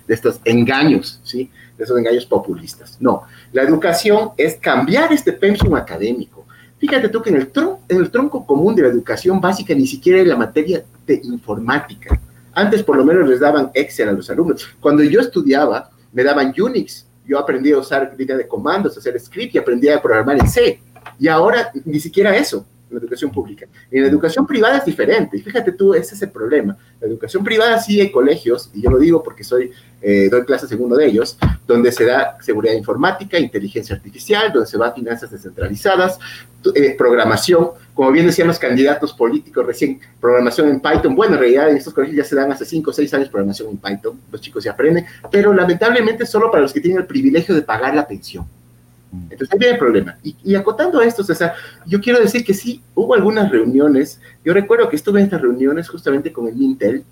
de 0.07 0.15
estos 0.15 0.41
engaños, 0.45 1.21
¿sí? 1.25 1.51
De 1.77 1.85
esos 1.85 1.99
engaños 1.99 2.25
populistas. 2.25 2.97
No, 3.01 3.25
la 3.53 3.63
educación 3.63 4.31
es 4.37 4.57
cambiar 4.57 5.13
este 5.13 5.33
pensum 5.33 5.75
académico. 5.75 6.47
Fíjate 6.79 7.11
tú 7.11 7.21
que 7.21 7.31
en 7.31 7.37
el, 7.37 7.51
en 7.89 7.97
el 7.99 8.11
tronco 8.11 8.47
común 8.47 8.75
de 8.75 8.83
la 8.83 8.89
educación 8.89 9.41
básica 9.41 9.75
ni 9.75 9.87
siquiera 9.87 10.19
hay 10.19 10.25
la 10.25 10.37
materia 10.37 10.83
de 11.07 11.21
informática. 11.25 12.19
Antes 12.55 12.83
por 12.83 12.97
lo 12.97 13.05
menos 13.05 13.29
les 13.29 13.41
daban 13.41 13.71
Excel 13.75 14.09
a 14.09 14.13
los 14.13 14.31
alumnos. 14.31 14.67
Cuando 14.81 15.03
yo 15.03 15.21
estudiaba, 15.21 15.91
me 16.13 16.25
daban 16.25 16.55
Unix, 16.59 17.07
yo 17.31 17.39
aprendí 17.39 17.71
a 17.71 17.79
usar 17.79 18.13
línea 18.19 18.37
de 18.37 18.49
comandos, 18.49 18.99
hacer 18.99 19.19
script 19.21 19.55
y 19.55 19.59
aprendí 19.59 19.89
a 19.89 20.03
programar 20.03 20.37
en 20.41 20.49
C. 20.49 20.83
Y 21.17 21.29
ahora 21.29 21.71
ni 21.85 22.01
siquiera 22.01 22.37
eso 22.37 22.67
en 22.91 22.97
la 22.97 23.01
educación 23.01 23.31
pública. 23.31 23.67
En 23.91 24.03
la 24.03 24.09
educación 24.09 24.47
privada 24.47 24.79
es 24.79 24.85
diferente. 24.85 25.37
Y 25.37 25.41
fíjate 25.41 25.73
tú, 25.73 25.95
ese 25.95 26.15
es 26.15 26.23
el 26.23 26.31
problema. 26.31 26.77
La 27.01 27.07
educación 27.07 27.45
privada 27.45 27.79
sí 27.81 28.01
hay 28.01 28.11
colegios, 28.11 28.71
y 28.75 28.83
yo 28.83 28.91
lo 28.91 28.99
digo 28.99 29.23
porque 29.23 29.45
soy, 29.45 29.71
eh, 30.03 30.29
doy 30.31 30.45
clases 30.45 30.71
en 30.73 30.83
uno 30.83 30.97
de 30.97 31.07
ellos, 31.07 31.39
donde 31.67 31.93
se 31.93 32.05
da 32.05 32.37
seguridad 32.41 32.75
informática, 32.75 33.39
inteligencia 33.39 33.95
artificial, 33.95 34.53
donde 34.53 34.69
se 34.69 34.77
va 34.77 34.89
a 34.89 34.93
finanzas 34.93 35.31
descentralizadas, 35.31 36.19
eh, 36.75 36.95
programación, 36.97 37.71
como 37.95 38.11
bien 38.13 38.27
decían 38.27 38.49
los 38.49 38.59
candidatos 38.59 39.13
políticos 39.13 39.65
recién, 39.65 40.01
programación 40.21 40.69
en 40.69 40.81
Python. 40.81 41.15
Bueno, 41.15 41.35
en 41.35 41.41
realidad 41.41 41.71
en 41.71 41.77
estos 41.77 41.95
colegios 41.95 42.19
ya 42.19 42.25
se 42.25 42.37
dan 42.37 42.53
hace 42.53 42.65
5 42.65 42.91
o 42.91 42.93
6 42.93 43.15
años 43.15 43.29
programación 43.29 43.71
en 43.71 43.79
Python, 43.79 44.21
los 44.31 44.41
chicos 44.41 44.65
ya 44.65 44.73
aprenden, 44.73 45.07
pero 45.31 45.55
lamentablemente 45.55 46.27
solo 46.27 46.51
para 46.51 46.63
los 46.63 46.73
que 46.73 46.81
tienen 46.81 47.01
el 47.01 47.07
privilegio 47.07 47.55
de 47.55 47.63
pagar 47.63 47.95
la 47.95 48.07
pensión. 48.07 48.47
Entonces 49.13 49.49
ahí 49.53 49.59
viene 49.59 49.75
el 49.75 49.79
problema. 49.79 50.19
Y, 50.23 50.55
acotando 50.55 51.01
a 51.01 51.05
esto, 51.05 51.25
César, 51.25 51.55
yo 51.87 52.01
quiero 52.01 52.21
decir 52.21 52.45
que 52.45 52.55
sí, 52.55 52.83
hubo 52.95 53.15
algunas 53.15 53.51
reuniones, 53.51 54.21
yo 54.45 54.53
recuerdo 54.53 54.89
que 54.89 54.97
estuve 54.97 55.21
en 55.21 55.27
estas 55.27 55.41
reuniones 55.41 55.89
justamente 55.89 56.33
con 56.33 56.47
el 56.47 56.55
Mintel, 56.55 57.05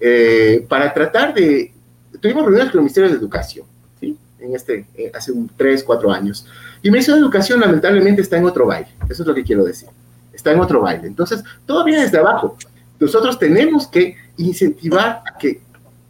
eh, 0.00 0.66
para 0.68 0.92
tratar 0.92 1.34
de, 1.34 1.72
tuvimos 2.20 2.44
reuniones 2.44 2.70
con 2.70 2.80
el 2.80 2.84
Ministerio 2.84 3.10
de 3.10 3.16
Educación, 3.16 3.66
¿sí? 4.00 4.16
En 4.40 4.54
este, 4.54 4.86
eh, 4.96 5.12
hace 5.14 5.32
un 5.32 5.50
3, 5.56 5.84
4 5.84 6.12
años. 6.12 6.46
Y 6.82 6.88
el 6.88 6.92
Ministerio 6.92 7.16
de 7.16 7.26
Educación 7.26 7.60
lamentablemente 7.60 8.22
está 8.22 8.36
en 8.36 8.44
otro 8.44 8.66
baile, 8.66 8.88
eso 9.08 9.22
es 9.22 9.26
lo 9.26 9.34
que 9.34 9.44
quiero 9.44 9.64
decir, 9.64 9.88
está 10.32 10.52
en 10.52 10.60
otro 10.60 10.80
baile. 10.80 11.06
Entonces, 11.06 11.42
viene 11.84 12.02
desde 12.02 12.18
abajo. 12.18 12.56
Nosotros 13.00 13.38
tenemos 13.38 13.86
que 13.86 14.16
incentivar 14.36 15.22
a 15.24 15.38
que 15.38 15.60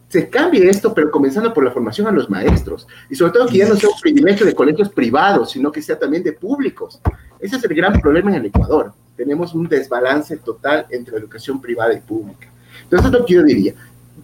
se 0.09 0.29
cambie 0.29 0.69
esto, 0.69 0.95
pero 0.95 1.11
comenzando 1.11 1.53
por 1.53 1.65
la 1.65 1.71
formación 1.71 2.07
a 2.07 2.11
los 2.11 2.31
maestros. 2.31 2.87
Y 3.11 3.15
sobre 3.15 3.33
todo 3.33 3.47
que 3.47 3.59
ya 3.59 3.69
no 3.69 3.77
sea 3.77 3.91
un 3.91 4.01
privilegio 4.01 4.47
de 4.47 4.55
colegios 4.55 4.89
privados, 4.89 5.51
sino 5.51 5.71
que 5.71 5.83
sea 5.83 5.99
también 5.99 6.23
de 6.23 6.33
públicos. 6.33 7.01
Ese 7.39 7.57
es 7.57 7.65
el 7.65 7.75
gran 7.75 8.01
problema 8.01 8.31
en 8.31 8.37
el 8.37 8.47
Ecuador. 8.47 8.93
Tenemos 9.17 9.55
un 9.55 9.69
desbalance 9.69 10.37
total 10.39 10.87
entre 10.91 11.19
educación 11.19 11.61
privada 11.61 11.93
y 11.93 12.01
pública. 12.01 12.49
Entonces, 12.85 13.11
lo 13.11 13.25
que 13.27 13.35
yo 13.35 13.43
diría, 13.43 13.75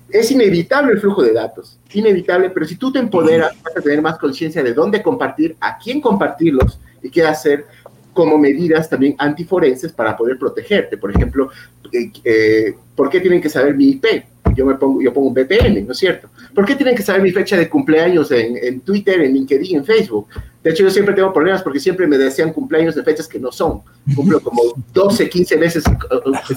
es 0.08 0.30
inevitable 0.30 0.92
el 0.92 1.00
flujo 1.00 1.22
de 1.22 1.32
datos, 1.32 1.78
inevitable, 1.92 2.50
pero 2.50 2.66
si 2.66 2.76
tú 2.76 2.92
te 2.92 2.98
empoderas, 2.98 3.52
vas 3.62 3.76
a 3.76 3.80
tener 3.80 4.00
más 4.00 4.18
conciencia 4.18 4.62
de 4.62 4.72
dónde 4.72 5.02
compartir, 5.02 5.56
a 5.60 5.76
quién 5.78 6.00
compartirlos 6.00 6.78
y 7.02 7.10
qué 7.10 7.24
hacer 7.24 7.66
como 8.12 8.38
medidas 8.38 8.88
también 8.88 9.16
antiforenses 9.18 9.92
para 9.92 10.16
poder 10.16 10.38
protegerte. 10.38 10.96
Por 10.96 11.10
ejemplo, 11.10 11.50
eh, 11.92 12.10
eh, 12.22 12.74
¿por 12.94 13.10
qué 13.10 13.20
tienen 13.20 13.42
que 13.42 13.48
saber 13.48 13.74
mi 13.74 13.90
IP? 13.90 14.06
Yo 14.54 14.66
me 14.66 14.74
pongo, 14.74 15.00
yo 15.00 15.12
pongo 15.12 15.28
un 15.28 15.34
VPN, 15.34 15.86
¿no 15.86 15.92
es 15.92 15.98
cierto? 15.98 16.28
¿Por 16.54 16.64
qué 16.64 16.74
tienen 16.74 16.94
que 16.94 17.02
saber 17.02 17.22
mi 17.22 17.30
fecha 17.30 17.56
de 17.56 17.68
cumpleaños 17.68 18.30
en, 18.30 18.80
Twitter, 18.80 19.20
en 19.20 19.34
LinkedIn, 19.34 19.76
en 19.76 19.84
Facebook? 19.84 20.28
De 20.62 20.70
hecho, 20.70 20.82
yo 20.82 20.90
siempre 20.90 21.14
tengo 21.14 21.32
problemas 21.32 21.62
porque 21.62 21.78
siempre 21.80 22.06
me 22.06 22.16
desean 22.16 22.52
cumpleaños 22.52 22.94
de 22.94 23.02
fechas 23.02 23.28
que 23.28 23.38
no 23.38 23.52
son. 23.52 23.82
Cumplo 24.14 24.40
como 24.40 24.62
12, 24.92 25.28
15 25.28 25.56
veces, 25.56 25.84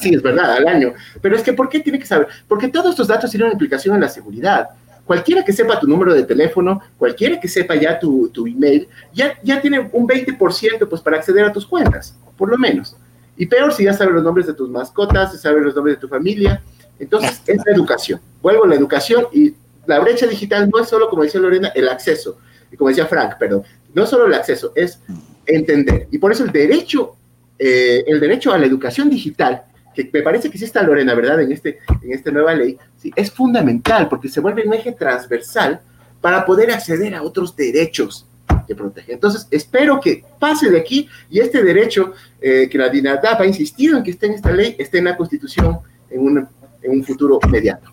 sí, 0.02 0.14
es 0.14 0.22
verdad, 0.22 0.54
al 0.54 0.68
año. 0.68 0.94
Pero 1.22 1.36
es 1.36 1.44
que, 1.44 1.54
¿por 1.54 1.68
qué 1.70 1.80
tiene 1.80 2.00
que 2.00 2.06
saber? 2.06 2.28
Porque 2.48 2.70
todos 2.70 2.92
estos 2.92 3.08
datos 3.08 3.30
tienen 3.30 3.48
una 3.48 3.54
implicación 3.54 3.96
en 3.96 4.02
la 4.02 4.10
seguridad. 4.10 4.70
Cualquiera 5.06 5.44
que 5.44 5.54
sepa 5.54 5.80
tu 5.80 5.88
número 5.88 6.14
de 6.14 6.24
teléfono, 6.24 6.82
cualquiera 6.98 7.40
que 7.40 7.48
sepa 7.48 7.76
ya 7.76 7.98
tu, 7.98 8.30
tu 8.30 8.46
email, 8.46 8.88
ya, 9.14 9.40
ya 9.42 9.62
tiene 9.62 9.90
un 9.94 10.06
20% 10.08 10.88
pues, 10.88 11.02
para 11.02 11.18
acceder 11.18 11.46
a 11.46 11.54
tus 11.54 11.66
cuentas, 11.66 12.18
por 12.38 12.50
lo 12.50 12.58
menos. 12.58 12.96
Y 13.38 13.46
peor 13.46 13.72
si 13.72 13.84
ya 13.84 13.94
sabe 13.94 14.12
los 14.12 14.24
nombres 14.24 14.48
de 14.48 14.54
tus 14.54 14.70
mascotas, 14.70 15.32
si 15.32 15.38
sabe 15.38 15.62
los 15.62 15.76
nombres 15.76 15.96
de 15.96 16.02
tu 16.02 16.08
familia. 16.08 16.62
Entonces, 17.00 17.42
es 17.46 17.58
la 17.66 17.74
educación. 17.74 18.20
Vuelvo 18.42 18.66
a 18.66 18.68
la 18.68 18.76
educación 18.76 19.28
y 19.32 19.54
la 19.86 20.00
brecha 20.00 20.28
digital 20.28 20.70
no 20.70 20.82
es 20.82 20.90
solo, 20.90 21.10
como 21.10 21.24
decía 21.24 21.40
Lorena, 21.40 21.72
el 21.74 21.88
acceso, 21.88 22.40
y 22.72 22.76
como 22.76 22.90
decía 22.90 23.06
Frank, 23.06 23.38
perdón, 23.38 23.64
no 23.94 24.06
solo 24.06 24.26
el 24.26 24.34
acceso, 24.34 24.74
es 24.76 25.00
entender. 25.46 26.08
Y 26.12 26.18
por 26.18 26.32
eso 26.32 26.44
el 26.44 26.52
derecho, 26.52 27.16
eh, 27.58 28.04
el 28.06 28.20
derecho 28.20 28.52
a 28.52 28.58
la 28.58 28.66
educación 28.66 29.10
digital, 29.10 29.64
que 29.96 30.10
me 30.14 30.22
parece 30.22 30.52
que 30.52 30.58
sí 30.58 30.66
está 30.66 30.84
Lorena, 30.84 31.16
¿verdad? 31.16 31.42
En, 31.42 31.52
este, 31.52 31.80
en 32.04 32.12
esta 32.12 32.30
nueva 32.32 32.54
ley, 32.54 32.78
sí, 32.98 33.12
es 33.16 33.32
fundamental 33.32 34.08
porque 34.10 34.30
se 34.30 34.42
vuelve 34.42 34.68
un 34.68 34.74
eje 34.74 34.92
transversal 34.92 35.82
para 36.22 36.46
poder 36.46 36.72
acceder 36.72 37.16
a 37.16 37.24
otros 37.24 37.56
derechos 37.56 38.28
que 38.68 38.76
protege. 38.76 39.14
Entonces, 39.14 39.48
espero 39.50 40.00
que 40.00 40.24
pase 40.40 40.70
de 40.70 40.80
aquí 40.80 41.10
y 41.30 41.40
este 41.40 41.64
derecho 41.64 42.14
eh, 42.42 42.68
que 42.70 42.78
la 42.78 42.90
DINADAP 42.90 43.42
ha 43.42 43.46
insistido 43.46 43.98
en 43.98 44.04
que 44.04 44.12
esté 44.12 44.28
en 44.28 44.34
esta 44.34 44.52
ley, 44.52 44.76
esté 44.78 45.00
en 45.00 45.06
la 45.06 45.18
Constitución 45.18 45.80
en 46.10 46.20
un, 46.22 46.48
en 46.88 47.00
un 47.00 47.04
futuro 47.04 47.40
inmediato. 47.46 47.92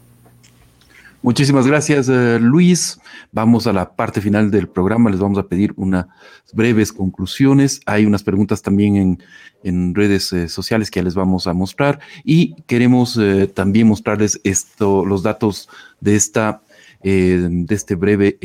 Muchísimas 1.25 1.67
gracias, 1.67 2.11
eh, 2.11 2.39
Luis. 2.39 3.01
Vamos 3.33 3.67
a 3.67 3.73
la 3.73 3.97
parte 3.97 4.21
final 4.21 4.51
del 4.51 4.69
programa. 4.69 5.09
Les 5.09 5.21
vamos 5.21 5.39
a 5.39 5.47
pedir 5.47 5.73
unas 5.77 6.05
breves 6.53 6.93
conclusiones. 6.93 7.81
Hay 7.87 8.05
unas 8.05 8.23
preguntas 8.23 8.61
también 8.61 8.97
en, 8.97 9.23
en 9.63 9.95
redes 9.95 10.31
eh, 10.35 10.49
sociales 10.49 10.91
que 10.91 11.01
ya 11.01 11.05
les 11.05 11.15
vamos 11.15 11.47
a 11.47 11.55
mostrar 11.55 11.99
y 12.25 12.55
queremos 12.67 13.17
eh, 13.19 13.47
también 13.47 13.89
mostrarles 13.89 14.39
esto, 14.45 15.07
los 15.07 15.23
datos 15.23 15.71
de 15.99 16.15
esta, 16.15 16.61
de 17.03 17.67
este 17.71 17.95
breve 17.95 18.39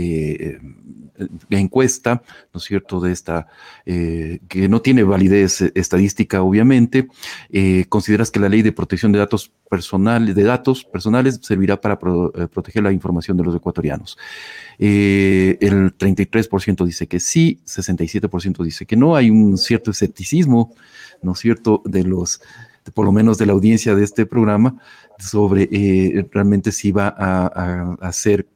encuesta, 1.49 2.23
¿no 2.53 2.59
es 2.59 2.63
cierto?, 2.63 2.99
de 2.99 3.11
esta, 3.11 3.47
eh, 3.85 4.39
que 4.47 4.69
no 4.69 4.81
tiene 4.81 5.03
validez 5.03 5.61
eh, 5.61 5.71
estadística, 5.75 6.41
obviamente, 6.41 7.07
eh, 7.49 7.85
consideras 7.89 8.31
que 8.31 8.39
la 8.39 8.49
ley 8.49 8.61
de 8.61 8.71
protección 8.71 9.11
de 9.11 9.19
datos 9.19 9.51
personales, 9.69 10.35
de 10.35 10.43
datos 10.43 10.83
personales 10.83 11.39
servirá 11.41 11.79
para 11.79 11.99
proteger 11.99 12.83
la 12.83 12.91
información 12.91 13.37
de 13.37 13.43
los 13.43 13.55
ecuatorianos. 13.55 14.17
el 14.79 15.95
33% 15.97 16.85
dice 16.85 17.07
que 17.07 17.19
sí, 17.19 17.59
67% 17.65 18.63
dice 18.63 18.85
que 18.85 18.95
no. 18.95 19.15
Hay 19.15 19.29
un 19.29 19.57
cierto 19.57 19.91
escepticismo, 19.91 20.73
¿no 21.21 21.33
es 21.33 21.39
cierto?, 21.39 21.83
de 21.85 22.03
los, 22.03 22.41
por 22.93 23.05
lo 23.05 23.11
menos 23.11 23.37
de 23.37 23.45
la 23.45 23.53
audiencia 23.53 23.93
de 23.93 24.03
este 24.03 24.25
programa, 24.25 24.77
sobre 25.19 26.27
realmente 26.31 26.71
si 26.71 26.91
va 26.91 27.13
a, 27.15 27.97
a 27.99 28.11
ser 28.11 28.47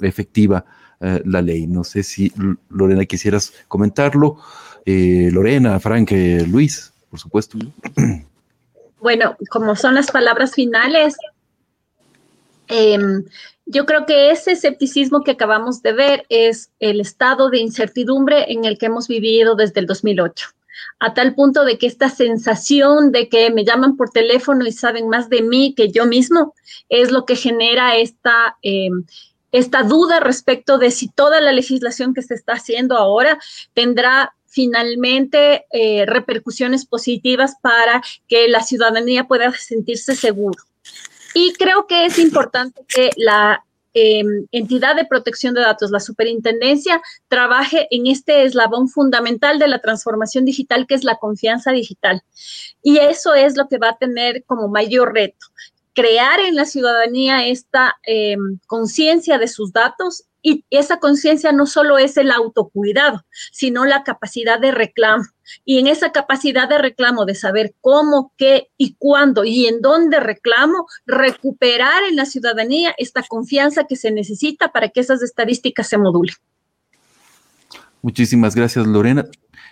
efectiva 0.00 0.64
eh, 1.02 1.22
la 1.24 1.42
ley. 1.42 1.66
No 1.66 1.84
sé 1.84 2.02
si 2.02 2.32
Lorena 2.70 3.04
quisieras 3.04 3.52
comentarlo. 3.68 4.38
Eh, 4.84 5.30
Lorena, 5.32 5.78
Frank, 5.80 6.12
eh, 6.12 6.46
Luis, 6.48 6.92
por 7.10 7.18
supuesto. 7.18 7.58
Bueno, 9.00 9.36
como 9.50 9.74
son 9.74 9.96
las 9.96 10.12
palabras 10.12 10.54
finales, 10.54 11.16
em, 12.68 13.24
yo 13.66 13.84
creo 13.84 14.06
que 14.06 14.30
ese 14.30 14.52
escepticismo 14.52 15.24
que 15.24 15.32
acabamos 15.32 15.82
de 15.82 15.92
ver 15.92 16.24
es 16.28 16.70
el 16.78 17.00
estado 17.00 17.50
de 17.50 17.58
incertidumbre 17.58 18.52
en 18.52 18.64
el 18.64 18.78
que 18.78 18.86
hemos 18.86 19.08
vivido 19.08 19.56
desde 19.56 19.80
el 19.80 19.86
2008 19.86 20.50
a 21.02 21.14
tal 21.14 21.34
punto 21.34 21.64
de 21.64 21.78
que 21.78 21.88
esta 21.88 22.08
sensación 22.08 23.10
de 23.10 23.28
que 23.28 23.50
me 23.50 23.64
llaman 23.64 23.96
por 23.96 24.10
teléfono 24.10 24.64
y 24.64 24.70
saben 24.70 25.08
más 25.08 25.28
de 25.28 25.42
mí 25.42 25.74
que 25.76 25.90
yo 25.90 26.06
mismo 26.06 26.54
es 26.88 27.10
lo 27.10 27.24
que 27.24 27.34
genera 27.34 27.96
esta, 27.96 28.56
em, 28.62 29.04
esta 29.52 29.82
duda 29.82 30.18
respecto 30.18 30.78
de 30.78 30.90
si 30.90 31.08
toda 31.08 31.40
la 31.40 31.52
legislación 31.52 32.14
que 32.14 32.22
se 32.22 32.34
está 32.34 32.54
haciendo 32.54 32.96
ahora 32.96 33.38
tendrá 33.74 34.34
finalmente 34.46 35.64
eh, 35.72 36.04
repercusiones 36.06 36.84
positivas 36.84 37.56
para 37.62 38.02
que 38.28 38.48
la 38.48 38.62
ciudadanía 38.62 39.24
pueda 39.24 39.52
sentirse 39.52 40.14
seguro. 40.14 40.62
Y 41.34 41.54
creo 41.54 41.86
que 41.86 42.04
es 42.04 42.18
importante 42.18 42.82
que 42.86 43.10
la 43.16 43.64
em, 43.94 44.46
entidad 44.52 44.94
de 44.96 45.06
protección 45.06 45.54
de 45.54 45.62
datos, 45.62 45.90
la 45.90 46.00
superintendencia, 46.00 47.00
trabaje 47.28 47.88
en 47.90 48.06
este 48.06 48.44
eslabón 48.44 48.88
fundamental 48.88 49.58
de 49.58 49.68
la 49.68 49.80
transformación 49.80 50.44
digital, 50.44 50.86
que 50.86 50.94
es 50.94 51.04
la 51.04 51.16
confianza 51.16 51.72
digital. 51.72 52.22
Y 52.82 52.98
eso 52.98 53.34
es 53.34 53.56
lo 53.56 53.68
que 53.68 53.78
va 53.78 53.90
a 53.90 53.98
tener 53.98 54.44
como 54.44 54.68
mayor 54.68 55.14
reto 55.14 55.46
crear 55.94 56.40
en 56.40 56.54
la 56.54 56.64
ciudadanía 56.64 57.46
esta 57.46 57.96
eh, 58.06 58.36
conciencia 58.66 59.38
de 59.38 59.48
sus 59.48 59.72
datos 59.72 60.24
y 60.42 60.64
esa 60.70 60.98
conciencia 60.98 61.52
no 61.52 61.66
solo 61.66 61.98
es 61.98 62.16
el 62.16 62.32
autocuidado, 62.32 63.24
sino 63.52 63.84
la 63.84 64.02
capacidad 64.02 64.58
de 64.58 64.72
reclamo. 64.72 65.24
Y 65.64 65.78
en 65.78 65.86
esa 65.86 66.10
capacidad 66.10 66.68
de 66.68 66.78
reclamo, 66.78 67.24
de 67.24 67.36
saber 67.36 67.74
cómo, 67.80 68.32
qué 68.36 68.70
y 68.76 68.96
cuándo 68.98 69.44
y 69.44 69.66
en 69.66 69.80
dónde 69.80 70.18
reclamo, 70.18 70.86
recuperar 71.06 72.02
en 72.08 72.16
la 72.16 72.26
ciudadanía 72.26 72.92
esta 72.98 73.22
confianza 73.22 73.84
que 73.84 73.94
se 73.94 74.10
necesita 74.10 74.72
para 74.72 74.88
que 74.88 75.00
esas 75.00 75.22
estadísticas 75.22 75.88
se 75.88 75.98
modulen. 75.98 76.34
Muchísimas 78.02 78.56
gracias, 78.56 78.84
Lorena. 78.84 79.24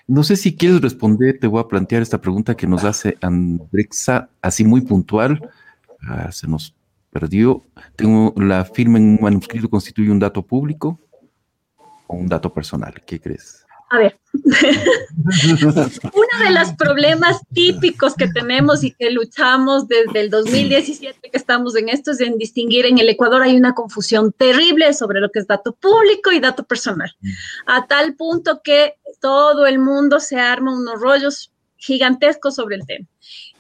No 0.07 0.23
sé 0.23 0.37
si 0.37 0.57
quieres 0.57 0.81
responder, 0.81 1.39
te 1.41 1.49
voy 1.49 1.61
a 1.61 1.69
plantear 1.69 2.03
esta 2.03 2.21
pregunta 2.21 2.57
que 2.57 2.69
nos 2.69 2.85
hace 2.85 3.17
Andrexa, 3.21 4.31
así 4.41 4.65
muy 4.65 4.83
puntual. 4.83 5.51
Ah, 6.03 6.31
se 6.33 6.47
nos 6.47 6.75
perdió. 7.11 7.65
Tengo 7.97 8.35
la 8.37 8.65
firma 8.65 8.99
en 8.99 9.05
un 9.05 9.19
manuscrito 9.21 9.69
constituye 9.69 10.11
un 10.11 10.19
dato 10.19 10.43
público 10.43 11.01
o 12.07 12.17
un 12.17 12.29
dato 12.29 12.53
personal. 12.53 13.03
¿Qué 13.07 13.21
crees? 13.21 13.65
A 13.93 13.99
ver, 13.99 14.21
uno 14.33 14.45
de 16.45 16.51
los 16.53 16.73
problemas 16.75 17.41
típicos 17.53 18.15
que 18.15 18.29
tenemos 18.29 18.85
y 18.85 18.93
que 18.93 19.11
luchamos 19.11 19.89
desde 19.89 20.21
el 20.21 20.31
2017 20.31 21.29
que 21.29 21.37
estamos 21.37 21.75
en 21.75 21.89
esto 21.89 22.13
es 22.13 22.21
en 22.21 22.39
distinguir 22.39 22.87
en 22.87 22.99
el 22.99 23.09
Ecuador 23.09 23.43
hay 23.43 23.57
una 23.57 23.75
confusión 23.75 24.31
terrible 24.31 24.95
sobre 24.95 25.21
lo 25.21 25.33
que 25.33 25.41
es 25.41 25.49
dato 25.49 25.73
público 25.73 26.31
y 26.31 26.39
dato 26.39 26.63
personal, 26.63 27.13
a 27.67 27.89
tal 27.89 28.15
punto 28.15 28.61
que 28.63 28.95
todo 29.21 29.67
el 29.67 29.81
mundo 29.81 30.21
se 30.21 30.39
arma 30.39 30.73
unos 30.73 31.01
rollos 31.01 31.51
gigantescos 31.77 32.55
sobre 32.55 32.77
el 32.77 32.87
tema. 32.87 33.09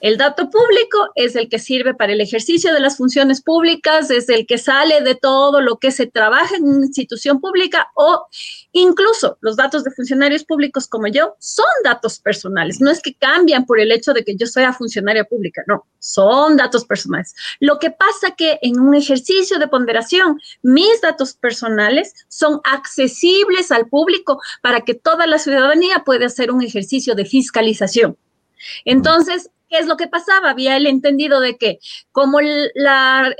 El 0.00 0.16
dato 0.16 0.48
público 0.48 1.10
es 1.14 1.36
el 1.36 1.50
que 1.50 1.58
sirve 1.58 1.92
para 1.94 2.14
el 2.14 2.22
ejercicio 2.22 2.72
de 2.72 2.80
las 2.80 2.96
funciones 2.96 3.42
públicas, 3.42 4.10
es 4.10 4.30
el 4.30 4.46
que 4.46 4.56
sale 4.56 5.02
de 5.02 5.14
todo 5.14 5.60
lo 5.60 5.76
que 5.78 5.90
se 5.90 6.06
trabaja 6.06 6.56
en 6.56 6.64
una 6.64 6.86
institución 6.86 7.38
pública 7.38 7.88
o 7.94 8.26
incluso 8.72 9.36
los 9.42 9.56
datos 9.56 9.84
de 9.84 9.90
funcionarios 9.90 10.44
públicos 10.44 10.86
como 10.86 11.06
yo 11.08 11.36
son 11.38 11.66
datos 11.84 12.18
personales. 12.18 12.80
No 12.80 12.90
es 12.90 13.02
que 13.02 13.14
cambian 13.14 13.66
por 13.66 13.78
el 13.78 13.92
hecho 13.92 14.14
de 14.14 14.24
que 14.24 14.36
yo 14.36 14.46
sea 14.46 14.72
funcionaria 14.72 15.24
pública, 15.24 15.62
no, 15.66 15.84
son 15.98 16.56
datos 16.56 16.86
personales. 16.86 17.34
Lo 17.60 17.78
que 17.78 17.90
pasa 17.90 18.34
que 18.34 18.58
en 18.62 18.80
un 18.80 18.94
ejercicio 18.94 19.58
de 19.58 19.68
ponderación, 19.68 20.40
mis 20.62 21.02
datos 21.02 21.34
personales 21.34 22.14
son 22.28 22.60
accesibles 22.64 23.70
al 23.70 23.86
público 23.88 24.40
para 24.62 24.80
que 24.80 24.94
toda 24.94 25.26
la 25.26 25.38
ciudadanía 25.38 26.04
pueda 26.06 26.24
hacer 26.24 26.50
un 26.50 26.62
ejercicio 26.62 27.14
de 27.14 27.26
fiscalización. 27.26 28.16
Entonces, 28.84 29.50
¿qué 29.68 29.78
es 29.78 29.86
lo 29.86 29.96
que 29.96 30.08
pasaba? 30.08 30.50
Había 30.50 30.76
el 30.76 30.86
entendido 30.86 31.40
de 31.40 31.56
que 31.56 31.78
como 32.12 32.40
el, 32.40 32.70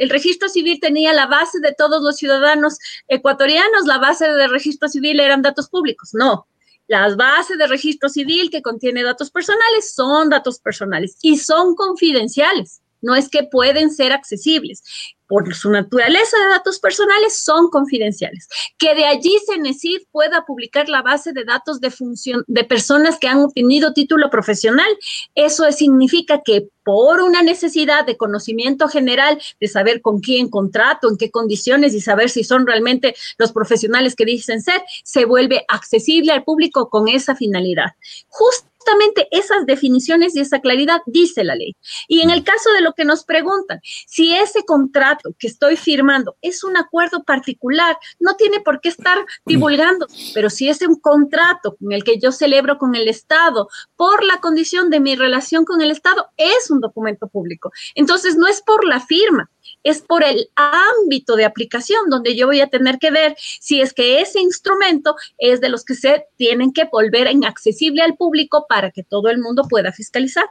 registro 0.08 0.48
civil 0.48 0.78
tenía 0.80 1.12
la 1.12 1.26
base 1.26 1.60
de 1.60 1.74
todos 1.74 2.02
los 2.02 2.16
ciudadanos 2.16 2.78
ecuatorianos, 3.08 3.86
la 3.86 3.98
base 3.98 4.28
de 4.28 4.48
registro 4.48 4.88
civil 4.88 5.20
eran 5.20 5.42
datos 5.42 5.68
públicos. 5.68 6.10
No, 6.12 6.46
las 6.86 7.16
bases 7.16 7.58
de 7.58 7.66
registro 7.66 8.08
civil 8.08 8.50
que 8.50 8.62
contiene 8.62 9.02
datos 9.02 9.30
personales 9.30 9.94
son 9.94 10.30
datos 10.30 10.58
personales 10.60 11.16
y 11.22 11.38
son 11.38 11.74
confidenciales. 11.74 12.82
No 13.02 13.14
es 13.14 13.28
que 13.28 13.44
pueden 13.44 13.90
ser 13.90 14.12
accesibles 14.12 14.82
por 15.30 15.54
su 15.54 15.70
naturaleza 15.70 16.36
de 16.36 16.48
datos 16.48 16.80
personales, 16.80 17.38
son 17.38 17.70
confidenciales. 17.70 18.48
Que 18.76 18.96
de 18.96 19.04
allí 19.04 19.32
CENESID 19.46 20.00
pueda 20.10 20.44
publicar 20.44 20.88
la 20.88 21.02
base 21.02 21.32
de 21.32 21.44
datos 21.44 21.80
de, 21.80 21.92
función, 21.92 22.42
de 22.48 22.64
personas 22.64 23.16
que 23.20 23.28
han 23.28 23.38
obtenido 23.38 23.92
título 23.92 24.28
profesional, 24.28 24.88
eso 25.36 25.70
significa 25.70 26.42
que 26.44 26.68
por 26.82 27.20
una 27.20 27.42
necesidad 27.42 28.04
de 28.04 28.16
conocimiento 28.16 28.88
general, 28.88 29.40
de 29.60 29.68
saber 29.68 30.02
con 30.02 30.18
quién 30.18 30.48
contrato, 30.48 31.08
en 31.08 31.16
qué 31.16 31.30
condiciones 31.30 31.94
y 31.94 32.00
saber 32.00 32.28
si 32.28 32.42
son 32.42 32.66
realmente 32.66 33.14
los 33.38 33.52
profesionales 33.52 34.16
que 34.16 34.24
dicen 34.24 34.60
ser, 34.60 34.82
se 35.04 35.26
vuelve 35.26 35.64
accesible 35.68 36.32
al 36.32 36.42
público 36.42 36.90
con 36.90 37.06
esa 37.06 37.36
finalidad. 37.36 37.92
Justo 38.26 38.69
justamente 38.80 39.28
esas 39.30 39.66
definiciones 39.66 40.34
y 40.34 40.40
esa 40.40 40.60
claridad 40.60 41.00
dice 41.06 41.44
la 41.44 41.54
ley. 41.54 41.76
Y 42.08 42.22
en 42.22 42.30
el 42.30 42.42
caso 42.44 42.70
de 42.72 42.80
lo 42.80 42.94
que 42.94 43.04
nos 43.04 43.24
preguntan, 43.24 43.80
si 44.06 44.34
ese 44.34 44.64
contrato 44.64 45.34
que 45.38 45.46
estoy 45.46 45.76
firmando 45.76 46.36
es 46.40 46.64
un 46.64 46.76
acuerdo 46.76 47.22
particular, 47.24 47.96
no 48.18 48.36
tiene 48.36 48.60
por 48.60 48.80
qué 48.80 48.88
estar 48.88 49.18
divulgando, 49.44 50.06
pero 50.34 50.48
si 50.48 50.68
es 50.68 50.80
un 50.82 50.96
contrato 50.96 51.76
con 51.76 51.92
el 51.92 52.04
que 52.04 52.18
yo 52.18 52.32
celebro 52.32 52.78
con 52.78 52.94
el 52.94 53.08
Estado 53.08 53.68
por 53.96 54.24
la 54.24 54.38
condición 54.38 54.88
de 54.88 55.00
mi 55.00 55.14
relación 55.14 55.64
con 55.64 55.82
el 55.82 55.90
Estado, 55.90 56.28
es 56.36 56.70
un 56.70 56.80
documento 56.80 57.28
público. 57.28 57.72
Entonces, 57.94 58.36
no 58.36 58.46
es 58.46 58.62
por 58.62 58.84
la 58.86 59.00
firma, 59.00 59.50
es 59.82 60.02
por 60.02 60.24
el 60.24 60.50
ámbito 60.56 61.36
de 61.36 61.44
aplicación 61.44 62.10
donde 62.10 62.36
yo 62.36 62.46
voy 62.46 62.60
a 62.60 62.68
tener 62.68 62.98
que 62.98 63.10
ver 63.10 63.34
si 63.38 63.80
es 63.80 63.92
que 63.92 64.20
ese 64.20 64.40
instrumento 64.40 65.16
es 65.38 65.60
de 65.60 65.68
los 65.68 65.84
que 65.84 65.94
se 65.94 66.24
tienen 66.36 66.72
que 66.72 66.84
volver 66.90 67.30
inaccesible 67.30 68.02
al 68.02 68.16
público 68.16 68.66
para 68.68 68.90
que 68.90 69.02
todo 69.02 69.28
el 69.30 69.38
mundo 69.38 69.66
pueda 69.68 69.92
fiscalizar. 69.92 70.44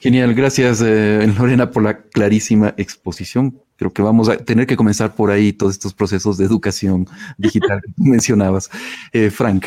Genial, 0.00 0.34
gracias 0.34 0.80
eh, 0.82 1.30
Lorena 1.38 1.70
por 1.70 1.82
la 1.82 2.02
clarísima 2.02 2.74
exposición. 2.78 3.60
Creo 3.76 3.92
que 3.92 4.02
vamos 4.02 4.28
a 4.28 4.38
tener 4.38 4.66
que 4.66 4.76
comenzar 4.76 5.14
por 5.14 5.30
ahí 5.30 5.52
todos 5.52 5.74
estos 5.74 5.92
procesos 5.92 6.38
de 6.38 6.44
educación 6.46 7.06
digital 7.36 7.80
que 7.82 7.92
mencionabas. 7.96 8.70
Eh, 9.12 9.30
Frank. 9.30 9.66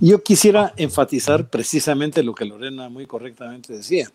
Yo 0.00 0.22
quisiera 0.22 0.74
enfatizar 0.76 1.48
precisamente 1.48 2.22
lo 2.22 2.34
que 2.34 2.44
Lorena 2.44 2.88
muy 2.88 3.06
correctamente 3.06 3.72
decía. 3.72 4.10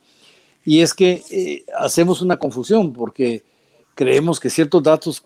Y 0.63 0.81
es 0.81 0.93
que 0.93 1.23
eh, 1.31 1.65
hacemos 1.77 2.21
una 2.21 2.37
confusión 2.37 2.93
porque 2.93 3.43
creemos 3.95 4.39
que 4.39 4.49
ciertos 4.49 4.83
datos 4.83 5.23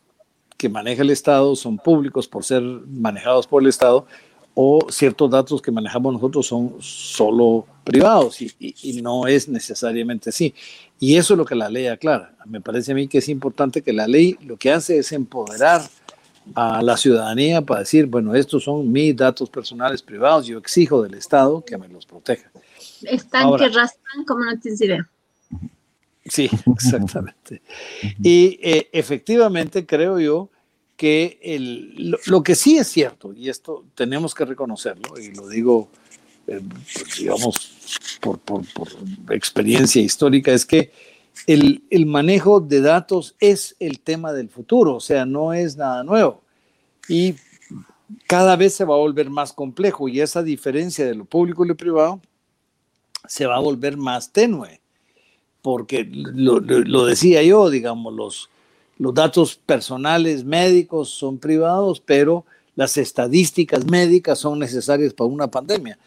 que 0.57 0.69
maneja 0.69 1.01
el 1.01 1.09
Estado 1.09 1.55
son 1.55 1.77
públicos 1.77 2.27
por 2.27 2.43
ser 2.43 2.61
manejados 2.61 3.45
por 3.45 3.61
el 3.61 3.69
Estado 3.69 4.05
o 4.53 4.87
ciertos 4.89 5.29
datos 5.29 5.61
que 5.61 5.69
manejamos 5.69 6.13
nosotros 6.13 6.47
son 6.47 6.75
solo 6.79 7.65
privados 7.83 8.41
y, 8.41 8.53
y, 8.57 9.01
no 9.01 9.27
es 9.27 9.49
necesariamente 9.49 10.29
así. 10.29 10.55
Y 10.97 11.17
eso 11.17 11.33
es 11.33 11.37
lo 11.37 11.43
que 11.43 11.55
la 11.55 11.69
ley 11.69 11.87
aclara. 11.87 12.33
Me 12.45 12.61
parece 12.61 12.93
a 12.93 12.95
mí 12.95 13.09
que 13.09 13.17
es 13.17 13.27
importante 13.27 13.81
que 13.81 13.91
la 13.91 14.07
ley 14.07 14.37
lo 14.41 14.55
que 14.55 14.71
hace 14.71 14.99
es 14.99 15.11
empoderar 15.11 15.81
a 16.53 16.81
la 16.81 16.95
ciudadanía 16.95 17.61
para 17.61 17.81
decir, 17.81 18.05
bueno, 18.05 18.33
estos 18.33 18.63
son 18.63 18.91
mis 18.91 19.15
datos 19.15 19.49
personales 19.49 20.01
privados, 20.01 20.45
yo 20.45 20.57
exijo 20.57 21.01
del 21.01 21.15
Estado 21.15 21.63
que 21.65 21.77
me 21.77 21.89
los 21.89 22.05
proteja. 22.05 22.49
Están 23.01 23.57
que 23.57 23.67
rastran 23.67 24.23
como 24.25 24.45
no 24.45 24.57
tienes 24.59 24.79
idea. 24.81 25.09
Sí, 26.25 26.49
exactamente. 26.75 27.61
Y 28.21 28.59
eh, 28.61 28.89
efectivamente 28.91 29.85
creo 29.85 30.19
yo 30.19 30.49
que 30.97 31.39
el, 31.41 32.17
lo, 32.25 32.43
que 32.43 32.55
sí 32.55 32.77
es 32.77 32.87
cierto, 32.87 33.33
y 33.33 33.49
esto 33.49 33.83
tenemos 33.95 34.33
que 34.33 34.45
reconocerlo, 34.45 35.19
y 35.19 35.33
lo 35.33 35.47
digo, 35.47 35.89
eh, 36.47 36.61
digamos, 37.17 38.19
por, 38.21 38.39
por, 38.39 38.63
experiencia 39.29 40.01
histórica, 40.01 40.53
es 40.53 40.65
que 40.65 40.91
el, 41.47 41.83
el, 41.89 42.05
manejo 42.05 42.61
de 42.61 42.79
datos 42.79 43.35
es 43.39 43.75
el 43.79 43.99
tema 43.99 44.31
del 44.31 44.47
futuro, 44.47 44.95
o 44.95 44.99
sea, 45.01 45.25
no 45.25 45.53
es 45.53 45.75
nada 45.75 46.03
nuevo. 46.03 46.41
Y 47.09 47.35
cada 48.25 48.55
vez 48.55 48.73
se 48.73 48.85
va 48.85 48.95
a 48.95 48.99
volver 48.99 49.29
más 49.29 49.51
complejo 49.51 50.07
y 50.07 50.21
esa 50.21 50.43
diferencia 50.43 51.05
de 51.05 51.15
lo 51.15 51.25
público 51.25 51.65
y 51.65 51.67
lo 51.67 51.75
privado 51.75 52.21
se 53.27 53.45
va 53.45 53.57
a 53.57 53.59
volver 53.59 53.97
más 53.97 54.31
tenue 54.31 54.79
porque 55.65 56.07
lo, 56.07 56.59
decía 57.07 57.41
yo, 57.41 57.71
digamos, 57.71 58.13
los, 58.13 58.51
los 58.99 59.15
datos 59.15 59.55
personales 59.55 60.45
médicos 60.45 61.09
son 61.09 61.39
privados, 61.39 61.99
pero 62.05 62.45
las 62.75 62.97
estadísticas 62.97 63.83
médicas 63.87 64.37
son 64.37 64.59
necesarias 64.59 65.11
para 65.15 65.27
una 65.27 65.47
pandemia. 65.47 65.97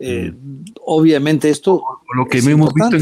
Eh, 0.00 0.32
mm. 0.32 0.64
obviamente 0.84 1.48
esto... 1.48 1.80
Lo 2.16 2.26
que 2.26 2.38
hemos 2.38 2.74
visto 2.74 2.96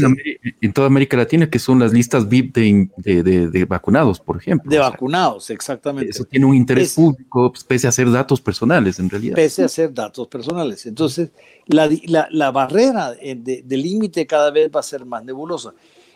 en, 0.61 0.71
toda 0.71 0.85
América 0.85 1.17
Latina, 1.17 1.49
que 1.49 1.57
son 1.57 1.79
las 1.79 1.91
listas 1.91 2.29
VIP 2.29 2.57
de, 2.57 3.65
vacunados, 3.67 4.19
por 4.19 4.37
ejemplo. 4.37 4.69
De 4.69 4.77
vacunados, 4.77 5.49
exactamente. 5.49 6.11
Eso 6.11 6.25
tiene 6.25 6.45
un 6.45 6.53
interés 6.53 6.93
público, 6.93 7.51
pues, 7.51 7.63
pese 7.63 7.87
a 7.87 7.91
ser 7.91 8.11
datos 8.11 8.39
personales, 8.39 8.99
en 8.99 9.09
realidad. 9.09 9.33
Pese 9.33 9.63
a 9.63 9.67
ser 9.67 9.91
datos 9.91 10.27
personales. 10.27 10.85
Entonces, 10.85 11.31
la, 11.65 11.89
la 12.29 12.51
barrera 12.51 13.13
de 13.13 13.77
límite 13.77 14.27
cada 14.27 14.51
vez 14.51 14.69
va 14.69 14.81
a 14.81 14.83
ser 14.83 15.07
más 15.07 15.25
nebulosa. 15.25 15.73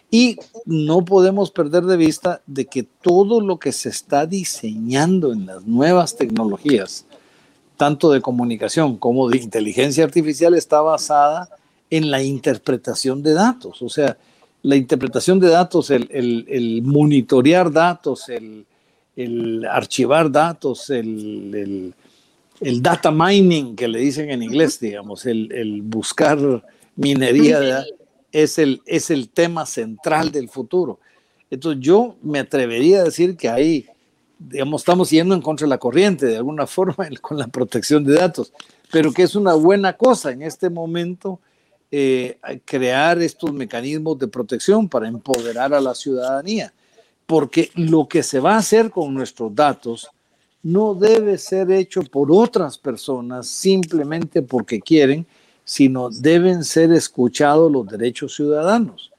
Y 0.10 0.38
no 0.66 1.03
podemos 1.03 1.51
perder 1.51 1.84
de 1.84 1.97
vista 1.97 2.41
de 2.47 2.66
que 2.66 2.84
todo 2.84 3.41
lo 3.41 3.60
que 3.60 3.74
se 3.74 3.89
está 3.89 4.26
diseñando 4.26 5.34
en 5.34 5.45
las 5.45 5.66
nuevas 5.66 6.16
tecnologías, 6.16 7.05
tanto 7.76 8.12
de 8.12 8.22
comunicación 8.22 8.97
como 8.97 9.30
de 9.30 9.38
inteligencia 9.38 10.05
artificial, 10.05 10.53
está 10.53 10.82
basada 10.82 11.49
en 11.89 12.10
la 12.10 12.24
interpretación 12.24 13.22
de 13.22 13.34
datos. 13.34 13.82
O 13.82 13.89
sea, 13.89 14.18
la 14.64 14.78
interpretación 14.78 15.39
de 15.39 15.49
datos, 15.49 15.91
el, 15.91 16.82
monitorear 16.84 17.72
datos, 17.72 18.30
el, 18.30 19.66
archivar 19.70 20.32
datos, 20.32 20.89
el, 20.89 21.93
data 22.62 23.12
mining 23.12 23.76
que 23.76 23.89
le 23.89 23.99
dicen 23.99 24.32
en 24.32 24.41
inglés, 24.41 24.80
digamos, 24.80 25.26
el, 25.26 25.82
buscar 25.84 26.64
minería 26.95 27.60
de 27.60 27.68
datos 27.68 28.07
es 28.32 28.58
el, 28.58 28.82
es 28.86 29.10
el 29.10 29.30
tema 29.30 29.66
central 29.66 30.32
del 30.32 30.50
futuro. 30.50 31.00
Entonces 31.50 31.82
yo 31.82 32.16
me 32.22 32.40
atrevería 32.40 33.02
a 33.02 33.06
decir 33.06 33.38
que 33.38 33.50
ahí, 33.50 33.88
estamos 34.76 35.10
yendo 35.10 35.34
en 35.34 35.42
contra 35.42 35.66
de 35.66 35.70
la 35.70 35.78
corriente 35.78 36.26
de 36.26 36.38
alguna 36.38 36.68
forma 36.68 37.08
con 37.22 37.38
la 37.38 37.48
protección 37.48 38.04
de 38.04 38.14
datos, 38.16 38.52
pero 38.92 39.12
que 39.12 39.24
es 39.24 39.36
una 39.36 39.54
buena 39.54 39.94
cosa 39.94 40.32
en 40.32 40.42
este 40.42 40.70
momento 40.70 41.40
eh, 41.90 42.38
crear 42.66 43.22
estos 43.22 43.54
mecanismos 43.54 44.20
de 44.20 44.28
protección 44.28 44.90
para 44.90 45.08
empoderar 45.08 45.74
a 45.74 45.80
la 45.80 45.96
ciudadanía, 45.96 46.74
porque 47.26 47.72
lo 47.76 48.08
que 48.08 48.24
se 48.24 48.40
va 48.40 48.56
a 48.56 48.60
hacer 48.60 48.90
con 48.90 49.14
nuestros 49.14 49.56
datos 49.56 50.10
no 50.64 50.96
debe 50.96 51.38
ser 51.38 51.72
hecho 51.72 52.02
por 52.04 52.30
otras 52.30 52.78
personas 52.78 53.48
simplemente 53.48 54.42
porque 54.42 54.82
quieren, 54.82 55.26
sino 55.68 56.09
deben 56.09 56.63
ser 56.63 56.93
escuchados 56.93 57.70
los 57.70 57.86
derechos 57.86 58.34
ciudadanos. 58.34 59.11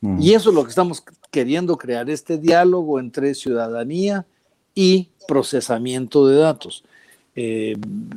Mm. 0.00 0.20
Y 0.20 0.34
eso 0.34 0.50
es 0.50 0.56
lo 0.56 0.64
que 0.64 0.70
estamos 0.70 1.00
queriendo 1.30 1.78
crear, 1.78 2.10
este 2.10 2.38
diálogo 2.38 2.98
entre 2.98 3.36
ciudadanía 3.36 4.26
y 4.74 5.10
procesamiento 5.28 6.26
de 6.26 6.38
datos. 6.38 6.82
Eh, 7.36 7.76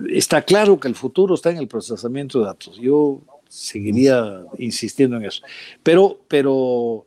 está 0.09 0.41
claro 0.41 0.79
que 0.79 0.88
el 0.88 0.95
futuro 0.95 1.36
está 1.36 1.51
en 1.51 1.57
el 1.57 1.67
procesamiento 1.67 2.39
de 2.39 2.45
datos. 2.45 2.75
Yo 2.77 3.21
seguiría 3.49 4.43
insistiendo 4.57 5.17
en 5.17 5.25
eso. 5.25 5.43
Pero, 5.83 6.17
pero 6.27 7.05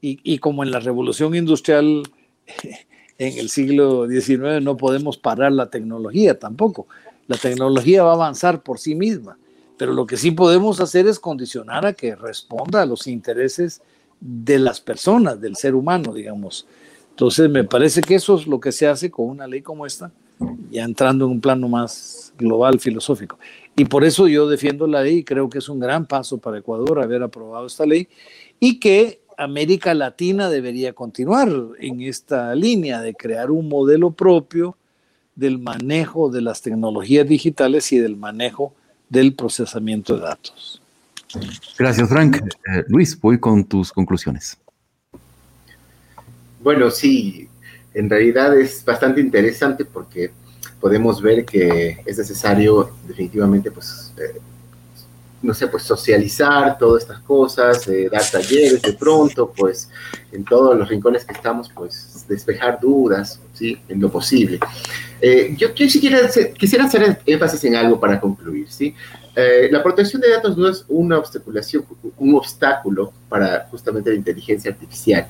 y, 0.00 0.20
y 0.22 0.38
como 0.38 0.62
en 0.62 0.70
la 0.70 0.78
revolución 0.78 1.34
industrial 1.34 2.04
en 3.18 3.36
el 3.36 3.50
siglo 3.50 4.06
XIX 4.06 4.62
no 4.62 4.76
podemos 4.76 5.18
parar 5.18 5.50
la 5.50 5.70
tecnología 5.70 6.38
tampoco. 6.38 6.86
La 7.26 7.36
tecnología 7.36 8.04
va 8.04 8.10
a 8.12 8.14
avanzar 8.14 8.62
por 8.62 8.78
sí 8.78 8.94
misma 8.94 9.36
pero 9.80 9.94
lo 9.94 10.06
que 10.06 10.18
sí 10.18 10.32
podemos 10.32 10.78
hacer 10.78 11.06
es 11.06 11.18
condicionar 11.18 11.86
a 11.86 11.94
que 11.94 12.14
responda 12.14 12.82
a 12.82 12.84
los 12.84 13.06
intereses 13.06 13.80
de 14.20 14.58
las 14.58 14.78
personas, 14.78 15.40
del 15.40 15.56
ser 15.56 15.74
humano, 15.74 16.12
digamos. 16.12 16.66
Entonces, 17.08 17.48
me 17.48 17.64
parece 17.64 18.02
que 18.02 18.16
eso 18.16 18.36
es 18.36 18.46
lo 18.46 18.60
que 18.60 18.72
se 18.72 18.86
hace 18.86 19.10
con 19.10 19.30
una 19.30 19.46
ley 19.46 19.62
como 19.62 19.86
esta, 19.86 20.12
ya 20.70 20.84
entrando 20.84 21.24
en 21.24 21.30
un 21.30 21.40
plano 21.40 21.66
más 21.66 22.34
global, 22.36 22.78
filosófico. 22.78 23.38
Y 23.74 23.86
por 23.86 24.04
eso 24.04 24.28
yo 24.28 24.46
defiendo 24.50 24.86
la 24.86 25.02
ley 25.02 25.20
y 25.20 25.24
creo 25.24 25.48
que 25.48 25.56
es 25.56 25.68
un 25.70 25.80
gran 25.80 26.04
paso 26.04 26.36
para 26.36 26.58
Ecuador 26.58 27.02
haber 27.02 27.22
aprobado 27.22 27.66
esta 27.66 27.86
ley 27.86 28.06
y 28.58 28.80
que 28.80 29.22
América 29.38 29.94
Latina 29.94 30.50
debería 30.50 30.92
continuar 30.92 31.48
en 31.78 32.02
esta 32.02 32.54
línea 32.54 33.00
de 33.00 33.14
crear 33.14 33.50
un 33.50 33.70
modelo 33.70 34.10
propio 34.10 34.76
del 35.36 35.58
manejo 35.58 36.28
de 36.28 36.42
las 36.42 36.60
tecnologías 36.60 37.26
digitales 37.26 37.90
y 37.92 37.98
del 37.98 38.18
manejo 38.18 38.74
del 39.10 39.34
procesamiento 39.34 40.16
de 40.16 40.22
datos. 40.22 40.80
Gracias, 41.78 42.08
Frank. 42.08 42.36
Eh, 42.36 42.84
Luis, 42.88 43.20
voy 43.20 43.38
con 43.38 43.64
tus 43.64 43.92
conclusiones. 43.92 44.56
Bueno, 46.62 46.90
sí, 46.90 47.48
en 47.94 48.08
realidad 48.08 48.58
es 48.58 48.84
bastante 48.84 49.20
interesante 49.20 49.84
porque 49.84 50.30
podemos 50.80 51.20
ver 51.20 51.44
que 51.44 52.02
es 52.06 52.18
necesario 52.18 52.96
definitivamente, 53.06 53.70
pues, 53.70 54.12
eh, 54.16 54.40
no 55.42 55.54
sé, 55.54 55.66
pues 55.68 55.82
socializar 55.84 56.76
todas 56.78 57.02
estas 57.02 57.20
cosas, 57.20 57.88
dar 58.10 58.22
talleres 58.30 58.82
de 58.82 58.92
pronto, 58.92 59.52
pues, 59.56 59.88
en 60.32 60.44
todos 60.44 60.76
los 60.76 60.88
rincones 60.88 61.24
que 61.24 61.32
estamos, 61.32 61.70
pues, 61.74 62.24
despejar 62.28 62.78
dudas, 62.80 63.40
¿sí? 63.52 63.78
En 63.88 64.00
lo 64.00 64.10
posible. 64.10 64.58
Eh, 65.20 65.54
yo, 65.56 65.68
yo 65.68 65.74
quisiera, 65.74 66.18
quisiera 66.56 66.84
hacer 66.84 67.20
énfasis 67.26 67.64
en 67.64 67.76
algo 67.76 67.98
para 67.98 68.20
concluir, 68.20 68.70
¿sí? 68.70 68.94
Eh, 69.34 69.68
la 69.70 69.82
protección 69.82 70.20
de 70.20 70.30
datos 70.30 70.56
no 70.56 70.68
es 70.68 70.84
una 70.88 71.18
obstaculación, 71.18 71.84
un 72.18 72.34
obstáculo 72.34 73.12
para 73.28 73.66
justamente 73.70 74.10
la 74.10 74.16
inteligencia 74.16 74.70
artificial. 74.70 75.26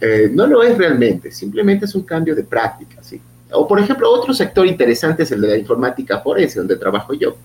Eh, 0.00 0.30
no 0.32 0.46
lo 0.46 0.62
es 0.62 0.76
realmente, 0.76 1.30
simplemente 1.30 1.84
es 1.84 1.94
un 1.94 2.02
cambio 2.02 2.34
de 2.34 2.44
práctica, 2.44 3.02
¿sí? 3.02 3.20
O 3.54 3.66
por 3.66 3.78
ejemplo, 3.78 4.10
otro 4.10 4.32
sector 4.32 4.66
interesante 4.66 5.22
es 5.22 5.32
el 5.32 5.40
de 5.40 5.48
la 5.48 5.56
informática 5.56 6.20
forense, 6.20 6.58
donde 6.58 6.76
trabajo 6.76 7.12
yo. 7.14 7.36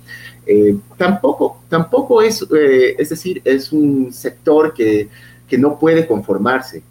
Eh, 0.45 0.75
tampoco, 0.97 1.61
tampoco 1.69 2.21
es, 2.21 2.45
eh, 2.55 2.95
es 2.97 3.09
decir, 3.09 3.41
es 3.43 3.71
un 3.71 4.11
sector 4.13 4.73
que, 4.73 5.09
que 5.47 5.57
no 5.57 5.77
puede 5.77 6.07
conformarse. 6.07 6.81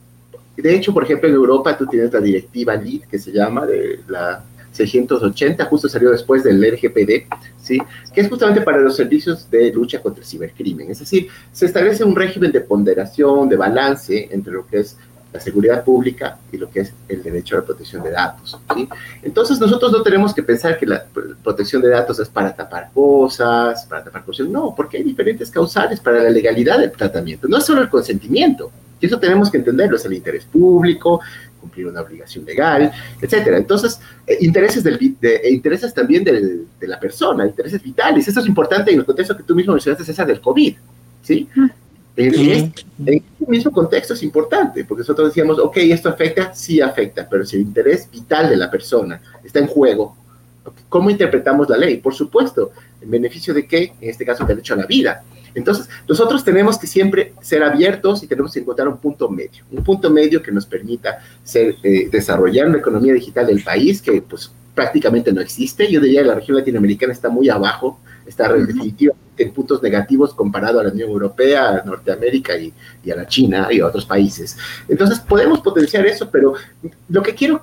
De 0.56 0.74
hecho, 0.74 0.92
por 0.92 1.04
ejemplo, 1.04 1.28
en 1.28 1.34
Europa 1.34 1.76
tú 1.76 1.86
tienes 1.86 2.12
la 2.12 2.20
directiva 2.20 2.74
LEAD, 2.74 3.02
que 3.10 3.18
se 3.18 3.30
llama, 3.30 3.66
de 3.66 4.00
la 4.08 4.44
680, 4.76 5.64
justo 5.66 5.88
salió 5.88 6.10
después 6.10 6.44
del 6.44 6.62
RGPD, 6.62 7.26
¿sí? 7.60 7.78
que 8.14 8.20
es 8.20 8.28
justamente 8.28 8.60
para 8.60 8.78
los 8.78 8.96
servicios 8.96 9.50
de 9.50 9.72
lucha 9.72 10.00
contra 10.00 10.22
el 10.22 10.28
cibercrimen. 10.28 10.90
Es 10.90 11.00
decir, 11.00 11.28
se 11.52 11.66
establece 11.66 12.04
un 12.04 12.14
régimen 12.14 12.52
de 12.52 12.60
ponderación, 12.60 13.48
de 13.48 13.56
balance 13.56 14.28
entre 14.30 14.52
lo 14.52 14.66
que 14.66 14.80
es 14.80 14.96
la 15.36 15.40
seguridad 15.40 15.84
pública 15.84 16.38
y 16.50 16.56
lo 16.56 16.70
que 16.70 16.80
es 16.80 16.92
el 17.08 17.22
derecho 17.22 17.56
a 17.56 17.60
la 17.60 17.64
protección 17.64 18.02
de 18.02 18.10
datos. 18.10 18.58
¿sí? 18.74 18.88
Entonces 19.22 19.60
nosotros 19.60 19.92
no 19.92 20.02
tenemos 20.02 20.34
que 20.34 20.42
pensar 20.42 20.78
que 20.78 20.86
la 20.86 21.04
protección 21.42 21.82
de 21.82 21.90
datos 21.90 22.18
es 22.18 22.28
para 22.28 22.54
tapar 22.54 22.90
cosas, 22.92 23.84
para 23.86 24.04
tapar 24.04 24.24
cosas, 24.24 24.48
no, 24.48 24.74
porque 24.74 24.96
hay 24.96 25.02
diferentes 25.02 25.50
causales 25.50 26.00
para 26.00 26.22
la 26.22 26.30
legalidad 26.30 26.78
del 26.78 26.92
tratamiento, 26.92 27.48
no 27.48 27.58
es 27.58 27.64
solo 27.64 27.82
el 27.82 27.88
consentimiento, 27.88 28.70
y 29.00 29.06
eso 29.06 29.18
tenemos 29.18 29.50
que 29.50 29.58
entenderlo, 29.58 29.96
es 29.96 30.04
el 30.06 30.14
interés 30.14 30.44
público, 30.44 31.20
cumplir 31.60 31.86
una 31.86 32.00
obligación 32.00 32.44
legal, 32.44 32.90
etcétera. 33.20 33.58
Entonces, 33.58 34.00
eh, 34.26 34.38
intereses, 34.40 34.82
del, 34.82 35.16
de, 35.20 35.36
e 35.36 35.52
intereses 35.52 35.92
también 35.92 36.24
del, 36.24 36.66
de 36.80 36.86
la 36.86 36.98
persona, 36.98 37.44
intereses 37.44 37.82
vitales. 37.82 38.26
Esto 38.26 38.40
es 38.40 38.46
importante 38.46 38.92
en 38.92 39.00
el 39.00 39.04
contexto 39.04 39.36
que 39.36 39.42
tú 39.42 39.54
mismo 39.54 39.72
mencionaste, 39.72 40.04
César, 40.04 40.26
del 40.26 40.40
COVID, 40.40 40.76
¿sí? 41.22 41.48
En, 42.16 42.34
este, 42.34 42.82
en, 43.04 43.14
este, 43.14 43.46
mismo 43.46 43.70
contexto 43.70 44.14
es 44.14 44.22
importante, 44.22 44.84
porque 44.84 45.02
nosotros 45.02 45.28
decíamos, 45.28 45.58
ok, 45.58 45.76
esto 45.78 46.08
afecta, 46.08 46.54
sí 46.54 46.80
afecta, 46.80 47.28
pero 47.28 47.44
si 47.44 47.56
el 47.56 47.62
interés 47.62 48.10
vital 48.10 48.48
de 48.48 48.56
la 48.56 48.70
persona 48.70 49.20
está 49.44 49.58
en 49.58 49.66
juego, 49.66 50.16
¿cómo 50.88 51.10
interpretamos 51.10 51.68
la 51.68 51.76
ley? 51.76 51.98
Por 51.98 52.14
supuesto, 52.14 52.72
¿en 53.00 53.10
beneficio 53.10 53.52
de 53.52 53.66
qué? 53.66 53.92
En 54.00 54.10
este 54.10 54.24
caso, 54.24 54.42
el 54.42 54.48
derecho 54.48 54.74
a 54.74 54.78
la 54.78 54.86
vida. 54.86 55.22
Entonces, 55.54 55.88
nosotros 56.08 56.44
tenemos 56.44 56.78
que 56.78 56.86
siempre 56.86 57.32
ser 57.40 57.62
abiertos 57.62 58.22
y 58.22 58.26
tenemos 58.26 58.52
que 58.52 58.60
encontrar 58.60 58.88
un 58.88 58.98
punto 58.98 59.28
medio, 59.28 59.64
un 59.70 59.82
punto 59.82 60.10
medio 60.10 60.42
que 60.42 60.52
nos 60.52 60.66
permita 60.66 61.18
ser, 61.42 61.76
eh, 61.82 62.08
desarrollar 62.10 62.68
una 62.68 62.78
economía 62.78 63.14
digital 63.14 63.46
del 63.46 63.62
país 63.62 64.02
que 64.02 64.20
pues 64.22 64.50
prácticamente 64.74 65.32
no 65.32 65.40
existe. 65.40 65.90
Yo 65.90 66.00
diría 66.00 66.22
que 66.22 66.28
la 66.28 66.34
región 66.34 66.58
latinoamericana 66.58 67.12
está 67.12 67.28
muy 67.30 67.48
abajo, 67.48 67.98
está 68.26 68.52
definitivamente 68.52 69.25
en 69.38 69.52
puntos 69.52 69.82
negativos 69.82 70.34
comparado 70.34 70.80
a 70.80 70.84
la 70.84 70.90
Unión 70.90 71.10
Europea, 71.10 71.68
a 71.68 71.84
Norteamérica 71.84 72.56
y, 72.56 72.72
y, 73.04 73.10
a 73.10 73.16
la 73.16 73.26
China 73.26 73.68
y 73.70 73.80
a 73.80 73.86
otros 73.86 74.06
países. 74.06 74.56
Entonces, 74.88 75.20
podemos 75.20 75.60
potenciar 75.60 76.06
eso, 76.06 76.30
pero 76.30 76.54
lo 77.08 77.22
que 77.22 77.34
quiero 77.34 77.62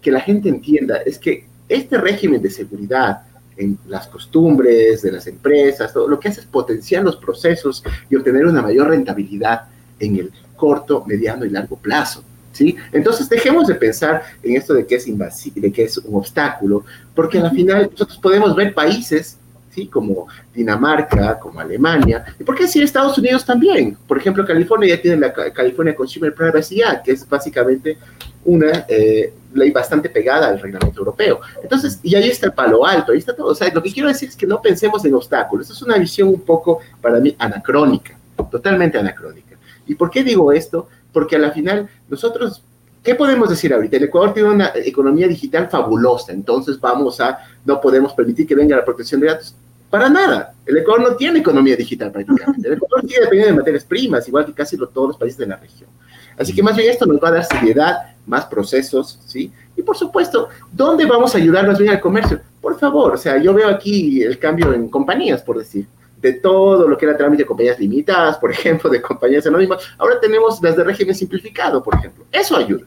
que 0.00 0.10
la 0.10 0.20
gente 0.20 0.48
entienda 0.48 0.98
es 0.98 1.18
que 1.18 1.46
este 1.68 1.98
régimen 1.98 2.42
de 2.42 2.50
seguridad, 2.50 3.22
en 3.56 3.78
las 3.86 4.06
costumbres 4.08 5.02
de 5.02 5.12
las 5.12 5.26
empresas, 5.26 5.92
todo 5.92 6.08
lo 6.08 6.18
que 6.18 6.28
hace 6.28 6.40
es 6.40 6.46
potenciar 6.46 7.04
los 7.04 7.16
procesos 7.16 7.82
y 8.10 8.16
obtener 8.16 8.46
una 8.46 8.62
mayor 8.62 8.88
rentabilidad 8.88 9.62
en 9.98 10.16
el 10.16 10.32
corto, 10.56 11.04
mediano 11.06 11.44
y 11.44 11.50
largo 11.50 11.76
plazo. 11.76 12.24
¿Sí? 12.52 12.76
Entonces 12.92 13.28
dejemos 13.28 13.66
de 13.66 13.74
pensar 13.74 14.22
en 14.40 14.56
esto 14.56 14.74
de 14.74 14.86
que 14.86 14.94
es 14.94 15.08
invasivo, 15.08 15.60
de 15.60 15.72
que 15.72 15.84
es 15.84 15.98
un 15.98 16.14
obstáculo, 16.14 16.84
porque 17.12 17.38
al 17.38 17.50
final 17.50 17.88
nosotros 17.90 18.16
podemos 18.18 18.54
ver 18.54 18.72
países 18.72 19.38
¿sí? 19.74 19.86
como 19.88 20.28
Dinamarca, 20.54 21.38
como 21.38 21.60
Alemania, 21.60 22.24
y 22.38 22.44
por 22.44 22.54
qué 22.54 22.64
decir 22.64 22.82
Estados 22.82 23.18
Unidos 23.18 23.44
también. 23.44 23.96
Por 24.06 24.18
ejemplo, 24.18 24.46
California 24.46 24.94
ya 24.94 25.02
tiene 25.02 25.16
la 25.18 25.32
California 25.32 25.94
Consumer 25.94 26.34
Privacy 26.34 26.82
Act, 26.82 27.04
que 27.04 27.12
es 27.12 27.28
básicamente 27.28 27.98
una 28.44 28.84
eh, 28.88 29.32
ley 29.54 29.70
bastante 29.70 30.08
pegada 30.08 30.48
al 30.48 30.60
reglamento 30.60 31.00
europeo. 31.00 31.40
Entonces, 31.62 31.98
y 32.02 32.14
ahí 32.14 32.28
está 32.28 32.46
el 32.46 32.52
palo 32.52 32.86
alto, 32.86 33.12
ahí 33.12 33.18
está 33.18 33.34
todo. 33.34 33.48
O 33.48 33.54
sea, 33.54 33.72
lo 33.72 33.82
que 33.82 33.92
quiero 33.92 34.08
decir 34.08 34.28
es 34.28 34.36
que 34.36 34.46
no 34.46 34.60
pensemos 34.60 35.04
en 35.04 35.14
obstáculos. 35.14 35.70
Es 35.70 35.82
una 35.82 35.98
visión 35.98 36.28
un 36.28 36.42
poco, 36.42 36.80
para 37.00 37.20
mí, 37.20 37.34
anacrónica, 37.38 38.16
totalmente 38.50 38.98
anacrónica. 38.98 39.56
¿Y 39.86 39.94
por 39.94 40.10
qué 40.10 40.22
digo 40.22 40.52
esto? 40.52 40.88
Porque 41.12 41.36
a 41.36 41.38
la 41.38 41.50
final 41.50 41.88
nosotros 42.08 42.62
¿Qué 43.04 43.14
podemos 43.14 43.50
decir 43.50 43.74
ahorita? 43.74 43.98
El 43.98 44.04
Ecuador 44.04 44.32
tiene 44.32 44.48
una 44.48 44.72
economía 44.74 45.28
digital 45.28 45.68
fabulosa, 45.68 46.32
entonces 46.32 46.80
vamos 46.80 47.20
a, 47.20 47.38
no 47.66 47.78
podemos 47.78 48.14
permitir 48.14 48.46
que 48.46 48.54
venga 48.54 48.76
la 48.76 48.84
protección 48.84 49.20
de 49.20 49.26
datos. 49.26 49.54
Para 49.94 50.08
nada. 50.08 50.52
El 50.66 50.78
Ecuador 50.78 51.08
no 51.08 51.14
tiene 51.14 51.38
economía 51.38 51.76
digital 51.76 52.10
prácticamente. 52.10 52.66
El 52.66 52.74
Ecuador 52.74 53.02
sigue 53.02 53.20
dependiendo 53.20 53.52
de 53.52 53.58
materias 53.60 53.84
primas, 53.84 54.26
igual 54.26 54.44
que 54.44 54.52
casi 54.52 54.76
todos 54.76 55.06
los 55.06 55.16
países 55.16 55.38
de 55.38 55.46
la 55.46 55.54
región. 55.54 55.88
Así 56.36 56.52
que 56.52 56.64
más 56.64 56.76
bien 56.76 56.90
esto 56.90 57.06
nos 57.06 57.22
va 57.22 57.28
a 57.28 57.30
dar 57.30 57.44
seriedad, 57.44 57.98
más 58.26 58.44
procesos, 58.46 59.20
¿sí? 59.24 59.52
Y 59.76 59.82
por 59.82 59.96
supuesto, 59.96 60.48
¿dóde 60.72 61.06
vamos 61.06 61.32
a 61.36 61.38
ayudar 61.38 61.68
más 61.68 61.78
bien 61.78 61.92
al 61.92 62.00
comercio? 62.00 62.40
Por 62.60 62.76
favor, 62.76 63.14
o 63.14 63.16
sea, 63.16 63.36
yo 63.36 63.54
veo 63.54 63.68
aquí 63.68 64.20
el 64.20 64.36
cambio 64.40 64.72
en 64.72 64.88
compañías, 64.88 65.42
por 65.42 65.58
decir 65.58 65.86
de 66.20 66.32
todo 66.32 66.88
lo 66.88 66.98
que 66.98 67.06
era 67.06 67.16
trámite 67.16 67.44
de 67.44 67.46
compañías 67.46 67.78
limitadas, 67.78 68.36
por 68.38 68.50
ejemplo, 68.50 68.90
de 68.90 69.00
compañías 69.00 69.46
anónimas. 69.46 69.80
Ahora 69.96 70.18
tenemos 70.18 70.60
las 70.60 70.74
de 70.76 70.82
régimen 70.82 71.14
simplificado, 71.14 71.80
por 71.80 71.94
ejemplo. 71.94 72.24
Eso 72.32 72.56
ayuda. 72.56 72.84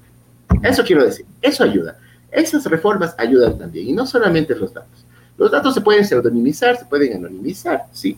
Eso 0.61 0.83
quiero 0.83 1.05
decir. 1.05 1.25
Eso 1.41 1.63
ayuda. 1.63 1.97
Esas 2.29 2.65
reformas 2.65 3.15
ayudan 3.17 3.57
también. 3.57 3.87
Y 3.87 3.93
no 3.93 4.05
solamente 4.05 4.53
los 4.53 4.73
datos. 4.73 5.06
Los 5.37 5.51
datos 5.51 5.73
se 5.73 5.81
pueden 5.81 6.05
pseudonimizar, 6.05 6.77
se 6.77 6.85
pueden 6.85 7.17
anonimizar, 7.17 7.85
sí. 7.91 8.17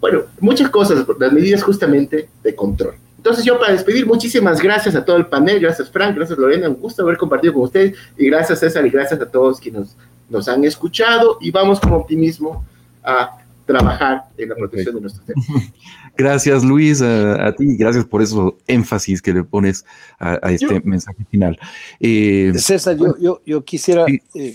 Bueno, 0.00 0.22
muchas 0.40 0.70
cosas, 0.70 1.04
las 1.18 1.32
medidas 1.32 1.62
justamente 1.62 2.28
de 2.42 2.54
control. 2.54 2.94
Entonces 3.20 3.44
yo 3.44 3.58
para 3.58 3.72
despedir, 3.72 4.06
muchísimas 4.06 4.62
gracias 4.62 4.94
a 4.94 5.04
todo 5.04 5.18
el 5.18 5.26
panel, 5.26 5.60
gracias 5.60 5.90
Frank, 5.90 6.16
gracias 6.16 6.38
Lorena, 6.38 6.70
un 6.70 6.76
gusto 6.76 7.02
haber 7.02 7.18
compartido 7.18 7.52
con 7.52 7.64
ustedes. 7.64 7.94
Y 8.16 8.24
gracias 8.30 8.60
César. 8.60 8.86
Y 8.86 8.88
gracias 8.88 9.20
a 9.20 9.26
todos 9.26 9.60
quienes 9.60 9.94
nos, 10.30 10.48
han 10.48 10.64
escuchado. 10.64 11.36
Y 11.38 11.50
vamos 11.50 11.78
con 11.80 11.92
optimismo 11.92 12.64
a 13.04 13.39
trabajar 13.70 14.24
en 14.36 14.48
la 14.48 14.54
protección 14.54 14.94
de 14.96 15.00
nuestros 15.00 15.26
temas. 15.26 15.46
Gracias, 16.16 16.64
Luis, 16.64 17.00
a, 17.00 17.54
ti, 17.54 17.76
gracias 17.76 18.04
por 18.04 18.20
eso 18.20 18.58
énfasis 18.66 19.22
que 19.22 19.32
le 19.32 19.42
pones 19.42 19.86
a, 20.18 20.34
este 20.50 20.80
mensaje 20.84 21.24
final. 21.30 21.58
Eh, 21.98 22.52
César, 22.56 22.96
yo, 22.98 23.40
yo, 23.46 23.64
quisiera 23.64 24.04
eh, 24.34 24.54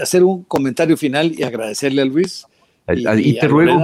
hacer 0.00 0.24
un 0.24 0.44
comentario 0.44 0.96
final 0.96 1.32
y 1.36 1.42
agradecerle 1.42 2.00
a 2.00 2.04
Luis. 2.06 2.46
Y, 2.86 3.38
te 3.38 3.48
ruego, 3.48 3.80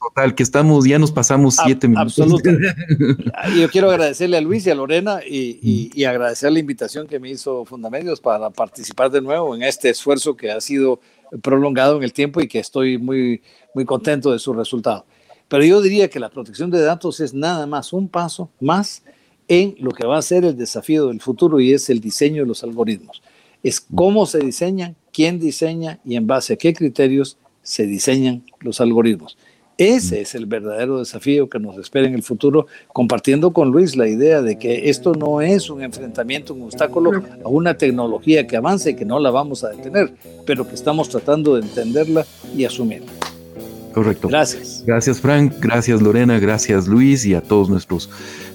total, 0.00 0.34
que 0.34 0.42
estamos, 0.42 0.86
ya 0.86 0.98
nos 0.98 1.12
pasamos 1.12 1.56
siete 1.62 1.86
minutos. 1.86 2.18
Absolutamente. 2.18 2.74
yo 3.60 3.68
quiero 3.68 3.90
agradecerle 3.90 4.38
a 4.38 4.40
Luis 4.40 4.66
y 4.66 4.70
a 4.70 4.74
Lorena 4.74 5.20
y, 5.26 5.90
y, 5.94 6.04
agradecer 6.04 6.50
la 6.50 6.58
invitación 6.58 7.06
que 7.06 7.20
me 7.20 7.30
hizo 7.30 7.66
Fundamedios 7.66 8.20
para 8.20 8.48
participar 8.48 9.10
de 9.10 9.20
nuevo 9.20 9.54
en 9.54 9.62
este 9.62 9.90
esfuerzo 9.90 10.34
que 10.34 10.50
ha 10.50 10.62
sido 10.62 11.00
prolongado 11.40 11.96
en 11.96 12.02
el 12.02 12.12
tiempo 12.12 12.40
y 12.40 12.48
que 12.48 12.58
estoy 12.58 12.98
muy, 12.98 13.42
muy 13.74 13.84
contento 13.84 14.32
de 14.32 14.38
su 14.38 14.52
resultado. 14.52 15.06
Pero 15.48 15.64
yo 15.64 15.80
diría 15.80 16.08
que 16.08 16.20
la 16.20 16.30
protección 16.30 16.70
de 16.70 16.80
datos 16.80 17.20
es 17.20 17.34
nada 17.34 17.66
más 17.66 17.92
un 17.92 18.08
paso 18.08 18.50
más 18.60 19.02
en 19.48 19.74
lo 19.78 19.90
que 19.90 20.06
va 20.06 20.18
a 20.18 20.22
ser 20.22 20.44
el 20.44 20.56
desafío 20.56 21.08
del 21.08 21.20
futuro 21.20 21.60
y 21.60 21.72
es 21.72 21.90
el 21.90 22.00
diseño 22.00 22.42
de 22.42 22.48
los 22.48 22.62
algoritmos. 22.62 23.22
Es 23.62 23.80
cómo 23.80 24.26
se 24.26 24.38
diseñan, 24.38 24.96
quién 25.12 25.38
diseña 25.38 26.00
y 26.04 26.16
en 26.16 26.26
base 26.26 26.54
a 26.54 26.56
qué 26.56 26.72
criterios 26.72 27.38
se 27.62 27.86
diseñan 27.86 28.44
los 28.60 28.80
algoritmos. 28.80 29.36
Ese 29.82 30.20
es 30.20 30.36
el 30.36 30.46
verdadero 30.46 31.00
desafío 31.00 31.48
que 31.48 31.58
nos 31.58 31.76
espera 31.76 32.06
en 32.06 32.14
el 32.14 32.22
futuro, 32.22 32.68
compartiendo 32.92 33.52
con 33.52 33.72
Luis 33.72 33.96
la 33.96 34.06
idea 34.06 34.40
de 34.40 34.56
que 34.56 34.88
esto 34.90 35.12
no 35.12 35.40
es 35.40 35.70
un 35.70 35.82
enfrentamiento, 35.82 36.54
un 36.54 36.62
obstáculo 36.62 37.10
a 37.44 37.48
una 37.48 37.76
tecnología 37.76 38.46
que 38.46 38.56
avance 38.56 38.90
y 38.90 38.94
que 38.94 39.04
no 39.04 39.18
la 39.18 39.32
vamos 39.32 39.64
a 39.64 39.70
detener, 39.70 40.14
pero 40.46 40.68
que 40.68 40.76
estamos 40.76 41.08
tratando 41.08 41.56
de 41.56 41.62
entenderla 41.62 42.24
y 42.56 42.64
asumirla. 42.64 43.10
Correcto. 43.92 44.28
Gracias. 44.28 44.84
Gracias, 44.86 45.20
Frank. 45.20 45.54
Gracias, 45.58 46.00
Lorena. 46.00 46.38
Gracias, 46.38 46.86
Luis. 46.86 47.26
Y 47.26 47.34
a 47.34 47.40
todos 47.40 47.68
nuestros, 47.68 48.08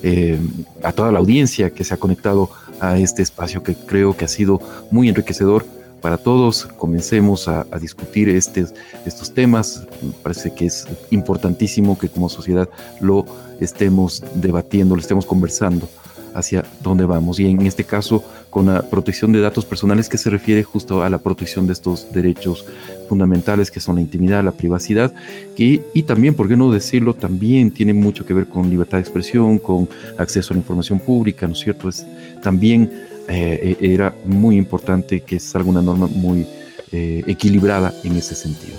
eh, 0.03 0.39
a 0.81 0.93
toda 0.93 1.11
la 1.11 1.19
audiencia 1.19 1.71
que 1.71 1.83
se 1.83 1.93
ha 1.93 1.97
conectado 1.97 2.49
a 2.79 2.97
este 2.97 3.21
espacio 3.21 3.63
que 3.63 3.75
creo 3.75 4.15
que 4.15 4.23
ha 4.23 4.29
sido 4.29 4.61
muy 4.91 5.09
enriquecedor 5.09 5.65
para 6.01 6.17
todos. 6.17 6.65
Comencemos 6.77 7.47
a, 7.47 7.65
discutir 7.79 8.29
este, 8.29 8.65
estos 9.05 9.33
temas. 9.33 9.85
Me 10.01 10.11
parece 10.23 10.53
que 10.53 10.65
es 10.65 10.87
importantísimo 11.11 11.97
que 11.97 12.09
como 12.09 12.29
sociedad 12.29 12.69
lo 12.99 13.25
estemos 13.59 14.23
debatiendo, 14.35 14.95
lo 14.95 15.01
estemos 15.01 15.25
conversando 15.25 15.87
hacia 16.33 16.63
dónde 16.83 17.05
vamos. 17.05 17.39
Y 17.39 17.47
en 17.47 17.65
este 17.65 17.83
caso, 17.83 18.23
con 18.51 18.67
la 18.67 18.83
protección 18.83 19.31
de 19.31 19.41
datos 19.41 19.65
personales 19.65 20.07
que 20.07 20.17
se 20.17 20.29
refiere 20.29 20.63
justo 20.63 21.01
a 21.01 21.09
la 21.09 21.17
protección 21.17 21.65
de 21.65 21.73
estos 21.73 22.11
derechos 22.13 22.65
fundamentales 23.09 23.71
que 23.71 23.79
son 23.79 23.95
la 23.95 24.01
intimidad, 24.01 24.43
la 24.43 24.51
privacidad, 24.51 25.11
y, 25.57 25.81
y 25.93 26.03
también, 26.03 26.35
por 26.35 26.47
qué 26.47 26.55
no 26.55 26.71
decirlo, 26.71 27.15
también 27.15 27.71
tiene 27.71 27.93
mucho 27.93 28.25
que 28.25 28.35
ver 28.35 28.47
con 28.47 28.69
libertad 28.69 28.99
de 28.99 29.01
expresión, 29.01 29.57
con 29.57 29.89
acceso 30.17 30.53
a 30.53 30.55
la 30.55 30.59
información 30.59 30.99
pública, 30.99 31.47
¿no 31.47 31.53
es 31.53 31.59
cierto? 31.59 31.89
Es 31.89 32.05
también 32.43 32.91
eh, 33.27 33.77
e-, 33.79 33.93
era 33.93 34.15
muy 34.25 34.57
importante 34.57 35.21
que 35.21 35.39
salga 35.39 35.69
una 35.69 35.81
norma 35.81 36.07
muy 36.07 36.45
eh, 36.91 37.23
equilibrada 37.27 37.93
en 38.03 38.15
ese 38.15 38.35
sentido. 38.35 38.77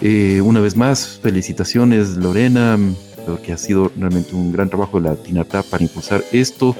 Eh, 0.00 0.40
una 0.40 0.60
vez 0.60 0.76
más, 0.76 1.20
felicitaciones 1.22 2.16
Lorena, 2.16 2.78
porque 3.26 3.52
ha 3.52 3.56
sido 3.56 3.92
realmente 3.96 4.34
un 4.34 4.50
gran 4.52 4.68
trabajo 4.68 5.00
de 5.00 5.08
la 5.08 5.16
TINATA 5.16 5.62
para 5.62 5.82
impulsar 5.84 6.24
esto 6.32 6.74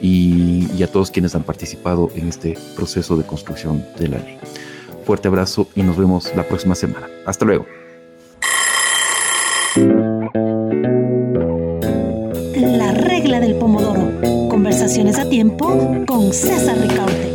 y, 0.00 0.68
y 0.74 0.82
a 0.82 0.90
todos 0.90 1.10
quienes 1.10 1.34
han 1.34 1.42
participado 1.42 2.10
en 2.14 2.28
este 2.28 2.56
proceso 2.74 3.16
de 3.16 3.24
construcción 3.24 3.84
de 3.98 4.08
la 4.08 4.18
ley. 4.18 4.38
Fuerte 5.04 5.28
abrazo 5.28 5.68
y 5.74 5.82
nos 5.82 5.98
vemos 5.98 6.34
la 6.34 6.44
próxima 6.44 6.74
semana. 6.74 7.06
Hasta 7.26 7.44
luego. 7.44 7.66
A 14.96 15.28
tiempo 15.28 16.04
con 16.06 16.32
César 16.32 16.78
Ricaurte. 16.78 17.33